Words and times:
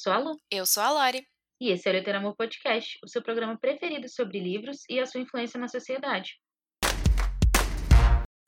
Eu 0.00 0.02
sou 0.02 0.12
a 0.14 0.18
Lu. 0.18 0.40
Eu 0.50 0.66
sou 0.66 0.82
a 0.82 0.90
Lori. 0.92 1.26
E 1.60 1.70
esse 1.70 1.86
é 1.86 1.92
o 1.92 1.94
Literamor 1.94 2.34
Podcast, 2.34 2.98
o 3.04 3.08
seu 3.08 3.22
programa 3.22 3.58
preferido 3.58 4.08
sobre 4.08 4.40
livros 4.40 4.78
e 4.88 4.98
a 4.98 5.04
sua 5.04 5.20
influência 5.20 5.60
na 5.60 5.68
sociedade. 5.68 6.40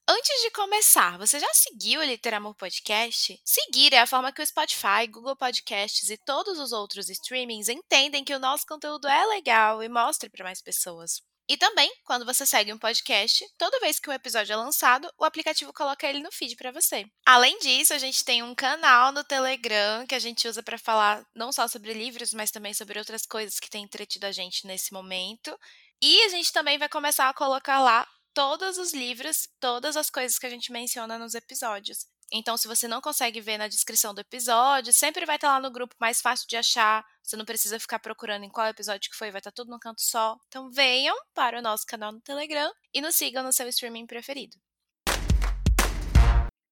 Antes 0.08 0.42
de 0.42 0.50
começar, 0.50 1.18
você 1.18 1.38
já 1.38 1.52
seguiu 1.52 2.00
o 2.00 2.04
Literamor 2.04 2.54
Podcast? 2.54 3.38
Seguir 3.44 3.92
é 3.92 3.98
a 3.98 4.06
forma 4.06 4.32
que 4.32 4.40
o 4.40 4.46
Spotify, 4.46 5.06
Google 5.06 5.36
Podcasts 5.36 6.08
e 6.08 6.16
todos 6.24 6.58
os 6.58 6.72
outros 6.72 7.10
streamings 7.10 7.68
entendem 7.68 8.24
que 8.24 8.34
o 8.34 8.40
nosso 8.40 8.64
conteúdo 8.66 9.06
é 9.06 9.26
legal 9.26 9.82
e 9.82 9.90
mostre 9.90 10.30
para 10.30 10.44
mais 10.44 10.62
pessoas. 10.62 11.20
E 11.48 11.56
também, 11.56 11.92
quando 12.04 12.24
você 12.24 12.46
segue 12.46 12.72
um 12.72 12.78
podcast, 12.78 13.44
toda 13.58 13.80
vez 13.80 13.98
que 13.98 14.08
um 14.08 14.12
episódio 14.12 14.52
é 14.52 14.56
lançado, 14.56 15.12
o 15.18 15.24
aplicativo 15.24 15.72
coloca 15.72 16.06
ele 16.06 16.20
no 16.20 16.32
feed 16.32 16.56
para 16.56 16.70
você. 16.70 17.04
Além 17.26 17.58
disso, 17.58 17.92
a 17.92 17.98
gente 17.98 18.24
tem 18.24 18.42
um 18.42 18.54
canal 18.54 19.12
no 19.12 19.24
Telegram 19.24 20.06
que 20.06 20.14
a 20.14 20.18
gente 20.18 20.46
usa 20.46 20.62
para 20.62 20.78
falar 20.78 21.24
não 21.34 21.52
só 21.52 21.66
sobre 21.66 21.92
livros, 21.92 22.32
mas 22.32 22.50
também 22.50 22.72
sobre 22.72 22.98
outras 22.98 23.26
coisas 23.26 23.58
que 23.58 23.68
têm 23.68 23.84
entretido 23.84 24.26
a 24.26 24.32
gente 24.32 24.66
nesse 24.66 24.92
momento. 24.92 25.58
E 26.00 26.22
a 26.22 26.28
gente 26.28 26.52
também 26.52 26.78
vai 26.78 26.88
começar 26.88 27.28
a 27.28 27.34
colocar 27.34 27.80
lá 27.80 28.06
todos 28.34 28.78
os 28.78 28.92
livros, 28.94 29.48
todas 29.60 29.96
as 29.96 30.10
coisas 30.10 30.38
que 30.38 30.46
a 30.46 30.50
gente 30.50 30.72
menciona 30.72 31.18
nos 31.18 31.34
episódios. 31.34 32.06
Então, 32.34 32.56
se 32.56 32.66
você 32.66 32.88
não 32.88 33.02
consegue 33.02 33.42
ver 33.42 33.58
na 33.58 33.68
descrição 33.68 34.14
do 34.14 34.22
episódio, 34.22 34.90
sempre 34.90 35.26
vai 35.26 35.36
estar 35.36 35.48
lá 35.48 35.60
no 35.60 35.70
grupo 35.70 35.94
mais 36.00 36.22
fácil 36.22 36.48
de 36.48 36.56
achar. 36.56 37.04
Você 37.22 37.36
não 37.36 37.44
precisa 37.44 37.78
ficar 37.78 37.98
procurando 37.98 38.42
em 38.42 38.48
qual 38.48 38.68
episódio 38.68 39.10
que 39.10 39.16
foi, 39.16 39.30
vai 39.30 39.40
estar 39.40 39.52
tudo 39.52 39.70
no 39.70 39.78
canto 39.78 40.00
só. 40.00 40.38
Então, 40.48 40.70
venham 40.70 41.14
para 41.34 41.58
o 41.58 41.62
nosso 41.62 41.84
canal 41.84 42.10
no 42.10 42.22
Telegram 42.22 42.72
e 42.94 43.02
nos 43.02 43.16
sigam 43.16 43.42
no 43.42 43.52
seu 43.52 43.68
streaming 43.68 44.06
preferido. 44.06 44.56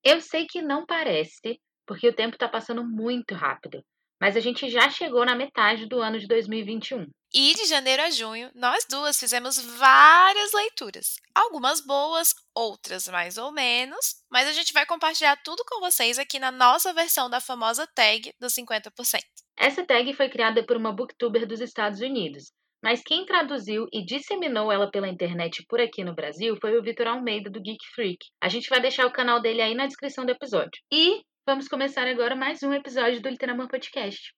Eu 0.03 0.23
sei 0.23 0.47
que 0.47 0.63
não 0.63 0.87
parece, 0.87 1.61
porque 1.87 2.09
o 2.09 2.17
tempo 2.17 2.37
está 2.37 2.49
passando 2.49 2.83
muito 2.83 3.35
rápido, 3.35 3.85
mas 4.21 4.37
a 4.37 4.41
gente 4.41 4.69
já 4.69 4.91
chegou 4.91 5.25
na 5.25 5.35
metade 5.35 5.87
do 5.87 6.01
ano 6.01 6.19
de 6.19 6.27
2021. 6.27 7.07
E 7.33 7.55
de 7.55 7.65
janeiro 7.67 8.03
a 8.03 8.11
junho, 8.11 8.51
nós 8.55 8.85
duas 8.91 9.19
fizemos 9.19 9.57
várias 9.59 10.53
leituras. 10.53 11.15
Algumas 11.35 11.81
boas, 11.81 12.35
outras 12.55 13.07
mais 13.09 13.39
ou 13.39 13.53
menos, 13.53 14.17
mas 14.31 14.49
a 14.49 14.53
gente 14.53 14.73
vai 14.73 14.85
compartilhar 14.85 15.37
tudo 15.45 15.65
com 15.65 15.81
vocês 15.81 16.19
aqui 16.19 16.39
na 16.39 16.51
nossa 16.51 16.93
versão 16.93 17.31
da 17.31 17.41
famosa 17.41 17.87
tag 17.95 18.33
dos 18.41 18.53
50%. 18.53 19.21
Essa 19.57 19.87
tag 19.87 20.13
foi 20.15 20.29
criada 20.29 20.65
por 20.67 20.77
uma 20.77 20.93
booktuber 20.93 21.47
dos 21.47 21.61
Estados 21.61 22.01
Unidos, 22.01 22.51
mas 22.83 23.03
quem 23.03 23.27
traduziu 23.27 23.87
e 23.93 24.05
disseminou 24.05 24.73
ela 24.73 24.91
pela 24.91 25.09
internet 25.09 25.65
por 25.69 25.81
aqui 25.81 26.03
no 26.03 26.15
Brasil 26.15 26.57
foi 26.61 26.79
o 26.79 26.83
Vitor 26.83 27.07
Almeida 27.09 27.51
do 27.51 27.61
Geek 27.61 27.87
Freak. 27.95 28.27
A 28.41 28.49
gente 28.49 28.69
vai 28.71 28.81
deixar 28.81 29.07
o 29.07 29.13
canal 29.13 29.41
dele 29.41 29.61
aí 29.61 29.75
na 29.75 29.87
descrição 29.87 30.25
do 30.25 30.33
episódio. 30.33 30.81
E 30.91 31.21
vamos 31.47 31.69
começar 31.69 32.07
agora 32.07 32.37
mais 32.37 32.63
um 32.63 32.73
episódio 32.73 33.21
do 33.21 33.29
Literamor 33.29 33.69
Podcast. 33.69 34.33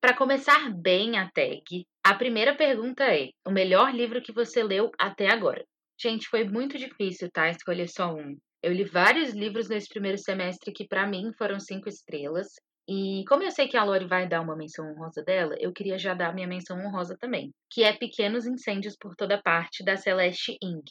Para 0.00 0.16
começar 0.16 0.70
bem 0.74 1.18
a 1.18 1.30
tag, 1.30 1.86
a 2.04 2.14
primeira 2.14 2.54
pergunta 2.54 3.04
é: 3.04 3.30
o 3.46 3.50
melhor 3.50 3.94
livro 3.94 4.22
que 4.22 4.32
você 4.32 4.62
leu 4.62 4.90
até 4.98 5.30
agora? 5.30 5.64
Gente, 6.00 6.28
foi 6.28 6.44
muito 6.44 6.76
difícil, 6.76 7.30
tá? 7.32 7.48
Escolher 7.48 7.88
só 7.88 8.14
um. 8.14 8.36
Eu 8.62 8.72
li 8.72 8.84
vários 8.84 9.32
livros 9.34 9.68
nesse 9.68 9.88
primeiro 9.88 10.18
semestre 10.18 10.72
que, 10.72 10.86
para 10.86 11.06
mim, 11.06 11.32
foram 11.36 11.58
cinco 11.58 11.88
estrelas. 11.88 12.48
E 12.88 13.24
como 13.26 13.42
eu 13.42 13.50
sei 13.50 13.66
que 13.66 13.76
a 13.76 13.84
Lori 13.84 14.06
vai 14.06 14.28
dar 14.28 14.42
uma 14.42 14.56
menção 14.56 14.86
honrosa 14.90 15.22
dela, 15.22 15.54
eu 15.58 15.72
queria 15.72 15.98
já 15.98 16.12
dar 16.12 16.34
minha 16.34 16.46
menção 16.46 16.78
honrosa 16.78 17.16
também, 17.18 17.50
que 17.70 17.82
é 17.82 17.92
Pequenos 17.94 18.46
Incêndios 18.46 18.94
por 18.98 19.14
Toda 19.16 19.40
Parte, 19.40 19.82
da 19.82 19.96
Celeste 19.96 20.58
Ing. 20.62 20.84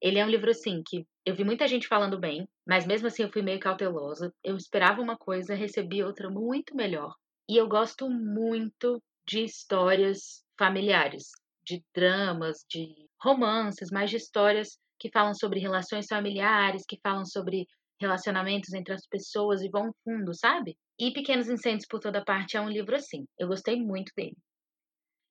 Ele 0.00 0.18
é 0.18 0.24
um 0.24 0.28
livro, 0.28 0.50
assim, 0.50 0.82
que 0.86 1.04
eu 1.26 1.34
vi 1.34 1.44
muita 1.44 1.66
gente 1.66 1.88
falando 1.88 2.18
bem, 2.18 2.48
mas 2.66 2.86
mesmo 2.86 3.08
assim 3.08 3.22
eu 3.22 3.32
fui 3.32 3.42
meio 3.42 3.60
cautelosa. 3.60 4.32
Eu 4.42 4.56
esperava 4.56 5.00
uma 5.00 5.16
coisa, 5.16 5.54
recebi 5.54 6.02
outra 6.02 6.30
muito 6.30 6.74
melhor. 6.74 7.14
E 7.48 7.56
eu 7.56 7.68
gosto 7.68 8.08
muito 8.08 9.02
de 9.26 9.44
histórias 9.44 10.44
familiares, 10.58 11.24
de 11.64 11.82
dramas, 11.94 12.64
de 12.68 12.94
romances, 13.22 13.90
mas 13.90 14.10
de 14.10 14.16
histórias 14.16 14.78
que 14.98 15.10
falam 15.10 15.34
sobre 15.34 15.60
relações 15.60 16.06
familiares, 16.06 16.84
que 16.86 16.98
falam 17.02 17.24
sobre 17.24 17.66
relacionamentos 18.00 18.72
entre 18.72 18.94
as 18.94 19.06
pessoas 19.06 19.60
e 19.62 19.68
vão 19.68 19.92
fundo, 20.04 20.34
sabe? 20.34 20.76
E 20.98 21.12
Pequenos 21.12 21.48
Incêndios 21.48 21.86
por 21.86 22.00
Toda 22.00 22.24
Parte 22.24 22.56
é 22.56 22.60
um 22.60 22.68
livro 22.68 22.94
assim. 22.96 23.26
Eu 23.38 23.48
gostei 23.48 23.80
muito 23.80 24.12
dele. 24.16 24.36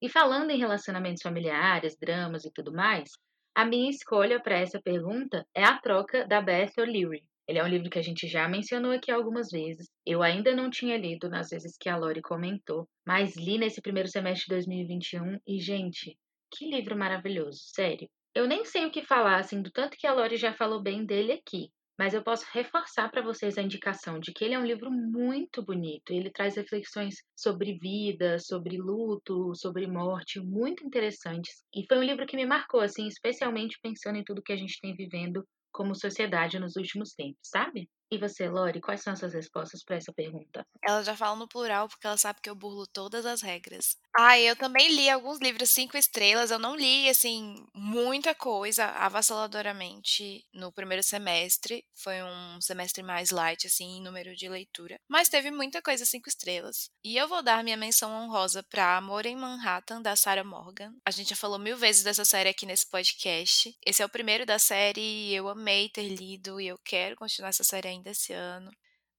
E 0.01 0.09
falando 0.09 0.51
em 0.51 0.59
relacionamentos 0.59 1.23
familiares, 1.23 1.97
dramas 1.99 2.45
e 2.45 2.51
tudo 2.51 2.71
mais, 2.71 3.09
a 3.57 3.65
minha 3.65 3.89
escolha 3.89 4.39
para 4.39 4.59
essa 4.59 4.79
pergunta 4.79 5.43
é 5.51 5.63
A 5.63 5.79
Troca 5.79 6.27
da 6.27 6.39
Beth 6.39 6.73
O'Leary. 6.77 7.23
Ele 7.47 7.57
é 7.57 7.63
um 7.63 7.67
livro 7.67 7.89
que 7.89 7.97
a 7.97 8.03
gente 8.03 8.27
já 8.27 8.47
mencionou 8.47 8.91
aqui 8.91 9.09
algumas 9.09 9.49
vezes. 9.49 9.89
Eu 10.05 10.21
ainda 10.21 10.55
não 10.55 10.69
tinha 10.69 10.95
lido 10.95 11.27
nas 11.27 11.49
vezes 11.49 11.75
que 11.75 11.89
a 11.89 11.97
Lori 11.97 12.21
comentou, 12.21 12.87
mas 13.03 13.35
li 13.35 13.57
nesse 13.57 13.81
primeiro 13.81 14.07
semestre 14.09 14.45
de 14.45 14.53
2021 14.53 15.39
e, 15.47 15.59
gente, 15.59 16.15
que 16.53 16.69
livro 16.69 16.95
maravilhoso, 16.95 17.61
sério. 17.73 18.07
Eu 18.35 18.47
nem 18.47 18.63
sei 18.63 18.85
o 18.85 18.91
que 18.91 19.01
falar, 19.01 19.39
assim, 19.39 19.59
do 19.59 19.71
tanto 19.71 19.97
que 19.97 20.05
a 20.05 20.13
Lori 20.13 20.37
já 20.37 20.53
falou 20.53 20.79
bem 20.79 21.03
dele 21.03 21.31
aqui, 21.31 21.71
mas 21.97 22.13
eu 22.13 22.23
posso 22.23 22.45
reforçar 22.51 23.09
para 23.09 23.21
vocês 23.21 23.57
a 23.57 23.61
indicação 23.61 24.19
de 24.19 24.31
que 24.31 24.45
ele 24.45 24.53
é 24.53 24.59
um 24.59 24.65
livro 24.65 24.91
muito 24.91 25.63
bonito. 25.63 26.11
Ele 26.11 26.31
traz 26.31 26.55
reflexões 26.55 27.15
sobre 27.35 27.77
vida, 27.79 28.37
sobre 28.39 28.77
luto, 28.77 29.53
sobre 29.55 29.87
morte, 29.87 30.39
muito 30.39 30.85
interessantes. 30.85 31.63
E 31.73 31.85
foi 31.87 31.97
um 31.97 32.03
livro 32.03 32.25
que 32.27 32.35
me 32.35 32.45
marcou, 32.45 32.81
assim, 32.81 33.07
especialmente 33.07 33.79
pensando 33.81 34.17
em 34.17 34.23
tudo 34.23 34.43
que 34.43 34.53
a 34.53 34.57
gente 34.57 34.79
tem 34.79 34.95
vivendo 34.95 35.43
como 35.71 35.95
sociedade 35.95 36.59
nos 36.59 36.75
últimos 36.75 37.13
tempos, 37.13 37.39
sabe? 37.43 37.89
E 38.09 38.17
você, 38.17 38.47
Lori, 38.47 38.79
quais 38.79 39.01
são 39.01 39.11
as 39.11 39.19
suas 39.19 39.33
respostas 39.33 39.83
para 39.83 39.97
essa 39.97 40.13
pergunta? 40.13 40.65
Ela 40.81 41.03
já 41.03 41.15
fala 41.15 41.35
no 41.35 41.47
plural 41.47 41.89
porque 41.89 42.07
ela 42.07 42.17
sabe 42.17 42.39
que 42.41 42.49
eu 42.49 42.55
burlo 42.55 42.87
todas 42.87 43.25
as 43.25 43.41
regras. 43.41 43.97
Ah, 44.17 44.39
eu 44.39 44.55
também 44.55 44.95
li 44.95 45.09
alguns 45.09 45.39
livros 45.39 45.69
cinco 45.69 45.97
estrelas. 45.97 46.49
Eu 46.49 46.57
não 46.57 46.75
li, 46.75 47.09
assim, 47.09 47.55
muita 47.73 48.33
coisa 48.33 48.85
avassaladoramente 48.85 50.45
no 50.53 50.71
primeiro 50.71 51.03
semestre. 51.03 51.85
Foi 51.93 52.23
um 52.23 52.61
semestre 52.61 53.03
mais 53.03 53.29
light, 53.29 53.67
assim, 53.67 53.97
em 53.97 54.01
número 54.01 54.35
de 54.35 54.47
leitura. 54.47 54.97
Mas 55.07 55.27
teve 55.27 55.51
muita 55.51 55.81
coisa 55.81 56.05
cinco 56.05 56.29
estrelas. 56.29 56.89
E 57.03 57.17
eu 57.17 57.27
vou 57.27 57.43
dar 57.43 57.63
minha 57.63 57.77
menção 57.77 58.11
honrosa 58.11 58.63
para 58.63 58.97
Amor 58.97 59.25
em 59.25 59.35
Manhattan, 59.35 60.01
da 60.01 60.15
Sarah 60.15 60.43
Morgan. 60.43 60.93
A 61.05 61.11
gente 61.11 61.31
já 61.31 61.35
falou 61.35 61.59
mil 61.59 61.75
vezes 61.75 62.03
dessa 62.03 62.23
série 62.23 62.49
aqui 62.49 62.65
nesse 62.65 62.89
podcast. 62.89 63.75
Esse 63.85 64.01
é 64.01 64.05
o 64.05 64.09
primeiro 64.09 64.45
da 64.45 64.57
série 64.57 65.01
e 65.01 65.35
eu 65.35 65.49
amei 65.49 65.89
ter 65.89 66.07
lido 66.07 66.59
e 66.61 66.67
eu 66.67 66.77
quero 66.83 67.17
continuar 67.17 67.49
essa 67.49 67.63
série 67.63 67.87
ainda 67.87 67.96
esse 68.05 68.33
ano. 68.33 68.71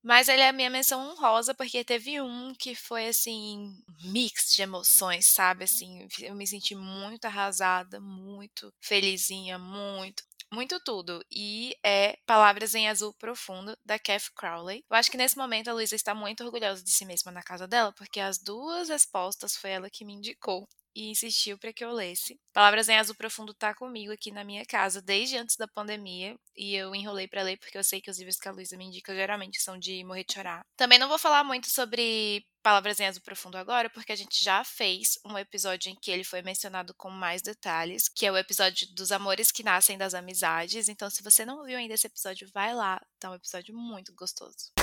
Mas 0.02 0.28
ele 0.28 0.42
é 0.42 0.48
a 0.48 0.52
minha 0.52 0.70
menção 0.70 1.10
honrosa, 1.10 1.54
porque 1.54 1.84
teve 1.84 2.20
um 2.20 2.54
que 2.54 2.74
foi, 2.74 3.08
assim, 3.08 3.74
mix 4.04 4.50
de 4.54 4.62
emoções, 4.62 5.26
sabe? 5.26 5.64
Assim, 5.64 6.06
eu 6.20 6.34
me 6.34 6.46
senti 6.46 6.74
muito 6.74 7.24
arrasada, 7.26 8.00
muito 8.00 8.72
felizinha, 8.80 9.58
muito 9.58 10.22
muito 10.52 10.80
tudo. 10.80 11.22
E 11.30 11.76
é 11.84 12.16
Palavras 12.26 12.74
em 12.74 12.88
Azul 12.88 13.12
Profundo, 13.14 13.76
da 13.84 13.98
Kath 13.98 14.30
Crowley. 14.34 14.84
Eu 14.90 14.96
acho 14.96 15.10
que 15.10 15.16
nesse 15.16 15.36
momento 15.36 15.68
a 15.68 15.74
Luísa 15.74 15.94
está 15.94 16.14
muito 16.14 16.42
orgulhosa 16.44 16.82
de 16.82 16.90
si 16.90 17.04
mesma 17.04 17.30
na 17.30 17.42
casa 17.42 17.66
dela, 17.68 17.92
porque 17.92 18.20
as 18.20 18.38
duas 18.38 18.88
respostas 18.88 19.56
foi 19.56 19.70
ela 19.70 19.90
que 19.90 20.04
me 20.04 20.14
indicou 20.14 20.66
e 20.98 21.10
insistiu 21.10 21.56
para 21.56 21.72
que 21.72 21.84
eu 21.84 21.92
lesse. 21.92 22.40
Palavras 22.52 22.88
em 22.88 22.96
Azul 22.96 23.14
Profundo 23.14 23.54
tá 23.54 23.72
comigo 23.72 24.12
aqui 24.12 24.32
na 24.32 24.42
minha 24.42 24.66
casa 24.66 25.00
desde 25.00 25.36
antes 25.36 25.54
da 25.56 25.68
pandemia 25.68 26.34
e 26.56 26.74
eu 26.74 26.92
enrolei 26.92 27.28
para 27.28 27.42
ler 27.42 27.56
porque 27.56 27.78
eu 27.78 27.84
sei 27.84 28.00
que 28.00 28.10
os 28.10 28.18
livros 28.18 28.36
que 28.36 28.48
a 28.48 28.50
Luísa 28.50 28.76
me 28.76 28.84
indica 28.84 29.14
geralmente 29.14 29.62
são 29.62 29.78
de 29.78 30.02
morrer 30.02 30.24
de 30.24 30.34
chorar. 30.34 30.62
Também 30.76 30.98
não 30.98 31.08
vou 31.08 31.18
falar 31.18 31.44
muito 31.44 31.70
sobre 31.70 32.44
Palavras 32.60 32.98
em 32.98 33.06
Azul 33.06 33.22
Profundo 33.22 33.56
agora, 33.56 33.88
porque 33.88 34.10
a 34.10 34.16
gente 34.16 34.42
já 34.42 34.64
fez 34.64 35.18
um 35.24 35.38
episódio 35.38 35.90
em 35.92 35.94
que 35.94 36.10
ele 36.10 36.24
foi 36.24 36.42
mencionado 36.42 36.92
com 36.94 37.08
mais 37.08 37.40
detalhes, 37.40 38.08
que 38.08 38.26
é 38.26 38.32
o 38.32 38.36
episódio 38.36 38.92
dos 38.94 39.12
amores 39.12 39.52
que 39.52 39.62
nascem 39.62 39.96
das 39.96 40.14
amizades. 40.14 40.88
Então, 40.88 41.08
se 41.08 41.22
você 41.22 41.46
não 41.46 41.58
ouviu 41.58 41.78
ainda 41.78 41.94
esse 41.94 42.08
episódio, 42.08 42.50
vai 42.52 42.74
lá, 42.74 43.00
tá 43.20 43.30
um 43.30 43.34
episódio 43.34 43.74
muito 43.74 44.12
gostoso. 44.14 44.77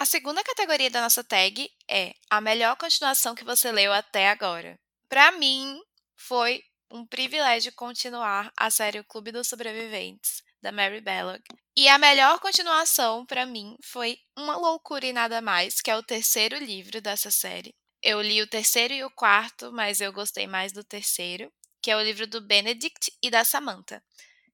A 0.00 0.06
segunda 0.06 0.44
categoria 0.44 0.88
da 0.88 1.02
nossa 1.02 1.24
tag 1.24 1.68
é 1.90 2.14
a 2.30 2.40
melhor 2.40 2.76
continuação 2.76 3.34
que 3.34 3.42
você 3.42 3.72
leu 3.72 3.92
até 3.92 4.30
agora. 4.30 4.78
Para 5.08 5.32
mim, 5.32 5.82
foi 6.14 6.62
um 6.88 7.04
privilégio 7.04 7.72
continuar 7.72 8.52
a 8.56 8.70
série 8.70 9.00
O 9.00 9.04
Clube 9.04 9.32
dos 9.32 9.48
Sobreviventes, 9.48 10.40
da 10.62 10.70
Mary 10.70 11.00
Belloc. 11.00 11.42
E 11.76 11.88
a 11.88 11.98
melhor 11.98 12.38
continuação 12.38 13.26
para 13.26 13.44
mim 13.44 13.76
foi 13.82 14.16
Uma 14.36 14.56
Loucura 14.56 15.04
e 15.04 15.12
Nada 15.12 15.40
Mais, 15.40 15.80
que 15.80 15.90
é 15.90 15.96
o 15.96 16.02
terceiro 16.02 16.56
livro 16.58 17.00
dessa 17.00 17.32
série. 17.32 17.74
Eu 18.00 18.22
li 18.22 18.40
o 18.40 18.46
terceiro 18.46 18.94
e 18.94 19.02
o 19.02 19.10
quarto, 19.10 19.72
mas 19.72 20.00
eu 20.00 20.12
gostei 20.12 20.46
mais 20.46 20.70
do 20.70 20.84
terceiro, 20.84 21.52
que 21.82 21.90
é 21.90 21.96
o 21.96 22.02
livro 22.02 22.24
do 22.24 22.40
Benedict 22.40 23.12
e 23.20 23.30
da 23.30 23.44
Samantha. 23.44 24.00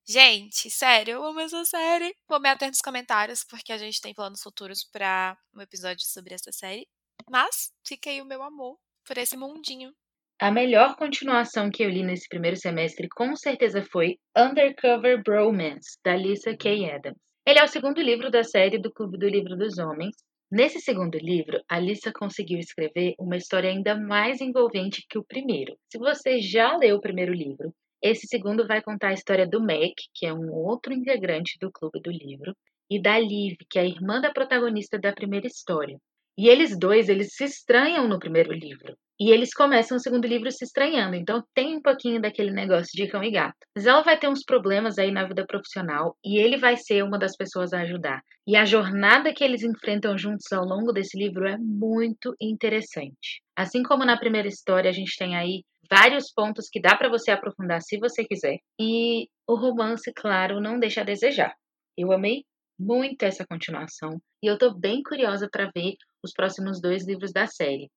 Gente, 0.07 0.71
sério, 0.71 1.15
eu 1.15 1.25
amo 1.25 1.41
essa 1.41 1.65
série. 1.65 2.15
Vou 2.29 2.39
me 2.39 2.49
ater 2.49 2.69
nos 2.69 2.81
comentários, 2.81 3.43
porque 3.43 3.73
a 3.73 3.79
gente 3.79 4.03
tem 4.03 4.13
planos 4.13 4.43
futuros 4.43 4.85
para 4.85 5.35
um 5.55 5.63
episódio 5.63 6.05
sobre 6.07 6.35
essa 6.35 6.53
série. 6.53 6.87
Mas 7.31 7.73
fica 7.87 8.11
aí 8.11 8.21
o 8.21 8.27
meu 8.27 8.43
amor 8.43 8.77
por 9.07 9.17
esse 9.17 9.35
mundinho. 9.35 9.93
A 10.39 10.51
melhor 10.51 10.97
continuação 10.97 11.71
que 11.71 11.83
eu 11.83 11.89
li 11.89 12.03
nesse 12.03 12.29
primeiro 12.29 12.57
semestre 12.57 13.09
com 13.09 13.35
certeza 13.35 13.83
foi 13.91 14.19
Undercover 14.37 15.23
Bromance, 15.23 15.99
da 16.05 16.15
Lisa 16.15 16.55
K. 16.55 16.91
Adams. 16.91 17.19
Ele 17.47 17.59
é 17.59 17.65
o 17.65 17.69
segundo 17.69 18.03
livro 18.03 18.31
da 18.31 18.43
série 18.43 18.79
do 18.79 18.93
Clube 18.93 19.17
do 19.19 19.29
Livro 19.29 19.57
dos 19.57 19.79
Homens, 19.79 20.15
Nesse 20.53 20.79
segundo 20.79 21.19
livro, 21.19 21.61
Alissa 21.69 22.13
conseguiu 22.13 22.61
escrever 22.61 23.15
uma 23.19 23.37
história 23.37 23.69
ainda 23.69 23.99
mais 23.99 24.41
envolvente 24.41 25.05
que 25.09 25.19
o 25.19 25.25
primeiro. 25.25 25.77
Se 25.91 25.99
você 25.99 26.41
já 26.41 26.77
leu 26.77 26.97
o 26.97 27.01
primeiro 27.01 27.33
livro, 27.33 27.75
esse 28.05 28.27
segundo 28.27 28.67
vai 28.67 28.83
contar 28.83 29.09
a 29.09 29.15
história 29.15 29.47
do 29.47 29.61
Mac, 29.61 29.95
que 30.15 30.27
é 30.27 30.33
um 30.33 30.53
outro 30.53 30.93
integrante 30.93 31.57
do 31.59 31.73
clube 31.73 32.01
do 32.03 32.11
livro, 32.11 32.55
e 32.91 33.01
da 33.01 33.19
Liv, 33.19 33.57
que 33.71 33.79
é 33.79 33.83
a 33.83 33.87
irmã 33.87 34.21
da 34.21 34.31
protagonista 34.31 34.99
da 34.99 35.11
primeira 35.11 35.47
história. 35.47 35.97
E 36.37 36.49
eles 36.49 36.79
dois, 36.79 37.09
eles 37.09 37.35
se 37.35 37.45
estranham 37.45 38.07
no 38.07 38.19
primeiro 38.19 38.53
livro. 38.53 38.95
E 39.19 39.31
eles 39.31 39.55
começam 39.55 39.97
o 39.97 40.01
segundo 40.01 40.27
livro 40.27 40.51
se 40.51 40.65
estranhando. 40.65 41.15
Então 41.15 41.43
tem 41.55 41.77
um 41.77 41.81
pouquinho 41.81 42.21
daquele 42.21 42.51
negócio 42.51 42.91
de 42.93 43.09
cão 43.09 43.23
e 43.23 43.31
gato. 43.31 43.57
Mas 43.75 43.87
ela 43.87 44.03
vai 44.03 44.19
ter 44.19 44.29
uns 44.29 44.45
problemas 44.45 44.99
aí 44.99 45.13
na 45.13 45.25
vida 45.25 45.47
profissional 45.47 46.17
e 46.23 46.37
ele 46.37 46.59
vai 46.59 46.77
ser 46.77 47.05
uma 47.05 47.19
das 47.19 47.37
pessoas 47.37 47.73
a 47.73 47.83
ajudar. 47.83 48.21
E 48.47 48.57
a 48.57 48.65
jornada 48.65 49.33
que 49.33 49.45
eles 49.45 49.63
enfrentam 49.63 50.19
juntos 50.19 50.53
ao 50.53 50.65
longo 50.65 50.93
desse 50.93 51.17
livro 51.17 51.47
é 51.47 51.57
muito 51.57 52.35
interessante. 52.41 53.41
Assim 53.57 53.85
como 53.85 54.05
na 54.05 54.19
primeira 54.19 54.49
história, 54.49 54.91
a 54.91 54.93
gente 54.93 55.17
tem 55.17 55.37
aí 55.37 55.63
vários 55.91 56.33
pontos 56.33 56.69
que 56.71 56.81
dá 56.81 56.97
para 56.97 57.09
você 57.09 57.31
aprofundar 57.31 57.81
se 57.83 57.99
você 57.99 58.25
quiser. 58.25 58.59
E 58.81 59.29
o 59.47 59.55
romance, 59.55 60.13
claro, 60.15 60.61
não 60.61 60.79
deixa 60.79 61.01
a 61.01 61.05
desejar. 61.05 61.55
Eu 61.97 62.13
amei 62.13 62.45
muito 62.79 63.23
essa 63.23 63.47
continuação 63.47 64.21
e 64.43 64.47
eu 64.47 64.59
tô 64.59 64.75
bem 64.75 65.03
curiosa 65.03 65.49
para 65.51 65.71
ver 65.75 65.95
os 66.25 66.33
próximos 66.33 66.81
dois 66.81 67.07
livros 67.07 67.33
da 67.33 67.47
série. 67.47 67.89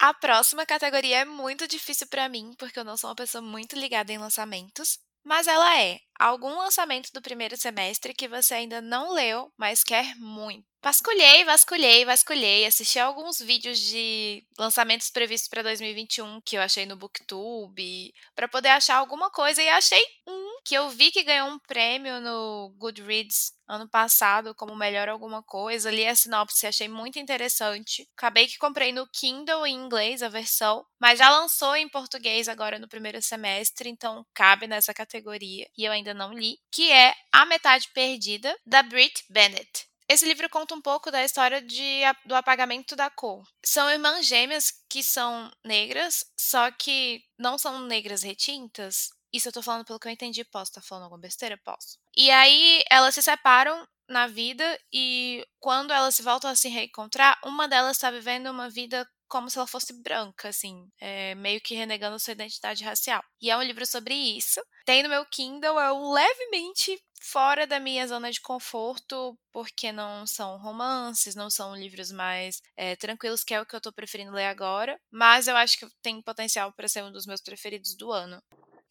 A 0.00 0.14
próxima 0.14 0.64
categoria 0.64 1.18
é 1.18 1.24
muito 1.24 1.66
difícil 1.66 2.06
para 2.08 2.28
mim, 2.28 2.52
porque 2.56 2.78
eu 2.78 2.84
não 2.84 2.96
sou 2.96 3.10
uma 3.10 3.16
pessoa 3.16 3.42
muito 3.42 3.76
ligada 3.76 4.12
em 4.12 4.18
lançamentos, 4.18 4.96
mas 5.24 5.48
ela 5.48 5.80
é 5.82 5.98
algum 6.18 6.56
lançamento 6.56 7.10
do 7.12 7.22
primeiro 7.22 7.56
semestre 7.56 8.12
que 8.12 8.28
você 8.28 8.54
ainda 8.54 8.80
não 8.80 9.12
leu, 9.12 9.52
mas 9.56 9.84
quer 9.84 10.14
muito. 10.16 10.66
Vasculhei, 10.82 11.44
vasculhei, 11.44 12.04
vasculhei, 12.04 12.64
assisti 12.64 13.00
alguns 13.00 13.40
vídeos 13.40 13.80
de 13.80 14.44
lançamentos 14.56 15.10
previstos 15.10 15.48
para 15.48 15.62
2021 15.62 16.40
que 16.40 16.56
eu 16.56 16.62
achei 16.62 16.86
no 16.86 16.96
BookTube, 16.96 18.14
para 18.34 18.46
poder 18.46 18.68
achar 18.68 18.96
alguma 18.96 19.28
coisa 19.28 19.60
e 19.60 19.68
achei 19.68 20.02
um 20.26 20.60
que 20.64 20.74
eu 20.74 20.88
vi 20.88 21.10
que 21.10 21.24
ganhou 21.24 21.48
um 21.48 21.58
prêmio 21.58 22.20
no 22.20 22.72
Goodreads 22.78 23.52
ano 23.66 23.88
passado 23.88 24.54
como 24.54 24.74
melhor 24.74 25.08
alguma 25.08 25.42
coisa. 25.42 25.90
Li 25.90 26.06
a 26.06 26.14
sinopse, 26.14 26.66
achei 26.66 26.88
muito 26.88 27.18
interessante. 27.18 28.08
Acabei 28.16 28.46
que 28.46 28.58
comprei 28.58 28.92
no 28.92 29.06
Kindle 29.08 29.66
em 29.66 29.74
inglês 29.74 30.22
a 30.22 30.28
versão, 30.28 30.84
mas 30.98 31.18
já 31.18 31.28
lançou 31.28 31.76
em 31.76 31.88
português 31.88 32.48
agora 32.48 32.78
no 32.78 32.88
primeiro 32.88 33.20
semestre, 33.20 33.90
então 33.90 34.24
cabe 34.32 34.66
nessa 34.66 34.94
categoria 34.94 35.68
e 35.76 35.84
eu 35.84 35.92
ainda 35.92 36.07
não 36.14 36.32
li, 36.32 36.58
que 36.72 36.90
é 36.90 37.14
A 37.32 37.44
Metade 37.46 37.88
Perdida 37.92 38.56
da 38.66 38.82
Brit 38.82 39.24
Bennett. 39.28 39.88
Esse 40.08 40.24
livro 40.24 40.48
conta 40.48 40.74
um 40.74 40.80
pouco 40.80 41.10
da 41.10 41.22
história 41.22 41.60
de, 41.60 42.00
do 42.24 42.34
apagamento 42.34 42.96
da 42.96 43.10
cor. 43.10 43.46
São 43.62 43.90
irmãs 43.90 44.26
gêmeas 44.26 44.72
que 44.88 45.02
são 45.02 45.50
negras, 45.62 46.24
só 46.38 46.70
que 46.70 47.22
não 47.38 47.58
são 47.58 47.80
negras 47.80 48.22
retintas. 48.22 49.10
Isso 49.30 49.48
eu 49.48 49.52
tô 49.52 49.62
falando 49.62 49.84
pelo 49.84 50.00
que 50.00 50.08
eu 50.08 50.12
entendi. 50.12 50.44
Posso 50.44 50.70
estar 50.70 50.80
tá 50.80 50.86
falando 50.86 51.04
alguma 51.04 51.20
besteira? 51.20 51.58
Posso. 51.62 51.98
E 52.16 52.30
aí 52.30 52.82
elas 52.90 53.14
se 53.14 53.22
separam 53.22 53.86
na 54.08 54.26
vida 54.26 54.80
e 54.90 55.46
quando 55.60 55.92
elas 55.92 56.18
voltam 56.18 56.50
a 56.50 56.56
se 56.56 56.68
reencontrar, 56.68 57.38
uma 57.44 57.68
delas 57.68 57.98
está 57.98 58.10
vivendo 58.10 58.46
uma 58.46 58.70
vida 58.70 59.06
como 59.28 59.50
se 59.50 59.58
ela 59.58 59.66
fosse 59.66 59.92
branca, 60.02 60.48
assim, 60.48 60.88
é, 61.00 61.34
meio 61.34 61.60
que 61.60 61.74
renegando 61.74 62.18
sua 62.18 62.32
identidade 62.32 62.84
racial. 62.84 63.22
E 63.40 63.50
é 63.50 63.56
um 63.56 63.62
livro 63.62 63.86
sobre 63.86 64.14
isso. 64.14 64.60
Tem 64.84 65.02
no 65.02 65.08
meu 65.08 65.24
Kindle, 65.26 65.78
é 65.78 65.92
um 65.92 66.12
levemente 66.12 66.98
fora 67.20 67.66
da 67.66 67.80
minha 67.80 68.06
zona 68.06 68.30
de 68.30 68.40
conforto, 68.40 69.38
porque 69.52 69.92
não 69.92 70.26
são 70.26 70.56
romances, 70.58 71.34
não 71.34 71.50
são 71.50 71.76
livros 71.76 72.10
mais 72.10 72.60
é, 72.76 72.96
tranquilos, 72.96 73.44
que 73.44 73.54
é 73.54 73.60
o 73.60 73.66
que 73.66 73.76
eu 73.76 73.80
tô 73.80 73.92
preferindo 73.92 74.32
ler 74.32 74.46
agora. 74.46 74.98
Mas 75.10 75.46
eu 75.48 75.56
acho 75.56 75.78
que 75.78 75.86
tem 76.02 76.22
potencial 76.22 76.72
para 76.72 76.88
ser 76.88 77.04
um 77.04 77.12
dos 77.12 77.26
meus 77.26 77.40
preferidos 77.40 77.94
do 77.96 78.12
ano. 78.12 78.42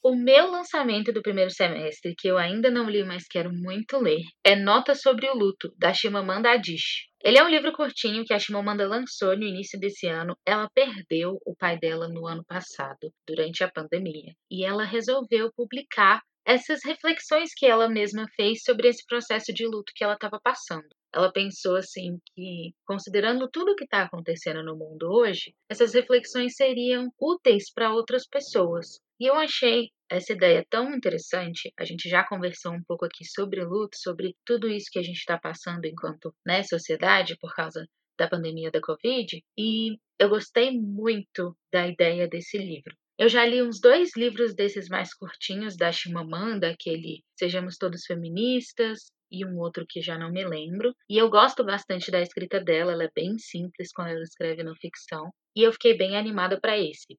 O 0.09 0.15
meu 0.15 0.49
lançamento 0.49 1.11
do 1.11 1.21
primeiro 1.21 1.51
semestre, 1.51 2.15
que 2.17 2.29
eu 2.29 2.37
ainda 2.37 2.71
não 2.71 2.89
li, 2.89 3.03
mas 3.03 3.27
quero 3.27 3.51
muito 3.51 3.99
ler, 3.99 4.21
é 4.41 4.55
Nota 4.55 4.95
sobre 4.95 5.29
o 5.29 5.35
Luto, 5.35 5.69
da 5.77 5.93
Chimamanda 5.93 6.49
Adichie. 6.49 7.09
Ele 7.21 7.37
é 7.37 7.43
um 7.43 7.49
livro 7.49 7.73
curtinho 7.73 8.23
que 8.23 8.33
a 8.33 8.39
Chimamanda 8.39 8.87
lançou 8.87 9.35
no 9.35 9.43
início 9.43 9.77
desse 9.77 10.07
ano. 10.07 10.33
Ela 10.45 10.69
perdeu 10.73 11.37
o 11.45 11.53
pai 11.53 11.77
dela 11.77 12.07
no 12.07 12.25
ano 12.25 12.41
passado, 12.47 13.11
durante 13.27 13.65
a 13.65 13.69
pandemia, 13.69 14.31
e 14.49 14.63
ela 14.63 14.85
resolveu 14.85 15.51
publicar 15.53 16.21
essas 16.45 16.79
reflexões 16.85 17.49
que 17.53 17.65
ela 17.65 17.89
mesma 17.89 18.27
fez 18.33 18.61
sobre 18.63 18.87
esse 18.87 19.05
processo 19.05 19.53
de 19.53 19.65
luto 19.67 19.91
que 19.93 20.05
ela 20.05 20.13
estava 20.13 20.39
passando. 20.41 20.87
Ela 21.13 21.33
pensou 21.33 21.75
assim 21.75 22.17
que, 22.33 22.71
considerando 22.85 23.49
tudo 23.51 23.73
o 23.73 23.75
que 23.75 23.83
está 23.83 24.03
acontecendo 24.03 24.63
no 24.63 24.77
mundo 24.77 25.11
hoje, 25.11 25.53
essas 25.69 25.93
reflexões 25.93 26.55
seriam 26.55 27.09
úteis 27.19 27.73
para 27.73 27.91
outras 27.91 28.25
pessoas. 28.25 29.01
E 29.19 29.25
eu 29.25 29.35
achei 29.35 29.89
essa 30.09 30.33
ideia 30.33 30.65
tão 30.69 30.93
interessante. 30.93 31.71
A 31.77 31.83
gente 31.83 32.07
já 32.09 32.23
conversou 32.23 32.73
um 32.73 32.83
pouco 32.87 33.05
aqui 33.05 33.25
sobre 33.25 33.63
luto, 33.63 33.97
sobre 33.97 34.35
tudo 34.45 34.69
isso 34.69 34.89
que 34.91 34.99
a 34.99 35.03
gente 35.03 35.17
está 35.17 35.37
passando 35.37 35.85
enquanto 35.85 36.33
né, 36.45 36.63
sociedade 36.63 37.37
por 37.39 37.53
causa 37.53 37.85
da 38.17 38.27
pandemia 38.27 38.71
da 38.71 38.81
Covid, 38.81 39.43
e 39.57 39.97
eu 40.19 40.29
gostei 40.29 40.71
muito 40.71 41.55
da 41.71 41.87
ideia 41.87 42.27
desse 42.27 42.57
livro. 42.57 42.95
Eu 43.19 43.29
já 43.29 43.45
li 43.45 43.61
uns 43.61 43.79
dois 43.79 44.15
livros 44.15 44.55
desses 44.55 44.87
mais 44.89 45.13
curtinhos 45.13 45.75
da 45.75 45.91
Chimamanda, 45.91 46.69
aquele 46.69 47.23
Sejamos 47.37 47.77
Todos 47.77 48.05
Feministas 48.05 49.11
e 49.31 49.45
um 49.45 49.57
outro 49.57 49.85
que 49.87 50.01
já 50.01 50.17
não 50.17 50.31
me 50.31 50.45
lembro. 50.45 50.93
E 51.09 51.17
eu 51.17 51.29
gosto 51.29 51.63
bastante 51.63 52.11
da 52.11 52.21
escrita 52.21 52.59
dela, 52.59 52.91
ela 52.91 53.05
é 53.05 53.11
bem 53.13 53.37
simples 53.37 53.91
quando 53.91 54.09
ela 54.09 54.21
escreve 54.21 54.63
no 54.63 54.75
ficção. 54.75 55.31
E 55.55 55.63
eu 55.63 55.73
fiquei 55.73 55.97
bem 55.97 56.15
animada 56.15 56.59
para 56.59 56.77
esse. 56.77 57.17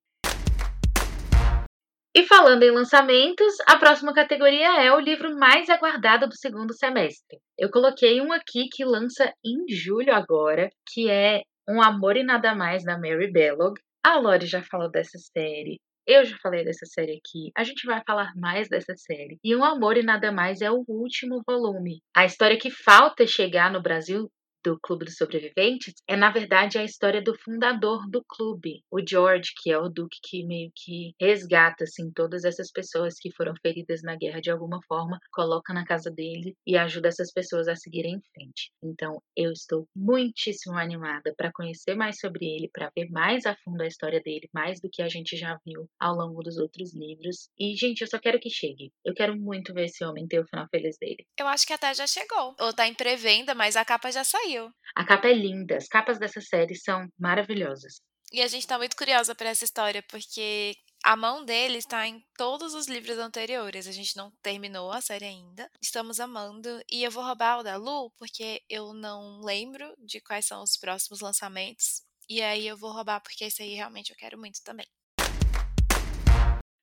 E 2.19 2.26
falando 2.26 2.65
em 2.65 2.73
lançamentos, 2.73 3.55
a 3.65 3.76
próxima 3.76 4.12
categoria 4.12 4.82
é 4.82 4.93
o 4.93 4.99
livro 4.99 5.37
mais 5.37 5.70
aguardado 5.70 6.26
do 6.26 6.35
segundo 6.35 6.75
semestre. 6.75 7.38
Eu 7.56 7.70
coloquei 7.70 8.20
um 8.20 8.32
aqui 8.32 8.69
que 8.73 8.85
lança 8.85 9.32
em 9.44 9.73
julho 9.73 10.12
agora, 10.12 10.69
que 10.93 11.08
é 11.08 11.43
Um 11.69 11.81
Amor 11.81 12.17
e 12.17 12.25
Nada 12.25 12.56
Mais, 12.56 12.82
da 12.82 12.98
Mary 12.98 13.31
Bellog. 13.31 13.81
A 14.05 14.19
Lori 14.19 14.46
já 14.46 14.60
falou 14.65 14.91
dessa 14.91 15.17
série. 15.17 15.79
Eu 16.05 16.25
já 16.25 16.37
falei 16.43 16.65
dessa 16.65 16.87
série 16.87 17.13
aqui. 17.13 17.53
A 17.56 17.63
gente 17.63 17.87
vai 17.87 18.03
falar 18.05 18.32
mais 18.34 18.69
dessa 18.69 18.96
série. 18.96 19.39
E 19.44 19.55
Um 19.55 19.63
Amor 19.63 19.96
e 19.96 20.03
Nada 20.03 20.32
Mais 20.32 20.60
é 20.60 20.72
o 20.72 20.82
último 20.89 21.41
volume. 21.46 22.01
A 22.17 22.25
história 22.25 22.58
que 22.58 22.69
falta 22.69 23.29
chegar 23.29 23.70
no 23.70 23.81
Brasil 23.81 24.29
do 24.69 24.79
Clube 24.82 25.06
dos 25.06 25.17
Sobreviventes 25.17 25.94
é, 26.06 26.15
na 26.15 26.31
verdade, 26.31 26.77
a 26.77 26.84
história 26.84 27.22
do 27.22 27.34
fundador 27.39 28.06
do 28.10 28.22
clube, 28.29 28.84
o 28.91 29.01
George, 29.01 29.53
que 29.56 29.72
é 29.72 29.79
o 29.79 29.89
Duque 29.89 30.19
que 30.22 30.44
meio 30.44 30.70
que 30.75 31.15
resgata, 31.19 31.84
assim, 31.84 32.10
todas 32.13 32.44
essas 32.44 32.70
pessoas 32.70 33.15
que 33.19 33.32
foram 33.32 33.55
feridas 33.63 34.03
na 34.03 34.15
guerra 34.15 34.41
de 34.41 34.51
alguma 34.51 34.79
forma, 34.87 35.19
coloca 35.32 35.72
na 35.72 35.87
casa 35.87 36.10
dele 36.10 36.55
e 36.67 36.77
ajuda 36.77 37.08
essas 37.08 37.32
pessoas 37.32 37.67
a 37.67 37.77
seguirem 37.77 38.17
em 38.17 38.22
frente. 38.34 38.70
Então, 38.82 39.22
eu 39.34 39.51
estou 39.53 39.89
muitíssimo 39.96 40.77
animada 40.77 41.32
para 41.34 41.53
conhecer 41.53 41.94
mais 41.94 42.19
sobre 42.20 42.44
ele, 42.44 42.69
para 42.70 42.91
ver 42.94 43.08
mais 43.10 43.46
a 43.46 43.56
fundo 43.65 43.82
a 43.82 43.87
história 43.87 44.20
dele, 44.20 44.51
mais 44.53 44.81
do 44.81 44.91
que 44.91 45.01
a 45.01 45.08
gente 45.08 45.34
já 45.34 45.58
viu 45.65 45.89
ao 45.98 46.15
longo 46.15 46.43
dos 46.43 46.58
outros 46.58 46.94
livros. 46.94 47.48
E, 47.58 47.75
gente, 47.75 48.03
eu 48.03 48.06
só 48.06 48.19
quero 48.19 48.39
que 48.39 48.51
chegue. 48.51 48.93
Eu 49.03 49.15
quero 49.15 49.34
muito 49.34 49.72
ver 49.72 49.87
esse 49.87 50.05
homem 50.05 50.27
ter 50.27 50.41
o 50.41 50.46
final 50.46 50.67
feliz 50.70 50.98
dele. 50.98 51.25
Eu 51.39 51.46
acho 51.46 51.67
que 51.67 51.72
até 51.72 51.94
já 51.94 52.06
chegou. 52.06 52.55
Ou 52.60 52.72
tá 52.75 52.87
em 52.87 52.94
pré-venda, 52.94 53.55
mas 53.55 53.77
a 53.77 53.84
capa 53.84 54.10
já 54.10 54.25
saiu 54.25 54.57
A 54.94 55.05
capa 55.05 55.29
é 55.29 55.32
linda, 55.32 55.77
as 55.77 55.88
capas 55.88 56.19
dessa 56.19 56.41
série 56.41 56.74
são 56.74 57.06
maravilhosas. 57.19 58.00
E 58.32 58.43
a 58.43 58.46
gente 58.46 58.67
tá 58.67 58.77
muito 58.77 58.96
curiosa 58.96 59.34
por 59.34 59.46
essa 59.46 59.65
história, 59.65 60.03
porque 60.10 60.74
a 61.03 61.17
mão 61.17 61.44
dele 61.44 61.79
está 61.79 62.06
em 62.06 62.22
todos 62.36 62.74
os 62.74 62.86
livros 62.86 63.17
anteriores. 63.19 63.86
A 63.86 63.93
gente 63.93 64.17
não 64.17 64.31
terminou 64.43 64.93
a 64.93 65.00
série 65.00 65.24
ainda. 65.24 65.70
Estamos 65.81 66.20
amando. 66.20 66.82
E 66.91 67.03
eu 67.03 67.10
vou 67.10 67.24
roubar 67.24 67.58
o 67.58 67.62
da 67.62 67.77
Lu, 67.77 68.10
porque 68.19 68.62
eu 68.69 68.93
não 68.93 69.41
lembro 69.41 69.94
de 69.98 70.20
quais 70.20 70.46
são 70.46 70.62
os 70.62 70.77
próximos 70.77 71.20
lançamentos. 71.20 72.03
E 72.29 72.43
aí 72.43 72.67
eu 72.67 72.77
vou 72.77 72.93
roubar, 72.93 73.20
porque 73.20 73.44
esse 73.44 73.62
aí 73.62 73.74
realmente 73.74 74.10
eu 74.10 74.17
quero 74.17 74.38
muito 74.38 74.62
também. 74.62 74.86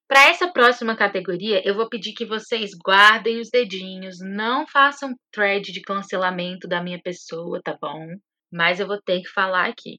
Para 0.08 0.30
essa 0.30 0.48
próxima 0.48 0.96
categoria, 0.96 1.62
eu 1.66 1.76
vou 1.76 1.90
pedir 1.90 2.14
que 2.14 2.26
vocês 2.26 2.72
guardem 2.84 3.40
os 3.40 3.50
dedinhos, 3.50 4.18
não 4.22 4.68
façam 4.68 5.16
thread 5.32 5.72
de 5.72 5.82
cancelamento 5.82 6.68
da 6.68 6.82
minha 6.82 7.02
pessoa, 7.02 7.60
tá 7.64 7.76
bom? 7.82 8.06
Mas 8.54 8.80
eu 8.80 8.86
vou 8.86 9.02
ter 9.02 9.22
que 9.22 9.30
falar 9.30 9.68
aqui. 9.68 9.98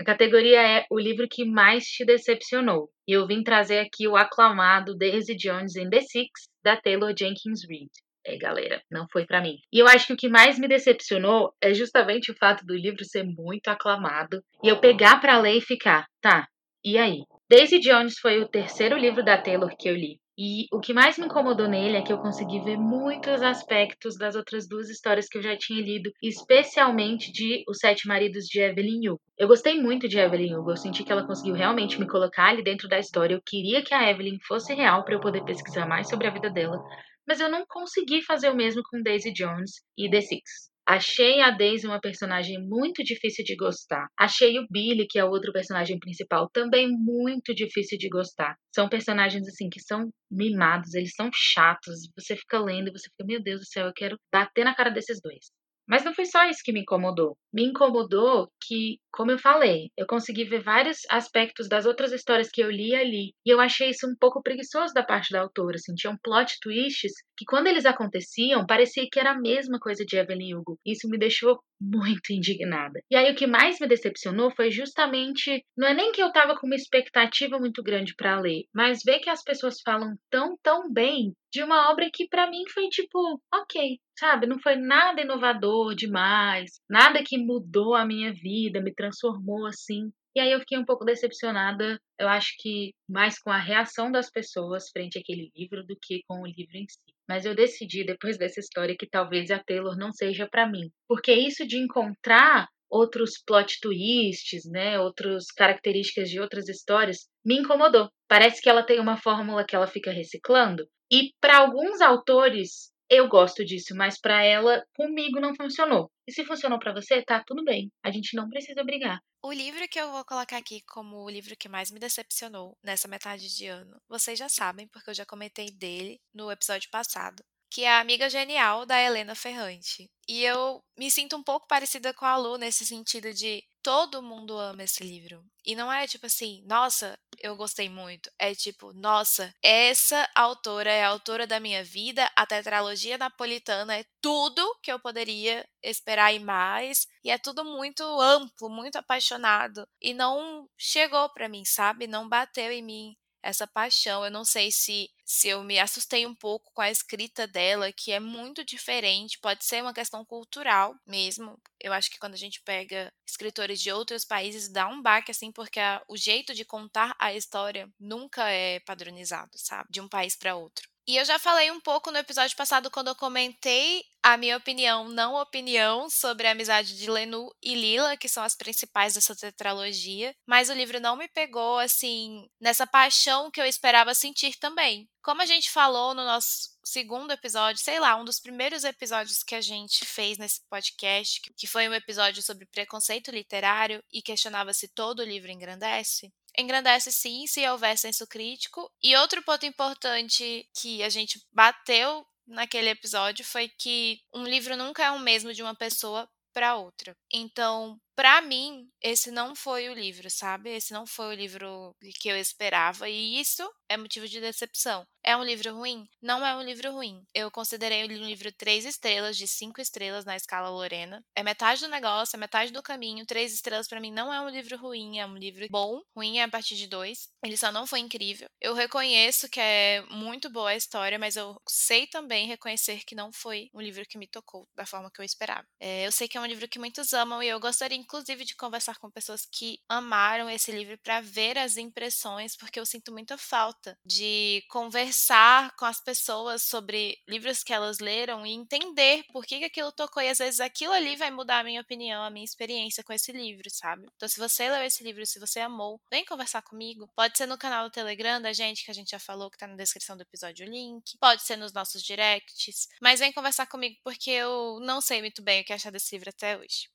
A 0.00 0.04
categoria 0.04 0.62
é 0.62 0.86
o 0.88 0.98
livro 0.98 1.26
que 1.28 1.44
mais 1.44 1.84
te 1.84 2.04
decepcionou. 2.04 2.88
E 3.06 3.12
eu 3.12 3.26
vim 3.26 3.42
trazer 3.42 3.80
aqui 3.80 4.06
o 4.06 4.16
aclamado 4.16 4.96
Daisy 4.96 5.34
Jones 5.34 5.74
in 5.74 5.90
the 5.90 6.02
Six, 6.02 6.30
da 6.62 6.76
Taylor 6.76 7.12
Jenkins 7.18 7.66
Reid. 7.68 7.90
É, 8.24 8.36
galera, 8.36 8.80
não 8.88 9.06
foi 9.10 9.26
para 9.26 9.40
mim. 9.40 9.56
E 9.72 9.78
eu 9.80 9.88
acho 9.88 10.06
que 10.06 10.12
o 10.12 10.16
que 10.16 10.28
mais 10.28 10.56
me 10.56 10.68
decepcionou 10.68 11.52
é 11.60 11.74
justamente 11.74 12.30
o 12.30 12.36
fato 12.36 12.64
do 12.64 12.76
livro 12.76 13.04
ser 13.04 13.24
muito 13.24 13.68
aclamado 13.68 14.40
e 14.62 14.68
eu 14.68 14.78
pegar 14.78 15.20
para 15.20 15.40
ler 15.40 15.56
e 15.56 15.60
ficar, 15.60 16.06
tá, 16.20 16.46
e 16.84 16.96
aí? 16.96 17.22
Daisy 17.50 17.78
Jones 17.78 18.18
foi 18.18 18.42
o 18.42 18.46
terceiro 18.46 18.94
livro 18.98 19.24
da 19.24 19.40
Taylor 19.40 19.74
que 19.74 19.88
eu 19.88 19.94
li. 19.94 20.20
E 20.36 20.66
o 20.70 20.80
que 20.80 20.92
mais 20.92 21.16
me 21.16 21.24
incomodou 21.24 21.66
nele 21.66 21.96
é 21.96 22.02
que 22.02 22.12
eu 22.12 22.18
consegui 22.18 22.60
ver 22.60 22.76
muitos 22.76 23.40
aspectos 23.40 24.18
das 24.18 24.36
outras 24.36 24.68
duas 24.68 24.90
histórias 24.90 25.26
que 25.26 25.38
eu 25.38 25.42
já 25.42 25.56
tinha 25.56 25.80
lido, 25.80 26.12
especialmente 26.22 27.32
de 27.32 27.64
Os 27.66 27.78
Sete 27.78 28.06
Maridos 28.06 28.44
de 28.44 28.60
Evelyn 28.60 29.08
Hugo. 29.08 29.22
Eu 29.38 29.48
gostei 29.48 29.80
muito 29.80 30.06
de 30.06 30.18
Evelyn 30.18 30.56
Hugo, 30.56 30.72
eu 30.72 30.76
senti 30.76 31.02
que 31.02 31.10
ela 31.10 31.26
conseguiu 31.26 31.54
realmente 31.54 31.98
me 31.98 32.06
colocar 32.06 32.50
ali 32.50 32.62
dentro 32.62 32.86
da 32.86 32.98
história. 32.98 33.34
Eu 33.34 33.42
queria 33.42 33.82
que 33.82 33.94
a 33.94 34.10
Evelyn 34.10 34.36
fosse 34.46 34.74
real 34.74 35.02
para 35.02 35.14
eu 35.14 35.20
poder 35.20 35.42
pesquisar 35.42 35.86
mais 35.86 36.06
sobre 36.06 36.26
a 36.26 36.30
vida 36.30 36.50
dela, 36.50 36.78
mas 37.26 37.40
eu 37.40 37.48
não 37.48 37.64
consegui 37.66 38.20
fazer 38.20 38.50
o 38.50 38.54
mesmo 38.54 38.82
com 38.90 39.02
Daisy 39.02 39.32
Jones 39.32 39.80
e 39.96 40.10
The 40.10 40.20
Six. 40.20 40.67
Achei 40.90 41.42
a 41.42 41.50
Daisy 41.50 41.86
uma 41.86 42.00
personagem 42.00 42.56
muito 42.66 43.04
difícil 43.04 43.44
de 43.44 43.54
gostar. 43.56 44.06
Achei 44.18 44.58
o 44.58 44.66
Billy, 44.70 45.06
que 45.06 45.18
é 45.18 45.24
outro 45.24 45.52
personagem 45.52 45.98
principal, 45.98 46.48
também 46.50 46.88
muito 46.90 47.54
difícil 47.54 47.98
de 47.98 48.08
gostar. 48.08 48.56
São 48.74 48.88
personagens 48.88 49.46
assim 49.46 49.68
que 49.68 49.80
são 49.80 50.08
mimados, 50.30 50.94
eles 50.94 51.12
são 51.14 51.28
chatos. 51.30 52.08
Você 52.18 52.34
fica 52.36 52.58
lendo 52.58 52.88
e 52.88 52.92
você 52.92 53.10
fica, 53.10 53.26
meu 53.26 53.42
Deus 53.42 53.60
do 53.60 53.66
céu, 53.66 53.86
eu 53.86 53.92
quero 53.94 54.16
bater 54.32 54.64
na 54.64 54.74
cara 54.74 54.88
desses 54.90 55.20
dois. 55.22 55.50
Mas 55.86 56.04
não 56.04 56.14
foi 56.14 56.24
só 56.24 56.48
isso 56.48 56.60
que 56.64 56.72
me 56.72 56.80
incomodou. 56.80 57.36
Me 57.52 57.64
incomodou 57.64 58.48
que, 58.60 58.98
como 59.10 59.30
eu 59.30 59.38
falei, 59.38 59.90
eu 59.96 60.06
consegui 60.06 60.44
ver 60.44 60.62
vários 60.62 60.98
aspectos 61.10 61.68
das 61.68 61.86
outras 61.86 62.12
histórias 62.12 62.50
que 62.50 62.62
eu 62.62 62.70
li 62.70 62.94
ali. 62.94 63.32
E 63.44 63.50
eu 63.50 63.60
achei 63.60 63.90
isso 63.90 64.06
um 64.06 64.14
pouco 64.18 64.42
preguiçoso 64.42 64.92
da 64.92 65.02
parte 65.02 65.32
da 65.32 65.40
autora. 65.40 65.76
Assim, 65.76 65.94
tinham 65.94 66.18
plot 66.22 66.58
twists 66.60 67.12
que, 67.36 67.44
quando 67.46 67.66
eles 67.68 67.86
aconteciam, 67.86 68.66
parecia 68.66 69.06
que 69.10 69.18
era 69.18 69.32
a 69.32 69.40
mesma 69.40 69.78
coisa 69.78 70.04
de 70.04 70.16
Evelyn 70.16 70.54
Hugo. 70.54 70.78
Isso 70.84 71.08
me 71.08 71.18
deixou 71.18 71.58
muito 71.80 72.32
indignada. 72.32 73.00
E 73.10 73.16
aí 73.16 73.30
o 73.32 73.36
que 73.36 73.46
mais 73.46 73.78
me 73.78 73.86
decepcionou 73.86 74.50
foi 74.50 74.70
justamente, 74.70 75.64
não 75.76 75.88
é 75.88 75.94
nem 75.94 76.12
que 76.12 76.22
eu 76.22 76.32
tava 76.32 76.56
com 76.56 76.66
uma 76.66 76.76
expectativa 76.76 77.58
muito 77.58 77.82
grande 77.82 78.14
para 78.14 78.40
ler, 78.40 78.64
mas 78.74 79.00
ver 79.04 79.20
que 79.20 79.30
as 79.30 79.42
pessoas 79.42 79.80
falam 79.84 80.14
tão 80.30 80.56
tão 80.62 80.92
bem 80.92 81.32
de 81.52 81.62
uma 81.62 81.90
obra 81.90 82.10
que 82.12 82.28
para 82.28 82.50
mim 82.50 82.64
foi 82.72 82.88
tipo, 82.88 83.18
OK, 83.54 83.98
sabe? 84.18 84.46
Não 84.46 84.58
foi 84.58 84.76
nada 84.76 85.22
inovador 85.22 85.94
demais, 85.94 86.72
nada 86.88 87.22
que 87.24 87.37
mudou 87.44 87.94
a 87.94 88.04
minha 88.04 88.32
vida, 88.32 88.80
me 88.80 88.94
transformou 88.94 89.66
assim. 89.66 90.10
E 90.36 90.40
aí 90.40 90.52
eu 90.52 90.60
fiquei 90.60 90.78
um 90.78 90.84
pouco 90.84 91.04
decepcionada, 91.04 91.98
eu 92.18 92.28
acho 92.28 92.54
que 92.58 92.92
mais 93.08 93.38
com 93.38 93.50
a 93.50 93.58
reação 93.58 94.12
das 94.12 94.30
pessoas 94.30 94.88
frente 94.90 95.18
àquele 95.18 95.50
livro 95.56 95.84
do 95.84 95.96
que 96.00 96.22
com 96.28 96.42
o 96.42 96.46
livro 96.46 96.76
em 96.76 96.86
si. 96.88 97.14
Mas 97.28 97.44
eu 97.44 97.54
decidi 97.54 98.04
depois 98.04 98.38
dessa 98.38 98.60
história 98.60 98.96
que 98.98 99.08
talvez 99.08 99.50
a 99.50 99.58
Taylor 99.58 99.96
não 99.96 100.12
seja 100.12 100.48
para 100.48 100.68
mim, 100.68 100.90
porque 101.08 101.32
isso 101.32 101.66
de 101.66 101.76
encontrar 101.76 102.68
outros 102.90 103.42
plot 103.44 103.80
twists, 103.80 104.64
né, 104.64 104.98
outras 104.98 105.46
características 105.46 106.30
de 106.30 106.40
outras 106.40 106.68
histórias, 106.68 107.28
me 107.44 107.58
incomodou. 107.58 108.08
Parece 108.26 108.62
que 108.62 108.68
ela 108.68 108.82
tem 108.82 108.98
uma 108.98 109.16
fórmula 109.16 109.64
que 109.64 109.76
ela 109.76 109.86
fica 109.86 110.10
reciclando. 110.10 110.86
E 111.10 111.32
para 111.40 111.58
alguns 111.58 112.00
autores 112.00 112.90
eu 113.10 113.28
gosto 113.28 113.64
disso, 113.64 113.94
mas 113.94 114.20
para 114.20 114.44
ela, 114.44 114.84
comigo 114.94 115.40
não 115.40 115.54
funcionou. 115.54 116.10
E 116.26 116.32
se 116.32 116.44
funcionou 116.44 116.78
para 116.78 116.92
você, 116.92 117.22
tá 117.22 117.42
tudo 117.44 117.64
bem. 117.64 117.90
A 118.02 118.10
gente 118.10 118.36
não 118.36 118.48
precisa 118.48 118.84
brigar. 118.84 119.20
O 119.42 119.52
livro 119.52 119.86
que 119.88 120.00
eu 120.00 120.10
vou 120.10 120.24
colocar 120.24 120.56
aqui 120.56 120.82
como 120.86 121.24
o 121.24 121.30
livro 121.30 121.56
que 121.56 121.68
mais 121.68 121.90
me 121.90 122.00
decepcionou 122.00 122.76
nessa 122.82 123.06
metade 123.06 123.48
de 123.54 123.66
ano, 123.66 123.96
vocês 124.08 124.38
já 124.38 124.48
sabem, 124.48 124.88
porque 124.88 125.10
eu 125.10 125.14
já 125.14 125.24
comentei 125.24 125.70
dele 125.70 126.20
no 126.34 126.50
episódio 126.50 126.90
passado, 126.90 127.42
que 127.70 127.84
é 127.84 127.90
a 127.90 128.00
Amiga 128.00 128.28
Genial 128.28 128.86
da 128.86 129.00
Helena 129.00 129.34
Ferrante. 129.34 130.10
E 130.28 130.44
eu 130.44 130.82
me 130.96 131.10
sinto 131.10 131.36
um 131.36 131.42
pouco 131.42 131.66
parecida 131.66 132.12
com 132.12 132.24
a 132.24 132.36
Lu 132.36 132.58
nesse 132.58 132.84
sentido 132.84 133.32
de 133.32 133.64
todo 133.82 134.22
mundo 134.22 134.58
ama 134.58 134.82
esse 134.82 135.02
livro. 135.02 135.42
E 135.64 135.74
não 135.74 135.90
é 135.90 136.06
tipo 136.06 136.26
assim, 136.26 136.62
nossa, 136.66 137.18
eu 137.40 137.56
gostei 137.56 137.88
muito. 137.88 138.30
É 138.38 138.54
tipo, 138.54 138.92
nossa, 138.92 139.50
essa 139.62 140.28
autora 140.34 140.90
é 140.90 141.04
a 141.04 141.08
autora 141.08 141.46
da 141.46 141.58
minha 141.58 141.82
vida, 141.82 142.30
a 142.36 142.44
tetralogia 142.44 143.16
napolitana 143.16 143.96
é 143.96 144.04
tudo 144.20 144.76
que 144.82 144.92
eu 144.92 144.98
poderia 144.98 145.66
esperar 145.82 146.34
e 146.34 146.38
mais. 146.38 147.06
E 147.24 147.30
é 147.30 147.38
tudo 147.38 147.64
muito 147.64 148.02
amplo, 148.20 148.68
muito 148.68 148.96
apaixonado. 148.96 149.86
E 150.00 150.12
não 150.12 150.68
chegou 150.76 151.28
para 151.30 151.48
mim, 151.48 151.64
sabe? 151.64 152.06
Não 152.06 152.28
bateu 152.28 152.70
em 152.70 152.82
mim 152.82 153.16
essa 153.42 153.66
paixão. 153.66 154.24
Eu 154.24 154.30
não 154.30 154.44
sei 154.44 154.70
se 154.70 155.10
se 155.28 155.46
eu 155.46 155.62
me 155.62 155.78
assustei 155.78 156.26
um 156.26 156.34
pouco 156.34 156.72
com 156.72 156.80
a 156.80 156.90
escrita 156.90 157.46
dela, 157.46 157.92
que 157.92 158.12
é 158.12 158.18
muito 158.18 158.64
diferente, 158.64 159.38
pode 159.38 159.62
ser 159.62 159.82
uma 159.82 159.92
questão 159.92 160.24
cultural 160.24 160.96
mesmo. 161.06 161.60
Eu 161.78 161.92
acho 161.92 162.10
que 162.10 162.18
quando 162.18 162.32
a 162.32 162.38
gente 162.38 162.62
pega 162.62 163.12
escritores 163.26 163.78
de 163.78 163.92
outros 163.92 164.24
países, 164.24 164.70
dá 164.70 164.88
um 164.88 165.02
baque 165.02 165.30
assim, 165.30 165.52
porque 165.52 165.78
a, 165.78 166.02
o 166.08 166.16
jeito 166.16 166.54
de 166.54 166.64
contar 166.64 167.14
a 167.18 167.34
história 167.34 167.92
nunca 168.00 168.48
é 168.50 168.80
padronizado, 168.80 169.50
sabe? 169.54 169.90
De 169.90 170.00
um 170.00 170.08
país 170.08 170.34
para 170.34 170.56
outro. 170.56 170.88
E 171.08 171.16
eu 171.16 171.24
já 171.24 171.38
falei 171.38 171.70
um 171.70 171.80
pouco 171.80 172.10
no 172.10 172.18
episódio 172.18 172.54
passado 172.54 172.90
quando 172.90 173.08
eu 173.08 173.14
comentei 173.14 174.04
a 174.22 174.36
minha 174.36 174.58
opinião, 174.58 175.08
não 175.08 175.40
opinião, 175.40 176.10
sobre 176.10 176.46
a 176.46 176.50
amizade 176.50 176.98
de 176.98 177.10
Lenu 177.10 177.48
e 177.62 177.74
Lila, 177.74 178.14
que 178.14 178.28
são 178.28 178.42
as 178.42 178.54
principais 178.54 179.14
dessa 179.14 179.34
tetralogia, 179.34 180.34
mas 180.46 180.68
o 180.68 180.74
livro 180.74 181.00
não 181.00 181.16
me 181.16 181.26
pegou 181.26 181.78
assim 181.78 182.46
nessa 182.60 182.86
paixão 182.86 183.50
que 183.50 183.58
eu 183.58 183.64
esperava 183.64 184.12
sentir 184.12 184.58
também. 184.58 185.08
Como 185.22 185.40
a 185.40 185.46
gente 185.46 185.70
falou 185.70 186.12
no 186.12 186.26
nosso 186.26 186.76
segundo 186.84 187.30
episódio, 187.30 187.82
sei 187.82 187.98
lá, 187.98 188.14
um 188.16 188.24
dos 188.24 188.38
primeiros 188.38 188.84
episódios 188.84 189.42
que 189.42 189.54
a 189.54 189.62
gente 189.62 190.04
fez 190.04 190.36
nesse 190.36 190.60
podcast, 190.68 191.40
que 191.56 191.66
foi 191.66 191.88
um 191.88 191.94
episódio 191.94 192.42
sobre 192.42 192.66
preconceito 192.66 193.30
literário 193.30 194.04
e 194.12 194.20
questionava 194.20 194.74
se 194.74 194.88
todo 194.88 195.24
livro 195.24 195.50
engrandece, 195.50 196.30
engrandece 196.58 197.12
sim 197.12 197.46
se 197.46 197.66
houver 197.68 197.96
senso 197.96 198.26
crítico. 198.26 198.90
E 199.02 199.16
outro 199.16 199.42
ponto 199.42 199.64
importante 199.64 200.68
que 200.78 201.02
a 201.02 201.08
gente 201.08 201.40
bateu 201.52 202.26
naquele 202.46 202.90
episódio 202.90 203.44
foi 203.44 203.68
que 203.68 204.20
um 204.34 204.44
livro 204.44 204.76
nunca 204.76 205.04
é 205.04 205.10
o 205.10 205.20
mesmo 205.20 205.52
de 205.54 205.62
uma 205.62 205.74
pessoa 205.74 206.28
para 206.52 206.76
outra. 206.76 207.16
Então, 207.32 208.00
para 208.18 208.40
mim, 208.42 208.90
esse 209.00 209.30
não 209.30 209.54
foi 209.54 209.88
o 209.88 209.94
livro, 209.94 210.28
sabe? 210.28 210.70
Esse 210.70 210.92
não 210.92 211.06
foi 211.06 211.26
o 211.28 211.38
livro 211.38 211.94
que 212.18 212.28
eu 212.28 212.36
esperava 212.36 213.08
e 213.08 213.38
isso 213.38 213.62
é 213.88 213.96
motivo 213.96 214.26
de 214.26 214.40
decepção. 214.40 215.06
É 215.22 215.36
um 215.36 215.44
livro 215.44 215.72
ruim? 215.74 216.08
Não 216.20 216.44
é 216.44 216.56
um 216.56 216.62
livro 216.62 216.90
ruim. 216.90 217.22
Eu 217.34 217.50
considerei 217.50 218.04
um 218.04 218.26
livro 218.26 218.50
três 218.50 218.84
estrelas 218.84 219.36
de 219.36 219.46
cinco 219.46 219.80
estrelas 219.80 220.24
na 220.24 220.34
escala 220.34 220.68
Lorena. 220.68 221.22
É 221.36 221.42
metade 221.42 221.82
do 221.82 221.88
negócio, 221.88 222.34
é 222.34 222.40
metade 222.40 222.72
do 222.72 222.82
caminho. 222.82 223.26
Três 223.26 223.52
estrelas 223.52 223.86
para 223.86 224.00
mim 224.00 224.10
não 224.10 224.32
é 224.32 224.40
um 224.40 224.48
livro 224.48 224.76
ruim, 224.76 225.18
é 225.18 225.26
um 225.26 225.36
livro 225.36 225.66
bom. 225.70 226.00
Ruim 226.16 226.38
é 226.38 226.42
a 226.42 226.48
partir 226.48 226.76
de 226.76 226.88
dois. 226.88 227.28
Ele 227.44 227.56
só 227.56 227.70
não 227.70 227.86
foi 227.86 228.00
incrível. 228.00 228.48
Eu 228.60 228.74
reconheço 228.74 229.48
que 229.48 229.60
é 229.60 230.02
muito 230.10 230.50
boa 230.50 230.70
a 230.70 230.76
história, 230.76 231.18
mas 231.18 231.36
eu 231.36 231.56
sei 231.68 232.06
também 232.06 232.46
reconhecer 232.46 233.04
que 233.04 233.14
não 233.14 233.30
foi 233.32 233.68
um 233.74 233.80
livro 233.80 234.04
que 234.08 234.18
me 234.18 234.26
tocou 234.26 234.66
da 234.74 234.86
forma 234.86 235.10
que 235.10 235.20
eu 235.20 235.24
esperava. 235.24 235.66
É, 235.78 236.06
eu 236.06 236.10
sei 236.10 236.26
que 236.26 236.36
é 236.36 236.40
um 236.40 236.46
livro 236.46 236.68
que 236.68 236.78
muitos 236.78 237.12
amam 237.12 237.42
e 237.42 237.48
eu 237.48 237.60
gostaria 237.60 237.98
inclusive 238.08 238.42
de 238.46 238.56
conversar 238.56 238.98
com 238.98 239.10
pessoas 239.10 239.46
que 239.52 239.78
amaram 239.86 240.48
esse 240.48 240.72
livro 240.72 240.96
para 240.98 241.20
ver 241.20 241.58
as 241.58 241.76
impressões, 241.76 242.56
porque 242.56 242.80
eu 242.80 242.86
sinto 242.86 243.12
muita 243.12 243.36
falta 243.36 243.98
de 244.04 244.64
conversar 244.70 245.76
com 245.76 245.84
as 245.84 246.00
pessoas 246.00 246.62
sobre 246.62 247.18
livros 247.28 247.62
que 247.62 247.72
elas 247.72 247.98
leram 247.98 248.46
e 248.46 248.52
entender 248.52 249.24
por 249.30 249.44
que, 249.44 249.58
que 249.58 249.66
aquilo 249.66 249.92
tocou. 249.92 250.22
E 250.22 250.30
às 250.30 250.38
vezes 250.38 250.58
aquilo 250.58 250.92
ali 250.94 251.16
vai 251.16 251.30
mudar 251.30 251.60
a 251.60 251.64
minha 251.64 251.82
opinião, 251.82 252.24
a 252.24 252.30
minha 252.30 252.44
experiência 252.44 253.04
com 253.04 253.12
esse 253.12 253.30
livro, 253.30 253.68
sabe? 253.70 254.06
Então, 254.16 254.26
se 254.26 254.40
você 254.40 254.70
leu 254.70 254.82
esse 254.82 255.04
livro, 255.04 255.26
se 255.26 255.38
você 255.38 255.60
amou, 255.60 256.00
vem 256.10 256.24
conversar 256.24 256.62
comigo. 256.62 257.10
Pode 257.14 257.36
ser 257.36 257.46
no 257.46 257.58
canal 257.58 257.84
do 257.84 257.92
Telegram 257.92 258.40
da 258.40 258.54
gente, 258.54 258.84
que 258.84 258.90
a 258.90 258.94
gente 258.94 259.10
já 259.10 259.18
falou, 259.18 259.50
que 259.50 259.58
tá 259.58 259.66
na 259.66 259.76
descrição 259.76 260.16
do 260.16 260.22
episódio 260.22 260.66
o 260.66 260.70
link. 260.70 261.18
Pode 261.20 261.42
ser 261.42 261.56
nos 261.56 261.74
nossos 261.74 262.02
directs. 262.02 262.88
Mas 263.02 263.20
vem 263.20 263.32
conversar 263.32 263.66
comigo 263.66 263.96
porque 264.02 264.30
eu 264.30 264.78
não 264.80 265.02
sei 265.02 265.20
muito 265.20 265.42
bem 265.42 265.60
o 265.60 265.64
que 265.64 265.74
achar 265.74 265.92
desse 265.92 266.14
livro 266.14 266.30
até 266.30 266.56
hoje. 266.56 266.88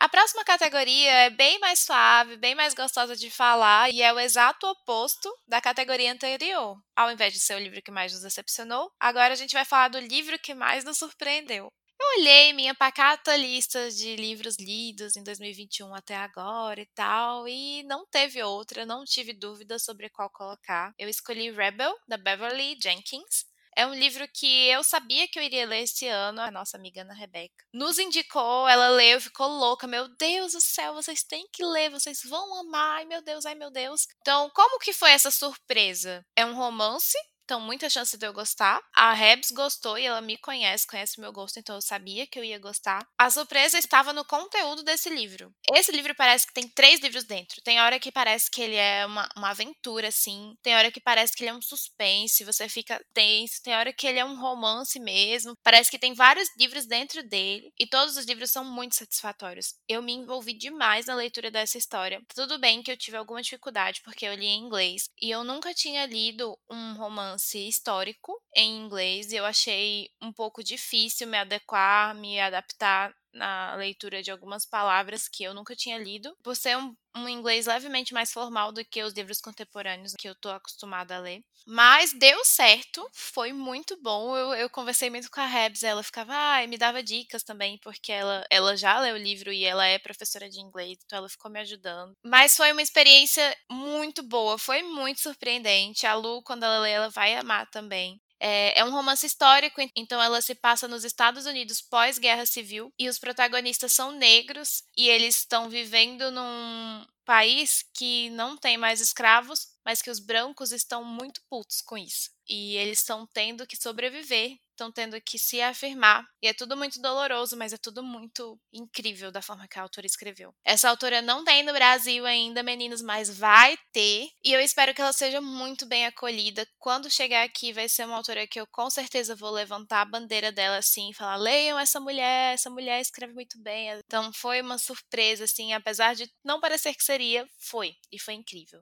A 0.00 0.08
próxima 0.08 0.44
categoria 0.44 1.10
é 1.10 1.30
bem 1.30 1.58
mais 1.58 1.80
suave, 1.80 2.36
bem 2.36 2.54
mais 2.54 2.72
gostosa 2.72 3.16
de 3.16 3.28
falar 3.30 3.90
e 3.90 4.00
é 4.00 4.12
o 4.12 4.20
exato 4.20 4.64
oposto 4.68 5.28
da 5.44 5.60
categoria 5.60 6.12
anterior. 6.12 6.80
Ao 6.94 7.10
invés 7.10 7.32
de 7.32 7.40
ser 7.40 7.56
o 7.56 7.58
livro 7.58 7.82
que 7.82 7.90
mais 7.90 8.12
nos 8.12 8.22
decepcionou, 8.22 8.92
agora 9.00 9.32
a 9.32 9.36
gente 9.36 9.54
vai 9.54 9.64
falar 9.64 9.88
do 9.88 9.98
livro 9.98 10.38
que 10.38 10.54
mais 10.54 10.84
nos 10.84 10.98
surpreendeu. 10.98 11.68
Eu 12.00 12.20
olhei 12.20 12.52
minha 12.52 12.76
pacata 12.76 13.34
lista 13.34 13.90
de 13.90 14.14
livros 14.14 14.56
lidos 14.60 15.16
em 15.16 15.24
2021 15.24 15.92
até 15.92 16.14
agora 16.14 16.80
e 16.80 16.86
tal, 16.94 17.48
e 17.48 17.82
não 17.82 18.06
teve 18.06 18.40
outra, 18.40 18.86
não 18.86 19.04
tive 19.04 19.32
dúvida 19.32 19.80
sobre 19.80 20.08
qual 20.08 20.30
colocar. 20.30 20.92
Eu 20.96 21.08
escolhi 21.08 21.50
Rebel, 21.50 21.92
da 22.06 22.16
Beverly 22.16 22.78
Jenkins, 22.80 23.44
é 23.78 23.86
um 23.86 23.94
livro 23.94 24.26
que 24.34 24.66
eu 24.66 24.82
sabia 24.82 25.28
que 25.28 25.38
eu 25.38 25.42
iria 25.42 25.64
ler 25.64 25.84
esse 25.84 26.08
ano. 26.08 26.40
A 26.40 26.50
nossa 26.50 26.76
amiga 26.76 27.02
Ana 27.02 27.14
Rebeca 27.14 27.64
nos 27.72 27.96
indicou, 27.96 28.68
ela 28.68 28.88
leu, 28.88 29.20
ficou 29.20 29.46
louca. 29.46 29.86
Meu 29.86 30.08
Deus 30.16 30.52
do 30.52 30.60
céu, 30.60 30.94
vocês 30.94 31.22
têm 31.22 31.46
que 31.52 31.64
ler, 31.64 31.88
vocês 31.88 32.18
vão 32.24 32.58
amar. 32.58 32.98
Ai, 32.98 33.04
meu 33.04 33.22
Deus, 33.22 33.46
ai, 33.46 33.54
meu 33.54 33.70
Deus. 33.70 34.08
Então, 34.20 34.50
como 34.50 34.80
que 34.80 34.92
foi 34.92 35.12
essa 35.12 35.30
surpresa? 35.30 36.26
É 36.34 36.44
um 36.44 36.56
romance 36.56 37.16
então 37.48 37.58
muita 37.58 37.88
chance 37.88 38.14
de 38.18 38.26
eu 38.26 38.32
gostar. 38.34 38.78
A 38.94 39.14
Rebs 39.14 39.50
gostou 39.52 39.98
e 39.98 40.04
ela 40.04 40.20
me 40.20 40.36
conhece, 40.36 40.86
conhece 40.86 41.16
o 41.16 41.22
meu 41.22 41.32
gosto, 41.32 41.58
então 41.58 41.76
eu 41.76 41.80
sabia 41.80 42.26
que 42.26 42.38
eu 42.38 42.44
ia 42.44 42.58
gostar. 42.58 43.06
A 43.18 43.30
surpresa 43.30 43.78
estava 43.78 44.12
no 44.12 44.22
conteúdo 44.22 44.82
desse 44.82 45.08
livro. 45.08 45.50
Esse 45.72 45.90
livro 45.90 46.14
parece 46.14 46.46
que 46.46 46.52
tem 46.52 46.68
três 46.68 47.00
livros 47.00 47.24
dentro. 47.24 47.62
Tem 47.62 47.80
hora 47.80 47.98
que 47.98 48.12
parece 48.12 48.50
que 48.50 48.60
ele 48.60 48.76
é 48.76 49.06
uma, 49.06 49.26
uma 49.34 49.48
aventura, 49.48 50.08
assim. 50.08 50.54
Tem 50.62 50.76
hora 50.76 50.92
que 50.92 51.00
parece 51.00 51.34
que 51.34 51.42
ele 51.42 51.50
é 51.50 51.54
um 51.54 51.62
suspense, 51.62 52.44
você 52.44 52.68
fica 52.68 53.02
tenso. 53.14 53.62
Tem 53.62 53.74
hora 53.74 53.94
que 53.94 54.06
ele 54.06 54.18
é 54.18 54.24
um 54.26 54.38
romance 54.38 55.00
mesmo. 55.00 55.54
Parece 55.64 55.90
que 55.90 55.98
tem 55.98 56.12
vários 56.12 56.50
livros 56.58 56.84
dentro 56.84 57.26
dele. 57.26 57.72
E 57.80 57.86
todos 57.86 58.18
os 58.18 58.26
livros 58.26 58.50
são 58.50 58.62
muito 58.62 58.94
satisfatórios. 58.94 59.74
Eu 59.88 60.02
me 60.02 60.12
envolvi 60.12 60.52
demais 60.52 61.06
na 61.06 61.14
leitura 61.14 61.50
dessa 61.50 61.78
história. 61.78 62.20
Tudo 62.34 62.58
bem 62.58 62.82
que 62.82 62.92
eu 62.92 62.96
tive 62.96 63.16
alguma 63.16 63.40
dificuldade, 63.40 64.02
porque 64.02 64.26
eu 64.26 64.34
li 64.34 64.44
em 64.44 64.60
inglês. 64.60 65.08
E 65.22 65.30
eu 65.30 65.42
nunca 65.42 65.72
tinha 65.72 66.04
lido 66.04 66.54
um 66.70 66.92
romance 66.92 67.37
histórico 67.68 68.40
em 68.54 68.76
inglês. 68.76 69.32
E 69.32 69.36
eu 69.36 69.44
achei 69.44 70.10
um 70.22 70.32
pouco 70.32 70.62
difícil 70.62 71.26
me 71.26 71.38
adequar, 71.38 72.14
me 72.14 72.40
adaptar 72.40 73.14
na 73.38 73.74
leitura 73.76 74.22
de 74.22 74.30
algumas 74.30 74.66
palavras 74.66 75.28
que 75.28 75.44
eu 75.44 75.54
nunca 75.54 75.74
tinha 75.74 75.96
lido, 75.98 76.36
por 76.42 76.54
ser 76.54 76.76
um, 76.76 76.94
um, 77.16 77.28
inglês 77.28 77.66
levemente 77.66 78.12
mais 78.12 78.32
formal 78.32 78.72
do 78.72 78.84
que 78.84 79.02
os 79.02 79.14
livros 79.14 79.40
contemporâneos 79.40 80.14
que 80.18 80.28
eu 80.28 80.34
tô 80.34 80.50
acostumada 80.50 81.16
a 81.16 81.20
ler. 81.20 81.40
Mas 81.66 82.12
deu 82.12 82.44
certo, 82.44 83.08
foi 83.12 83.52
muito 83.52 84.00
bom. 84.02 84.36
Eu, 84.36 84.54
eu 84.54 84.70
conversei 84.70 85.10
muito 85.10 85.30
com 85.30 85.40
a 85.40 85.46
Rebs, 85.46 85.82
ela 85.82 86.02
ficava, 86.02 86.32
ah, 86.34 86.66
me 86.66 86.76
dava 86.76 87.02
dicas 87.02 87.42
também, 87.42 87.78
porque 87.82 88.12
ela, 88.12 88.44
ela 88.50 88.76
já 88.76 88.98
leu 89.00 89.14
o 89.14 89.18
livro 89.18 89.52
e 89.52 89.64
ela 89.64 89.86
é 89.86 89.98
professora 89.98 90.48
de 90.48 90.60
inglês, 90.60 90.98
então 91.04 91.18
ela 91.18 91.28
ficou 91.28 91.50
me 91.50 91.60
ajudando. 91.60 92.14
Mas 92.24 92.56
foi 92.56 92.72
uma 92.72 92.82
experiência 92.82 93.56
muito 93.70 94.22
boa, 94.22 94.58
foi 94.58 94.82
muito 94.82 95.20
surpreendente. 95.20 96.06
A 96.06 96.14
Lu, 96.14 96.42
quando 96.42 96.64
ela 96.64 96.80
lê, 96.80 96.90
ela 96.90 97.08
vai 97.10 97.34
amar 97.34 97.68
também. 97.70 98.20
É, 98.40 98.78
é, 98.78 98.84
um 98.84 98.90
romance 98.90 99.26
histórico, 99.26 99.80
então 99.96 100.22
ela 100.22 100.40
se 100.40 100.54
passa 100.54 100.86
nos 100.86 101.04
Estados 101.04 101.44
Unidos 101.44 101.80
pós-guerra 101.82 102.46
civil 102.46 102.92
e 102.98 103.08
os 103.08 103.18
protagonistas 103.18 103.92
são 103.92 104.12
negros 104.12 104.84
e 104.96 105.08
eles 105.08 105.38
estão 105.38 105.68
vivendo 105.68 106.30
num 106.30 107.04
país 107.24 107.84
que 107.92 108.30
não 108.30 108.56
tem 108.56 108.78
mais 108.78 109.00
escravos, 109.00 109.68
mas 109.84 110.00
que 110.00 110.10
os 110.10 110.20
brancos 110.20 110.72
estão 110.72 111.04
muito 111.04 111.42
putos 111.50 111.82
com 111.82 111.98
isso. 111.98 112.30
E 112.48 112.76
eles 112.76 112.98
estão 112.98 113.26
tendo 113.26 113.66
que 113.66 113.76
sobreviver 113.76 114.58
estão 114.78 114.92
tendo 114.92 115.20
que 115.20 115.38
se 115.38 115.60
afirmar. 115.60 116.24
E 116.40 116.46
é 116.46 116.54
tudo 116.54 116.76
muito 116.76 117.02
doloroso, 117.02 117.56
mas 117.56 117.72
é 117.72 117.76
tudo 117.76 118.02
muito 118.02 118.58
incrível 118.72 119.32
da 119.32 119.42
forma 119.42 119.66
que 119.66 119.78
a 119.78 119.82
autora 119.82 120.06
escreveu. 120.06 120.54
Essa 120.64 120.88
autora 120.88 121.20
não 121.20 121.44
tem 121.44 121.64
no 121.64 121.72
Brasil 121.72 122.24
ainda, 122.24 122.62
meninos, 122.62 123.02
mas 123.02 123.36
vai 123.36 123.76
ter. 123.92 124.28
E 124.44 124.52
eu 124.52 124.60
espero 124.60 124.94
que 124.94 125.00
ela 125.00 125.12
seja 125.12 125.40
muito 125.40 125.84
bem 125.84 126.06
acolhida. 126.06 126.66
Quando 126.78 127.10
chegar 127.10 127.44
aqui, 127.44 127.72
vai 127.72 127.88
ser 127.88 128.06
uma 128.06 128.16
autora 128.16 128.46
que 128.46 128.60
eu 128.60 128.66
com 128.68 128.88
certeza 128.88 129.34
vou 129.34 129.50
levantar 129.50 130.02
a 130.02 130.04
bandeira 130.04 130.52
dela 130.52 130.78
assim 130.78 131.10
e 131.10 131.14
falar: 131.14 131.36
leiam 131.36 131.78
essa 131.78 131.98
mulher, 131.98 132.54
essa 132.54 132.70
mulher 132.70 133.00
escreve 133.00 133.34
muito 133.34 133.60
bem. 133.60 133.90
Então 134.06 134.32
foi 134.32 134.60
uma 134.60 134.78
surpresa, 134.78 135.44
assim, 135.44 135.72
apesar 135.72 136.14
de 136.14 136.30
não 136.44 136.60
parecer 136.60 136.94
que 136.94 137.02
seria, 137.02 137.48
foi. 137.58 137.96
E 138.12 138.18
foi 138.18 138.34
incrível. 138.34 138.80